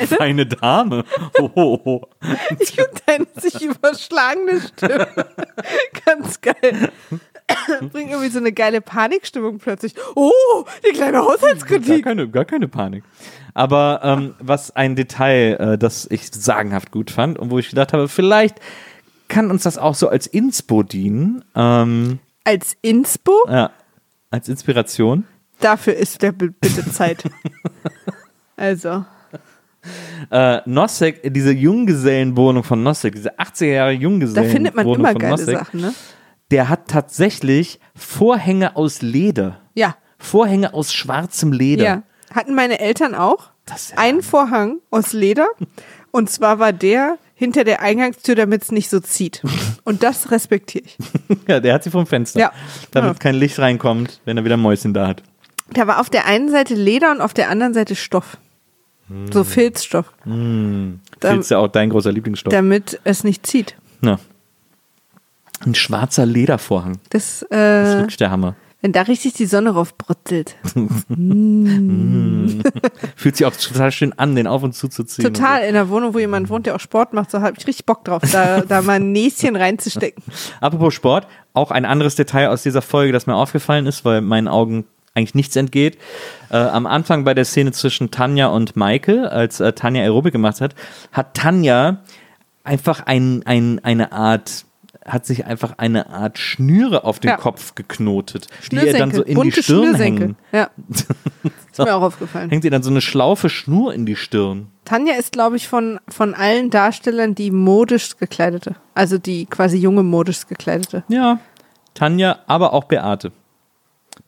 die 0.00 0.06
feine 0.08 0.44
Dame. 0.44 1.04
Oh, 1.38 1.50
oh, 1.54 1.80
oh. 1.84 2.02
Ich 2.58 2.76
und 2.80 3.02
deine 3.06 3.26
sich 3.36 3.62
überschlagene 3.62 4.60
Stimme. 4.60 5.06
Ganz 6.04 6.40
geil. 6.40 6.90
Bringt 7.92 8.10
irgendwie 8.10 8.28
so 8.28 8.40
eine 8.40 8.52
geile 8.52 8.80
Panikstimmung 8.80 9.58
plötzlich. 9.58 9.94
Oh, 10.16 10.64
die 10.84 10.94
kleine 10.94 11.18
Gar 11.18 11.26
Haushaltskritik. 11.26 12.04
keine, 12.04 12.28
gar 12.28 12.44
keine 12.44 12.66
Panik. 12.66 13.04
Aber 13.54 14.00
ähm, 14.02 14.34
was 14.40 14.74
ein 14.74 14.96
Detail, 14.96 15.56
äh, 15.60 15.78
das 15.78 16.08
ich 16.10 16.28
sagenhaft 16.32 16.90
gut 16.90 17.12
fand 17.12 17.38
und 17.38 17.50
wo 17.50 17.58
ich 17.58 17.70
gedacht 17.70 17.92
habe, 17.92 18.08
vielleicht 18.08 18.58
kann 19.28 19.50
uns 19.50 19.62
das 19.64 19.78
auch 19.78 19.94
so 19.94 20.08
als 20.08 20.26
Inspo 20.26 20.82
dienen, 20.82 21.44
ähm, 21.54 22.18
Als 22.44 22.76
Inspo, 22.82 23.32
ja, 23.48 23.70
als 24.30 24.48
Inspiration. 24.48 25.24
dafür 25.60 25.94
ist 25.94 26.22
der 26.22 26.32
bitte 26.32 26.90
Zeit. 26.90 27.24
Also, 28.58 29.04
Äh, 30.30 30.60
Nosek, 30.64 31.20
diese 31.32 31.52
Junggesellenwohnung 31.52 32.64
von 32.64 32.82
Nosek, 32.82 33.14
diese 33.14 33.38
80er 33.38 33.66
Jahre 33.66 33.92
da 33.92 34.00
Junggesellenwohnung 34.00 34.50
findet 34.50 34.74
man 34.74 34.86
immer 34.88 35.14
geile 35.14 35.30
Nosek, 35.32 35.58
Sachen, 35.58 35.80
ne? 35.80 35.94
der 36.50 36.68
hat 36.68 36.88
tatsächlich 36.88 37.78
Vorhänge 37.94 38.76
aus 38.76 39.02
Leder. 39.02 39.60
Ja, 39.74 39.96
Vorhänge 40.18 40.72
aus 40.74 40.92
schwarzem 40.92 41.52
Leder. 41.52 41.84
ja. 41.84 42.02
Hatten 42.34 42.54
meine 42.54 42.80
Eltern 42.80 43.14
auch. 43.14 43.50
Das 43.66 43.90
ja 43.90 43.98
Einen 43.98 44.22
Vorhang 44.22 44.78
aus 44.90 45.12
Leder. 45.12 45.46
Und 46.10 46.28
zwar 46.30 46.58
war 46.58 46.72
der 46.72 47.18
hinter 47.38 47.62
der 47.64 47.80
Eingangstür, 47.82 48.34
damit 48.34 48.62
es 48.62 48.72
nicht 48.72 48.88
so 48.90 48.98
zieht. 48.98 49.42
Und 49.84 50.02
das 50.02 50.30
respektiere 50.32 50.84
ich. 50.86 50.96
ja, 51.48 51.60
der 51.60 51.74
hat 51.74 51.84
sie 51.84 51.90
vom 51.90 52.06
Fenster. 52.06 52.40
Ja. 52.40 52.50
Damit 52.90 53.12
Ja. 53.12 53.18
kein 53.18 53.34
Licht 53.36 53.58
reinkommt, 53.60 54.20
wenn 54.24 54.36
er 54.36 54.44
wieder 54.44 54.56
Mäuschen 54.56 54.92
da 54.94 55.06
hat. 55.06 55.22
Da 55.72 55.86
war 55.86 56.00
auf 56.00 56.10
der 56.10 56.26
einen 56.26 56.50
Seite 56.50 56.74
Leder 56.74 57.10
und 57.12 57.20
auf 57.20 57.34
der 57.34 57.50
anderen 57.50 57.74
Seite 57.74 57.94
Stoff. 57.94 58.38
So 59.32 59.44
Filzstoff. 59.44 60.12
Hm. 60.24 60.98
Da- 61.20 61.30
Filz 61.30 61.46
ist 61.46 61.50
ja 61.50 61.58
auch 61.58 61.68
dein 61.68 61.90
großer 61.90 62.10
Lieblingsstoff. 62.10 62.50
Damit 62.52 62.98
es 63.04 63.22
nicht 63.22 63.46
zieht. 63.46 63.76
ja. 64.02 64.18
Ein 65.64 65.74
schwarzer 65.74 66.26
Ledervorhang. 66.26 66.98
Das, 67.10 67.44
Das 67.48 67.88
ist 67.88 67.94
äh, 67.94 67.98
wirklich 68.00 68.16
der 68.18 68.30
Hammer. 68.30 68.56
Wenn 68.82 68.92
da 68.92 69.02
richtig 69.02 69.32
die 69.34 69.46
Sonne 69.46 69.72
drauf 69.72 69.96
brutzelt. 69.96 70.56
Fühlt 73.16 73.36
sich 73.36 73.46
auch 73.46 73.56
total 73.56 73.90
schön 73.90 74.12
an, 74.18 74.36
den 74.36 74.46
auf 74.46 74.62
und 74.62 74.74
zu 74.74 74.88
zu 74.88 75.04
ziehen. 75.04 75.24
Total 75.24 75.62
in 75.62 75.70
einer 75.70 75.88
Wohnung, 75.88 76.14
wo 76.14 76.18
jemand 76.18 76.50
wohnt, 76.50 76.66
der 76.66 76.76
auch 76.76 76.80
Sport 76.80 77.12
macht, 77.14 77.30
so 77.30 77.40
habe 77.40 77.56
ich 77.58 77.66
richtig 77.66 77.86
Bock 77.86 78.04
drauf, 78.04 78.22
da, 78.30 78.60
da 78.68 78.82
mal 78.82 78.94
ein 78.94 79.12
Näschen 79.12 79.56
reinzustecken. 79.56 80.22
Apropos 80.60 80.94
Sport, 80.94 81.26
auch 81.54 81.70
ein 81.70 81.84
anderes 81.84 82.16
Detail 82.16 82.48
aus 82.48 82.62
dieser 82.62 82.82
Folge, 82.82 83.12
das 83.12 83.26
mir 83.26 83.34
aufgefallen 83.34 83.86
ist, 83.86 84.04
weil 84.04 84.20
meinen 84.20 84.48
Augen 84.48 84.84
eigentlich 85.14 85.34
nichts 85.34 85.56
entgeht. 85.56 85.98
Äh, 86.50 86.58
am 86.58 86.86
Anfang 86.86 87.24
bei 87.24 87.34
der 87.34 87.46
Szene 87.46 87.72
zwischen 87.72 88.10
Tanja 88.10 88.48
und 88.48 88.76
Michael, 88.76 89.26
als 89.26 89.60
äh, 89.60 89.72
Tanja 89.72 90.02
Aerobik 90.02 90.32
gemacht 90.32 90.60
hat, 90.60 90.74
hat 91.10 91.34
Tanja 91.34 92.02
einfach 92.62 93.06
ein, 93.06 93.42
ein, 93.46 93.82
eine 93.82 94.12
Art, 94.12 94.66
hat 95.06 95.26
sich 95.26 95.46
einfach 95.46 95.74
eine 95.78 96.10
Art 96.10 96.38
Schnüre 96.38 97.04
auf 97.04 97.20
den 97.20 97.30
Ja. 97.30 97.36
Kopf 97.36 97.74
geknotet, 97.74 98.48
die 98.70 98.76
ihr 98.76 98.92
dann 98.92 99.12
so 99.12 99.22
in 99.22 99.28
die 99.28 99.34
bunte 99.34 99.62
Stirn 99.62 99.82
Schnürsenkel. 99.84 100.22
hängen. 100.24 100.36
Ja. 100.52 100.70
Ist 101.72 101.78
mir 101.78 101.94
auch 101.94 102.02
aufgefallen. 102.02 102.48
Hängt 102.50 102.64
ihr 102.64 102.70
dann 102.70 102.82
so 102.82 102.90
eine 102.90 103.00
schlaufe 103.00 103.48
Schnur 103.50 103.92
in 103.92 104.06
die 104.06 104.16
Stirn. 104.16 104.68
Tanja 104.86 105.14
ist, 105.14 105.32
glaube 105.32 105.56
ich, 105.56 105.68
von, 105.68 105.98
von 106.08 106.32
allen 106.32 106.70
Darstellern 106.70 107.34
die 107.34 107.50
modisch 107.50 108.16
gekleidete. 108.16 108.76
Also 108.94 109.18
die 109.18 109.44
quasi 109.46 109.76
junge 109.76 110.02
modisch 110.02 110.46
gekleidete. 110.46 111.04
Ja, 111.08 111.38
Tanja, 111.94 112.38
aber 112.46 112.72
auch 112.72 112.84
Beate. 112.84 113.32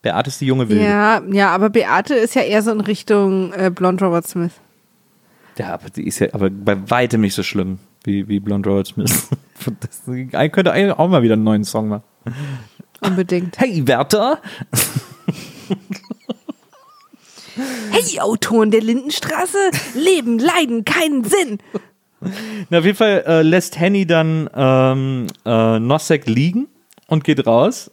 Beate 0.03 0.27
ist 0.29 0.41
die 0.41 0.45
junge 0.45 0.69
Wilde. 0.69 0.83
Ja, 0.85 1.21
ja, 1.31 1.49
aber 1.49 1.69
Beate 1.71 2.13
ist 2.13 2.35
ja 2.35 2.41
eher 2.43 2.61
so 2.61 2.71
in 2.71 2.81
Richtung 2.81 3.51
äh, 3.53 3.71
Blond 3.73 4.01
Robert 4.01 4.27
Smith. 4.27 4.51
Ja, 5.57 5.73
aber 5.73 5.89
die 5.89 6.05
ist 6.07 6.19
ja 6.19 6.27
aber 6.33 6.49
bei 6.49 6.89
weitem 6.89 7.21
nicht 7.21 7.33
so 7.33 7.41
schlimm 7.43 7.79
wie, 8.03 8.27
wie 8.27 8.39
Blonde 8.39 8.69
Robert 8.69 8.87
Smith. 8.87 9.29
Das 9.81 10.07
ich 10.07 10.31
könnte 10.53 10.71
eigentlich 10.71 10.97
auch 10.97 11.09
mal 11.09 11.21
wieder 11.21 11.33
einen 11.33 11.43
neuen 11.43 11.65
Song 11.65 11.89
machen. 11.89 12.03
Unbedingt. 13.01 13.59
Hey, 13.59 13.85
Werther! 13.85 14.39
Hey, 17.91 18.19
Autoren 18.21 18.71
der 18.71 18.81
Lindenstraße, 18.81 19.57
Leben, 19.95 20.39
Leiden, 20.39 20.85
keinen 20.85 21.25
Sinn. 21.25 21.57
Na, 22.69 22.79
auf 22.79 22.85
jeden 22.85 22.97
Fall 22.97 23.23
äh, 23.27 23.41
lässt 23.41 23.79
Henny 23.79 24.05
dann 24.05 24.49
ähm, 24.55 25.27
äh, 25.45 25.79
Nosek 25.79 26.25
liegen 26.27 26.67
und 27.07 27.23
geht 27.25 27.45
raus. 27.45 27.91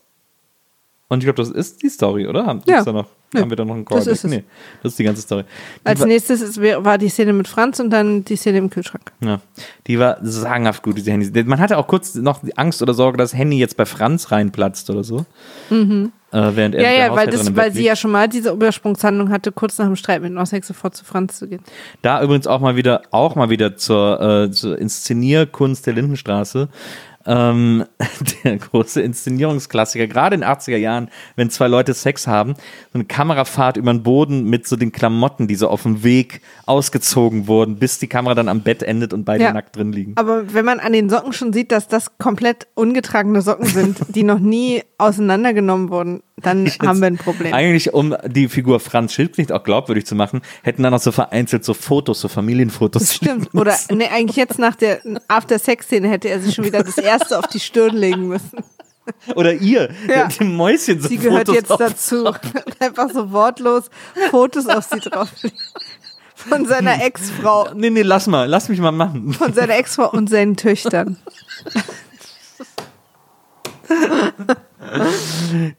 Und 1.08 1.18
ich 1.18 1.24
glaube, 1.24 1.36
das 1.42 1.50
ist 1.50 1.82
die 1.82 1.88
Story, 1.88 2.26
oder? 2.26 2.46
Haben, 2.46 2.60
Ja. 2.66 2.76
gibt's 2.76 2.84
da 2.84 2.92
noch, 2.92 3.08
Nö, 3.34 3.40
haben 3.40 3.50
wir 3.50 3.56
da 3.56 3.64
noch 3.64 3.74
einen 3.74 3.84
das 3.84 3.90
Callback? 3.98 4.12
ist 4.12 4.24
es. 4.24 4.30
Nee, 4.30 4.44
das 4.82 4.92
ist 4.92 4.98
die 4.98 5.04
ganze 5.04 5.22
Story. 5.22 5.42
Die 5.82 5.86
Als 5.86 6.00
war, 6.00 6.06
nächstes 6.06 6.40
ist, 6.40 6.60
war 6.60 6.96
die 6.98 7.08
Szene 7.08 7.32
mit 7.32 7.48
Franz 7.48 7.80
und 7.80 7.90
dann 7.90 8.24
die 8.24 8.36
Szene 8.36 8.58
im 8.58 8.70
Kühlschrank. 8.70 9.12
ja, 9.20 9.40
die 9.86 9.98
war 9.98 10.18
sagenhaft 10.22 10.82
gut, 10.82 10.96
diese 10.96 11.10
Handy. 11.10 11.44
Man 11.44 11.58
hatte 11.58 11.76
auch 11.78 11.86
kurz 11.88 12.14
noch 12.14 12.40
Angst 12.56 12.82
oder 12.82 12.94
Sorge, 12.94 13.18
dass 13.18 13.34
Henny 13.34 13.58
jetzt 13.58 13.76
bei 13.76 13.84
Franz 13.84 14.30
reinplatzt 14.30 14.88
oder 14.90 15.02
so. 15.04 15.26
Äh, 15.70 15.72
während 16.56 16.74
er 16.74 16.80
Mhm. 16.80 16.84
Ja, 16.84 16.92
ja, 16.92 17.14
weil, 17.16 17.26
das, 17.28 17.54
weil 17.56 17.70
sie 17.72 17.78
liegt. 17.78 17.88
ja 17.88 17.96
schon 17.96 18.10
mal 18.10 18.28
diese 18.28 18.50
Übersprungshandlung 18.50 19.30
hatte, 19.30 19.52
kurz 19.52 19.78
nach 19.78 19.86
dem 19.86 19.96
Streit 19.96 20.22
mit 20.22 20.32
Nosek 20.32 20.64
sofort 20.64 20.94
zu 20.96 21.04
Franz 21.04 21.38
zu 21.38 21.48
gehen. 21.48 21.60
Da 22.02 22.22
übrigens 22.22 22.46
auch 22.46 22.60
mal 22.60 22.76
wieder, 22.76 23.02
auch 23.10 23.34
mal 23.36 23.48
wieder 23.48 23.76
zur, 23.76 24.20
äh, 24.20 24.50
zur 24.50 24.78
Inszenierkunst 24.78 25.86
der 25.86 25.94
Lindenstraße. 25.94 26.68
Ähm, 27.26 27.84
der 28.44 28.56
große 28.56 29.00
Inszenierungsklassiker, 29.02 30.06
gerade 30.06 30.34
in 30.36 30.40
den 30.42 30.50
80er 30.50 30.76
Jahren, 30.76 31.08
wenn 31.36 31.50
zwei 31.50 31.68
Leute 31.68 31.94
Sex 31.94 32.26
haben, 32.26 32.54
so 32.54 32.60
eine 32.94 33.04
Kamerafahrt 33.04 33.76
über 33.76 33.92
den 33.92 34.02
Boden 34.02 34.44
mit 34.44 34.66
so 34.66 34.76
den 34.76 34.92
Klamotten, 34.92 35.46
die 35.48 35.54
so 35.56 35.68
auf 35.68 35.82
dem 35.82 36.02
Weg 36.02 36.40
ausgezogen 36.66 37.46
wurden, 37.48 37.76
bis 37.78 37.98
die 37.98 38.06
Kamera 38.06 38.34
dann 38.34 38.48
am 38.48 38.60
Bett 38.62 38.82
endet 38.82 39.12
und 39.12 39.24
beide 39.24 39.44
Ja. 39.44 39.52
nackt 39.52 39.76
drin 39.76 39.92
liegen. 39.92 40.12
Aber 40.16 40.52
wenn 40.54 40.64
man 40.64 40.80
an 40.80 40.92
den 40.92 41.08
Socken 41.10 41.32
schon 41.32 41.52
sieht, 41.52 41.72
dass 41.72 41.88
das 41.88 42.18
komplett 42.18 42.66
ungetragene 42.74 43.42
Socken 43.42 43.66
sind, 43.66 43.98
die 44.08 44.22
noch 44.22 44.38
nie 44.38 44.82
auseinandergenommen 44.98 45.90
wurden, 45.90 46.22
dann 46.36 46.66
haben 46.82 47.00
wir 47.00 47.06
ein 47.06 47.16
Problem. 47.16 47.54
Eigentlich, 47.54 47.94
um 47.94 48.14
die 48.26 48.48
Figur 48.48 48.78
Franz 48.80 49.14
Schildknecht 49.14 49.52
auch 49.52 49.62
glaubwürdig 49.64 50.04
zu 50.06 50.14
machen, 50.14 50.42
hätten 50.62 50.82
dann 50.82 50.92
noch 50.92 51.00
so 51.00 51.10
vereinzelt 51.12 51.64
so 51.64 51.72
Fotos, 51.72 52.20
so 52.20 52.28
Familienfotos. 52.28 53.14
Stimmt. 53.14 53.54
Oder 53.54 53.74
ne, 53.90 54.10
eigentlich 54.10 54.36
jetzt 54.36 54.58
nach 54.58 54.76
der 54.76 55.00
After-Sex-Szene 55.28 56.08
hätte 56.08 56.28
er 56.28 56.40
sich 56.40 56.54
schon 56.54 56.64
wieder 56.64 56.82
das 56.82 56.98
erste 56.98 57.38
auf 57.38 57.46
die 57.46 57.60
Stirn 57.60 57.96
legen 57.96 58.28
müssen. 58.28 58.58
Oder 59.34 59.54
ihr, 59.54 59.88
Ja. 60.08 60.26
die 60.28 60.44
Mäuschen 60.44 61.00
so 61.00 61.08
Sie 61.08 61.16
gehört 61.16 61.46
Fotos 61.46 61.54
jetzt 61.54 61.70
auf- 61.72 61.78
dazu. 61.78 62.26
Einfach 62.80 63.08
so 63.12 63.30
wortlos 63.32 63.84
Fotos 64.30 64.66
auf 64.66 64.84
sie 64.92 64.98
drauf. 65.00 65.28
Von 66.34 66.66
seiner 66.66 67.02
Ex-Frau. 67.02 67.70
Nee, 67.74 67.90
nee, 67.90 68.02
lass 68.02 68.26
mal, 68.26 68.46
lass 68.48 68.68
mich 68.68 68.80
mal 68.80 68.92
machen. 68.92 69.32
Von 69.32 69.52
seiner 69.54 69.76
Ex-Frau 69.76 70.10
und 70.10 70.28
seinen 70.28 70.56
Töchtern. 70.56 71.16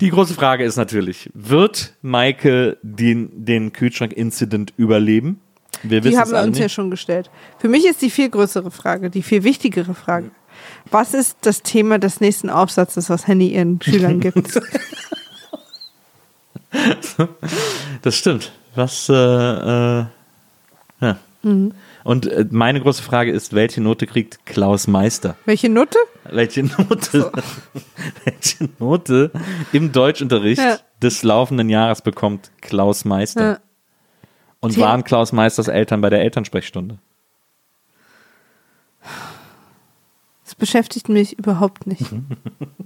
Die 0.01 0.09
große 0.09 0.33
Frage 0.33 0.63
ist 0.63 0.75
natürlich, 0.77 1.29
wird 1.33 1.93
Maike 2.01 2.77
den, 2.81 3.45
den 3.45 3.73
Kühlschrank-Incident 3.73 4.73
überleben? 4.77 5.39
Wir 5.83 6.01
Die 6.01 6.17
haben 6.17 6.31
wir 6.31 6.41
uns 6.41 6.57
ja 6.57 6.65
nicht. 6.65 6.73
schon 6.73 6.89
gestellt. 6.89 7.29
Für 7.59 7.67
mich 7.67 7.85
ist 7.85 8.01
die 8.01 8.09
viel 8.09 8.29
größere 8.29 8.71
Frage, 8.71 9.09
die 9.09 9.21
viel 9.21 9.43
wichtigere 9.43 9.93
Frage. 9.93 10.31
Was 10.89 11.13
ist 11.13 11.37
das 11.41 11.61
Thema 11.61 11.99
des 11.99 12.19
nächsten 12.19 12.49
Aufsatzes, 12.49 13.09
was 13.09 13.27
Henny 13.27 13.49
ihren 13.49 13.79
Schülern 13.83 14.19
gibt? 14.19 14.59
Das 18.01 18.15
stimmt. 18.15 18.51
Was, 18.75 19.09
äh, 19.09 19.13
äh, 19.13 20.05
ja. 21.01 21.17
Mhm. 21.43 21.73
Und 22.07 22.25
äh, 22.25 22.45
meine 22.51 22.79
große 22.79 23.03
Frage 23.03 23.31
ist, 23.33 23.51
welche 23.53 23.81
Note 23.81 24.07
kriegt 24.07 24.45
Klaus 24.45 24.87
Meister? 24.87 25.35
Welche 25.43 25.67
Nutte? 25.67 25.97
Welche 26.23 26.63
Note, 26.63 27.33
welche 28.23 28.69
Note 28.79 29.31
im 29.73 29.91
Deutschunterricht 29.91 30.61
Ja. 30.61 30.77
des 31.01 31.23
laufenden 31.23 31.67
Jahres 31.67 32.01
bekommt 32.01 32.49
Klaus 32.61 33.03
Meister? 33.03 33.43
Ja. 33.45 33.59
Und 34.61 34.75
Thema- 34.75 34.85
waren 34.85 35.03
Klaus 35.03 35.33
Meisters 35.33 35.67
Eltern 35.67 35.99
bei 35.99 36.09
der 36.09 36.21
Elternsprechstunde? 36.21 36.97
Das 40.45 40.55
beschäftigt 40.55 41.09
mich 41.09 41.37
überhaupt 41.37 41.87
nicht. 41.87 42.05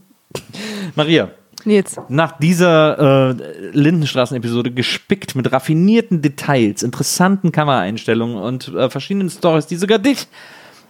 Maria, 0.95 1.29
Nils, 1.65 1.97
nach 2.09 2.37
dieser 2.39 3.29
äh, 3.29 3.69
Lindenstraßen-Episode 3.71 4.71
gespickt 4.71 5.35
mit 5.35 5.51
raffinierten 5.51 6.21
Details, 6.21 6.83
interessanten 6.83 7.51
Kameraeinstellungen 7.51 8.37
und 8.37 8.69
äh, 8.69 8.89
verschiedenen 8.89 9.29
Stories, 9.29 9.67
die 9.67 9.75
sogar 9.75 9.99
dich 9.99 10.27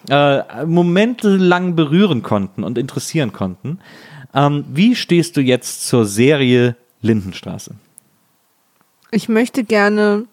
äh, 0.09 0.65
momentelang 0.65 1.75
berühren 1.75 2.23
konnten 2.23 2.63
und 2.63 2.77
interessieren 2.77 3.33
konnten. 3.33 3.79
Ähm, 4.33 4.65
wie 4.73 4.95
stehst 4.95 5.37
du 5.37 5.41
jetzt 5.41 5.87
zur 5.87 6.05
Serie 6.05 6.75
Lindenstraße? 7.01 7.75
ich 9.11 9.29
möchte 9.29 9.63
gerne 9.63 10.25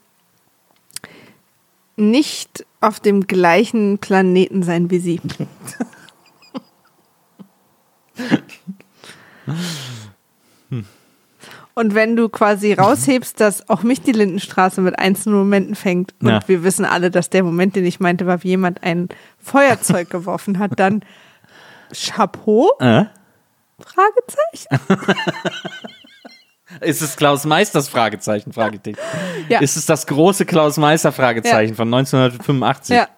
nicht 1.97 2.64
auf 2.80 3.01
dem 3.01 3.26
gleichen 3.26 3.99
Planeten 3.99 4.62
sein 4.62 4.91
wie 4.91 5.01
sie. 5.01 5.20
Und 11.75 11.95
wenn 11.95 12.16
du 12.16 12.29
quasi 12.29 12.73
raushebst, 12.73 13.39
dass 13.41 13.69
auch 13.69 13.83
mich 13.85 14.03
die 14.03 14.11
Lindenstraße 14.12 14.81
mit 14.81 14.99
einzelnen 14.99 15.39
Momenten 15.39 15.75
fängt 15.77 16.12
und 16.21 16.29
Ja. 16.29 16.41
wir 16.47 16.64
wissen 16.64 16.85
alle, 16.85 17.11
dass 17.12 17.31
der 17.31 17.45
Moment, 17.45 17.77
den 17.77 17.87
ich 17.87 18.01
meinte, 18.01 18.27
war, 18.27 18.43
wie 18.43 18.49
jemand 18.49 18.83
ein 18.83 19.09
Feuerzeug 19.39 20.11
geworfen 20.11 20.59
hat, 20.59 20.73
dann 20.81 21.05
Chapeau? 21.93 22.71
Äh? 22.81 23.05
Fragezeichen? 23.79 24.81
Ist 26.81 27.01
es 27.01 27.16
Klaus 27.16 27.45
Meisters 27.47 27.89
Fragezeichen? 27.89 28.53
Fragezeichen. 28.53 28.99
Ja. 29.49 29.61
Ist 29.61 29.77
es 29.77 29.87
das 29.87 30.07
große 30.07 30.45
Klaus 30.45 30.77
Meister 30.77 31.12
Fragezeichen 31.12 31.71
Ja. 31.71 31.77
von 31.77 31.89
1985? 31.95 32.97
Ja. 32.97 33.09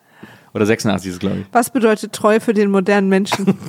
Oder 0.53 0.67
86 0.67 1.09
ist 1.09 1.15
es, 1.15 1.21
glaube 1.21 1.39
ich. 1.39 1.47
Was 1.53 1.71
bedeutet 1.71 2.13
treu 2.13 2.41
für 2.41 2.55
den 2.55 2.71
modernen 2.71 3.09
Menschen? 3.09 3.55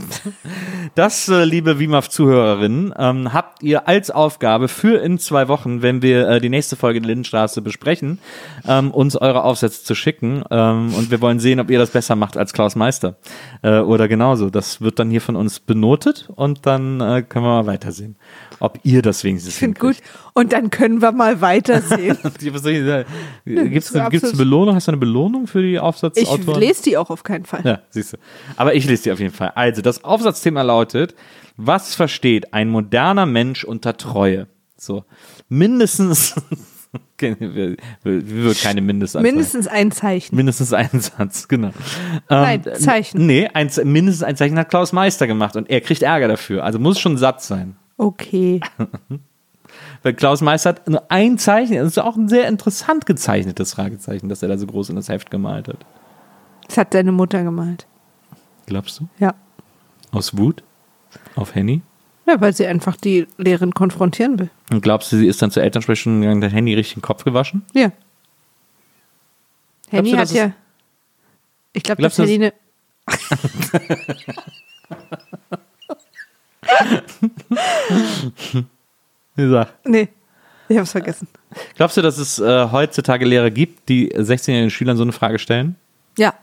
Das, 0.96 1.30
äh, 1.30 1.46
liebe 1.46 1.80
WIMAF-Zuhörerinnen, 1.80 2.94
ähm, 2.98 3.32
habt 3.32 3.64
ihr 3.64 3.88
als 3.88 4.12
Aufgabe 4.12 4.68
für 4.68 5.02
in 5.02 5.20
zwei 5.20 5.48
Wochen, 5.48 5.82
wenn 5.82 6.02
wir 6.02 6.28
äh, 6.28 6.42
die 6.42 6.50
nächste 6.50 6.76
Folge 6.76 7.00
der 7.00 7.08
Lindenstraße 7.08 7.62
besprechen, 7.62 8.20
ähm, 8.68 8.92
uns 8.92 9.16
eure 9.16 9.46
Aufsätze 9.46 9.86
zu 9.86 9.96
schicken. 9.96 10.44
Ähm, 10.52 10.94
und 10.94 11.10
wir 11.10 11.22
wollen 11.22 11.40
sehen, 11.40 11.62
ob 11.62 11.70
ihr 11.70 11.80
das 11.80 11.92
besser 11.92 12.18
macht 12.18 12.36
als 12.36 12.52
Klaus 12.52 12.76
Meister. 12.76 13.16
Äh, 13.62 13.80
oder 13.80 14.10
genauso. 14.10 14.50
Das 14.50 14.82
wird 14.82 15.00
dann 15.00 15.10
hier 15.10 15.22
von 15.22 15.38
uns 15.38 15.62
benotet 15.62 16.30
und 16.36 16.66
dann 16.66 17.00
äh, 17.00 17.22
können 17.22 17.46
wir 17.46 17.64
mal 17.64 17.68
weitersehen, 17.68 18.18
ob 18.60 18.80
ihr 18.84 19.02
das 19.02 19.24
wenigstens 19.24 19.54
Ich 19.54 19.60
finde 19.60 19.80
gut. 19.80 19.96
Und 20.34 20.52
dann 20.52 20.70
können 20.70 21.02
wir 21.02 21.14
mal 21.14 21.40
weitersehen. 21.40 22.18
Gibt 22.40 22.56
es 22.56 22.66
eine, 22.66 23.06
absolut. 24.06 24.12
gibt's 24.12 24.30
eine 24.30 24.38
Belohnung? 24.38 24.76
Hast 24.76 24.88
du 24.88 24.92
eine 24.92 24.98
Belohnung 25.00 25.48
für 25.48 25.62
die 25.62 25.80
Aufsatzautoren? 25.80 26.46
Lese 26.72 26.84
die 26.84 26.98
auch 26.98 27.10
auf 27.10 27.24
keinen 27.24 27.46
Fall. 27.46 27.62
Ja, 27.64 27.82
siehst 27.90 28.14
du. 28.14 28.18
Aber 28.56 28.74
ich 28.74 28.86
lese 28.86 29.04
die 29.04 29.12
auf 29.12 29.20
jeden 29.20 29.34
Fall. 29.34 29.52
Also, 29.56 29.82
das 29.82 30.04
Aufsatzthema 30.04 30.62
lautet, 30.62 31.16
was 31.58 31.96
versteht 31.96 32.54
ein 32.54 32.70
moderner 32.70 33.26
Mensch 33.26 33.64
unter 33.64 33.98
Treue? 33.98 34.48
So, 34.78 35.04
mindestens, 35.50 36.36
okay, 37.14 37.36
wir, 37.40 37.76
wir 38.04 38.46
wir 38.46 38.56
keine 38.56 38.82
Mindestanzahl. 38.82 39.32
Mindestens 39.32 39.68
ein 39.68 39.92
Zeichen. 39.92 40.36
Mindestens 40.36 40.74
einen 40.74 41.02
Satz, 41.02 41.48
genau. 41.48 41.72
Nein, 42.30 42.64
Ähm, 42.66 42.80
Zeichen. 42.80 43.26
Nee, 43.26 43.50
ein, 43.54 43.70
mindestens 43.84 44.24
ein 44.24 44.38
Zeichen 44.38 44.58
hat 44.58 44.70
Klaus 44.70 44.94
Meister 44.94 45.28
gemacht 45.28 45.56
und 45.56 45.70
er 45.70 45.82
kriegt 45.82 46.02
Ärger 46.02 46.30
dafür. 46.30 46.64
Also 46.64 46.80
muss 46.80 47.00
schon 47.00 47.14
ein 47.14 47.18
Satz 47.18 47.48
sein. 47.48 47.76
Okay. 47.98 48.62
Weil 50.04 50.14
Klaus 50.14 50.42
Meister 50.42 50.70
hat 50.70 50.88
nur 50.88 51.12
ein 51.12 51.38
Zeichen, 51.38 51.76
das 51.76 51.88
ist 51.88 52.00
auch 52.00 52.16
ein 52.16 52.28
sehr 52.28 52.48
interessant 52.48 53.06
gezeichnetes 53.06 53.74
Fragezeichen, 53.74 54.30
das 54.30 54.42
er 54.42 54.50
da 54.50 54.58
so 54.58 54.66
groß 54.66 54.90
in 54.90 54.96
das 54.96 55.10
Heft 55.10 55.30
gemalt 55.30 55.68
hat. 55.68 55.86
Das 56.72 56.78
hat 56.78 56.94
deine 56.94 57.12
Mutter 57.12 57.44
gemalt. 57.44 57.86
Glaubst 58.66 59.02
du? 59.02 59.10
Ja. 59.20 59.36
Aus 60.14 60.38
Wut? 60.38 60.64
Auf 61.36 61.54
Henny? 61.54 61.82
Ja, 62.26 62.40
weil 62.40 62.54
sie 62.56 62.66
einfach 62.66 62.96
die 62.96 63.28
Lehrerin 63.38 63.74
konfrontieren 63.74 64.40
will. 64.40 64.50
Und 64.72 64.80
glaubst 64.80 65.12
du, 65.12 65.18
sie 65.18 65.28
ist 65.28 65.42
dann 65.42 65.52
zur 65.52 65.64
Elternsprechstunde 65.64 66.22
gegangen, 66.22 66.42
hat 66.42 66.54
Handy 66.54 66.74
richtig 66.74 66.94
den 66.94 67.02
Kopf 67.02 67.26
gewaschen? 67.26 67.66
Ja. 67.74 67.92
Henny 69.90 70.12
hat 70.12 70.32
ja. 70.32 70.54
Ich 71.74 71.84
glaube, 71.84 72.04
dass 72.04 72.18
Henny 72.18 72.36
eine. 72.36 72.54
Gesagt. 79.36 79.74
Nee, 79.90 80.08
ich 80.70 80.78
hab's 80.78 80.92
vergessen. 80.92 81.28
Glaubst 81.76 81.98
du, 81.98 82.02
dass 82.02 82.18
es 82.18 82.40
äh, 82.40 82.70
heutzutage 82.72 83.26
Lehrer 83.26 83.52
gibt, 83.52 83.90
die 83.90 84.10
16-jährigen 84.16 84.70
Schülern 84.70 84.96
so 84.96 85.04
eine 85.04 85.12
Frage 85.12 85.38
stellen? 85.38 85.76
Ja. 86.18 86.34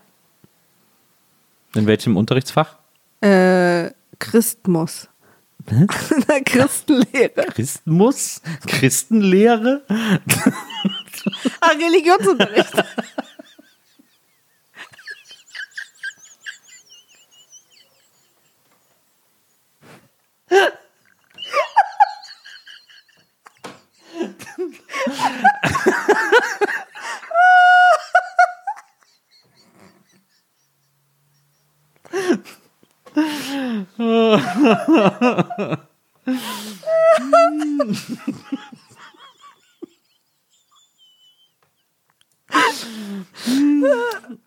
In 1.74 1.86
welchem 1.86 2.16
Unterrichtsfach? 2.16 2.76
Äh, 3.20 3.90
Christmus. 4.18 5.08
Na, 5.70 6.40
Christenlehre. 6.44 7.46
Christenmus? 7.52 8.40
Christenlehre? 8.66 9.82
Ah, 11.60 11.72
Religionsunterricht. 11.72 12.72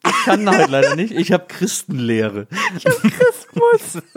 Ich 0.04 0.26
kann 0.26 0.50
halt 0.50 0.70
leider 0.70 0.96
nicht. 0.96 1.12
Ich 1.12 1.32
habe 1.32 1.46
Christenlehre. 1.48 2.48
Christmus. 2.48 3.96
Ich 3.96 4.14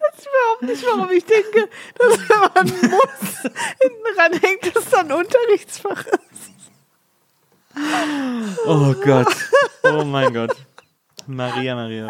weiß 0.00 0.26
überhaupt 0.26 0.62
nicht, 0.62 0.84
warum 0.84 1.10
ich 1.10 1.24
denke, 1.24 1.68
dass 1.98 2.18
wenn 2.28 2.38
man 2.54 2.66
muss 2.90 3.42
hinten 3.80 4.16
dran 4.16 4.32
hängt, 4.40 4.76
dass 4.76 4.88
dann 4.90 5.12
Unterrichtsfach 5.12 6.06
ist. 6.06 6.18
Oh 8.66 8.94
Gott. 8.94 9.34
Oh 9.84 10.04
mein 10.04 10.32
Gott. 10.32 10.56
Maria, 11.26 11.74
Maria. 11.74 12.08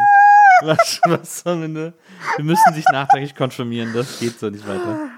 Was, 0.61 0.99
was 1.05 1.39
sollen 1.39 1.61
wir, 1.61 1.67
ne? 1.67 1.93
wir 2.35 2.45
müssen 2.45 2.73
sich 2.73 2.85
nachträglich 2.91 3.35
konfirmieren, 3.35 3.93
das 3.93 4.19
geht 4.19 4.39
so 4.39 4.49
nicht 4.49 4.67
weiter. 4.67 5.09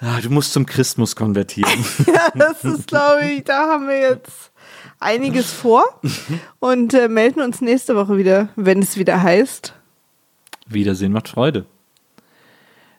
Ah, 0.00 0.20
du 0.20 0.30
musst 0.30 0.52
zum 0.52 0.66
Christmus 0.66 1.14
konvertieren. 1.14 1.84
Ja, 2.06 2.28
das 2.34 2.64
ist, 2.64 2.88
glaube 2.88 3.24
ich, 3.24 3.44
da 3.44 3.68
haben 3.68 3.88
wir 3.88 4.00
jetzt 4.00 4.50
einiges 4.98 5.52
vor 5.52 5.84
und 6.58 6.92
äh, 6.94 7.08
melden 7.08 7.40
uns 7.40 7.60
nächste 7.60 7.94
Woche 7.94 8.16
wieder, 8.16 8.48
wenn 8.56 8.80
es 8.80 8.96
wieder 8.96 9.22
heißt. 9.22 9.74
Wiedersehen 10.66 11.12
macht 11.12 11.28
Freude. 11.28 11.66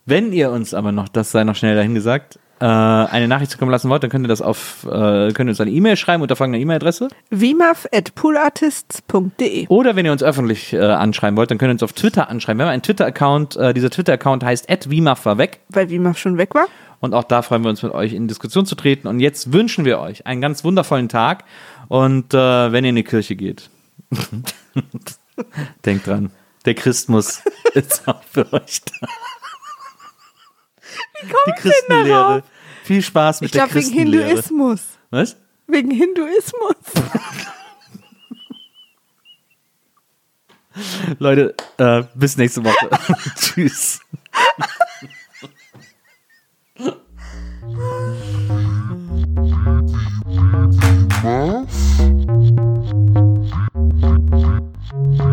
Wenn 0.06 0.34
ihr 0.34 0.52
uns 0.52 0.74
aber 0.74 0.92
noch, 0.92 1.08
das 1.08 1.32
sei 1.32 1.44
noch 1.44 1.56
schnell 1.56 1.76
dahin 1.76 1.94
gesagt, 1.94 2.40
äh, 2.64 2.66
eine 2.66 3.28
Nachricht 3.28 3.52
zukommen 3.52 3.72
lassen 3.72 3.90
wollt, 3.90 4.04
dann 4.04 4.10
könnt 4.10 4.24
ihr 4.24 4.30
das 4.30 4.42
auf, 4.42 4.86
äh, 4.86 5.34
könnt 5.34 5.40
ihr 5.40 5.50
uns 5.50 5.60
eine 5.60 5.72
E-Mail 5.72 5.98
schreiben 5.98 6.22
unter 6.22 6.38
folgender 6.38 6.60
E-Mail-Adresse. 6.60 7.10
wimaf.poolartists.de 7.30 9.68
Oder 9.68 9.98
wenn 9.98 10.06
ihr 10.06 10.14
uns 10.14 10.24
öffentlich 10.24 10.72
äh, 10.72 10.80
anschreiben 10.80 11.36
wollt, 11.36 11.52
dann 11.52 11.58
könnt 11.58 11.72
ihr 11.72 11.74
uns 11.74 11.84
auf 11.84 11.92
Twitter 11.92 12.30
anschreiben. 12.30 12.60
Wir 12.60 12.68
haben 12.68 12.72
einen 12.72 12.82
Twitter-Account, 12.82 13.58
äh, 13.58 13.74
dieser 13.74 13.90
Twitter-Account 13.90 14.46
heißt 14.46 14.70
@wimaf 14.90 15.26
war 15.26 15.38
weg. 15.38 15.60
Weil 15.68 15.90
Wimaf 15.90 16.18
schon 16.18 16.38
weg 16.38 16.56
war. 16.56 16.68
Und 17.02 17.14
auch 17.14 17.26
da 17.26 17.42
freuen 17.42 17.64
wir 17.64 17.70
uns, 17.70 17.84
mit 17.84 17.92
euch 17.92 18.14
in 18.14 18.30
Diskussion 18.30 18.66
zu 18.66 18.76
treten. 18.76 19.10
Und 19.10 19.20
jetzt 19.20 19.52
wünschen 19.52 19.84
wir 19.84 20.00
euch 20.00 20.26
einen 20.26 20.40
ganz 20.40 20.64
wundervollen 20.64 21.10
Tag. 21.10 21.44
Und 21.90 22.34
äh, 22.34 22.72
wenn 22.72 22.86
ihr 22.86 22.92
in 22.92 22.96
die 22.96 23.04
Kirche 23.04 23.36
geht, 23.36 23.70
denkt 25.86 26.08
dran, 26.08 26.32
der 26.64 26.76
Christmus 26.76 27.42
ist 27.74 28.08
auch 28.08 28.24
für 28.24 28.54
euch 28.54 28.84
da. 28.86 29.06
Die 31.22 31.52
Christenlehre. 31.54 32.44
Viel 32.84 33.02
Spaß 33.02 33.42
mit 33.42 33.48
Ich 33.48 33.52
der 33.52 33.66
glaube 33.68 33.76
wegen 33.76 33.88
Christenlehre. 33.88 34.26
Hinduismus. 34.26 34.82
Was? 35.10 35.38
Wegen 35.68 35.92
Hinduismus. 35.92 36.76
Leute, 41.20 41.56
äh, 41.78 42.04
bis 42.16 42.36
nächste 42.38 42.64
Woche. 42.64 42.90
Tschüss. 43.36 44.00
Wiedersehen, 55.04 55.33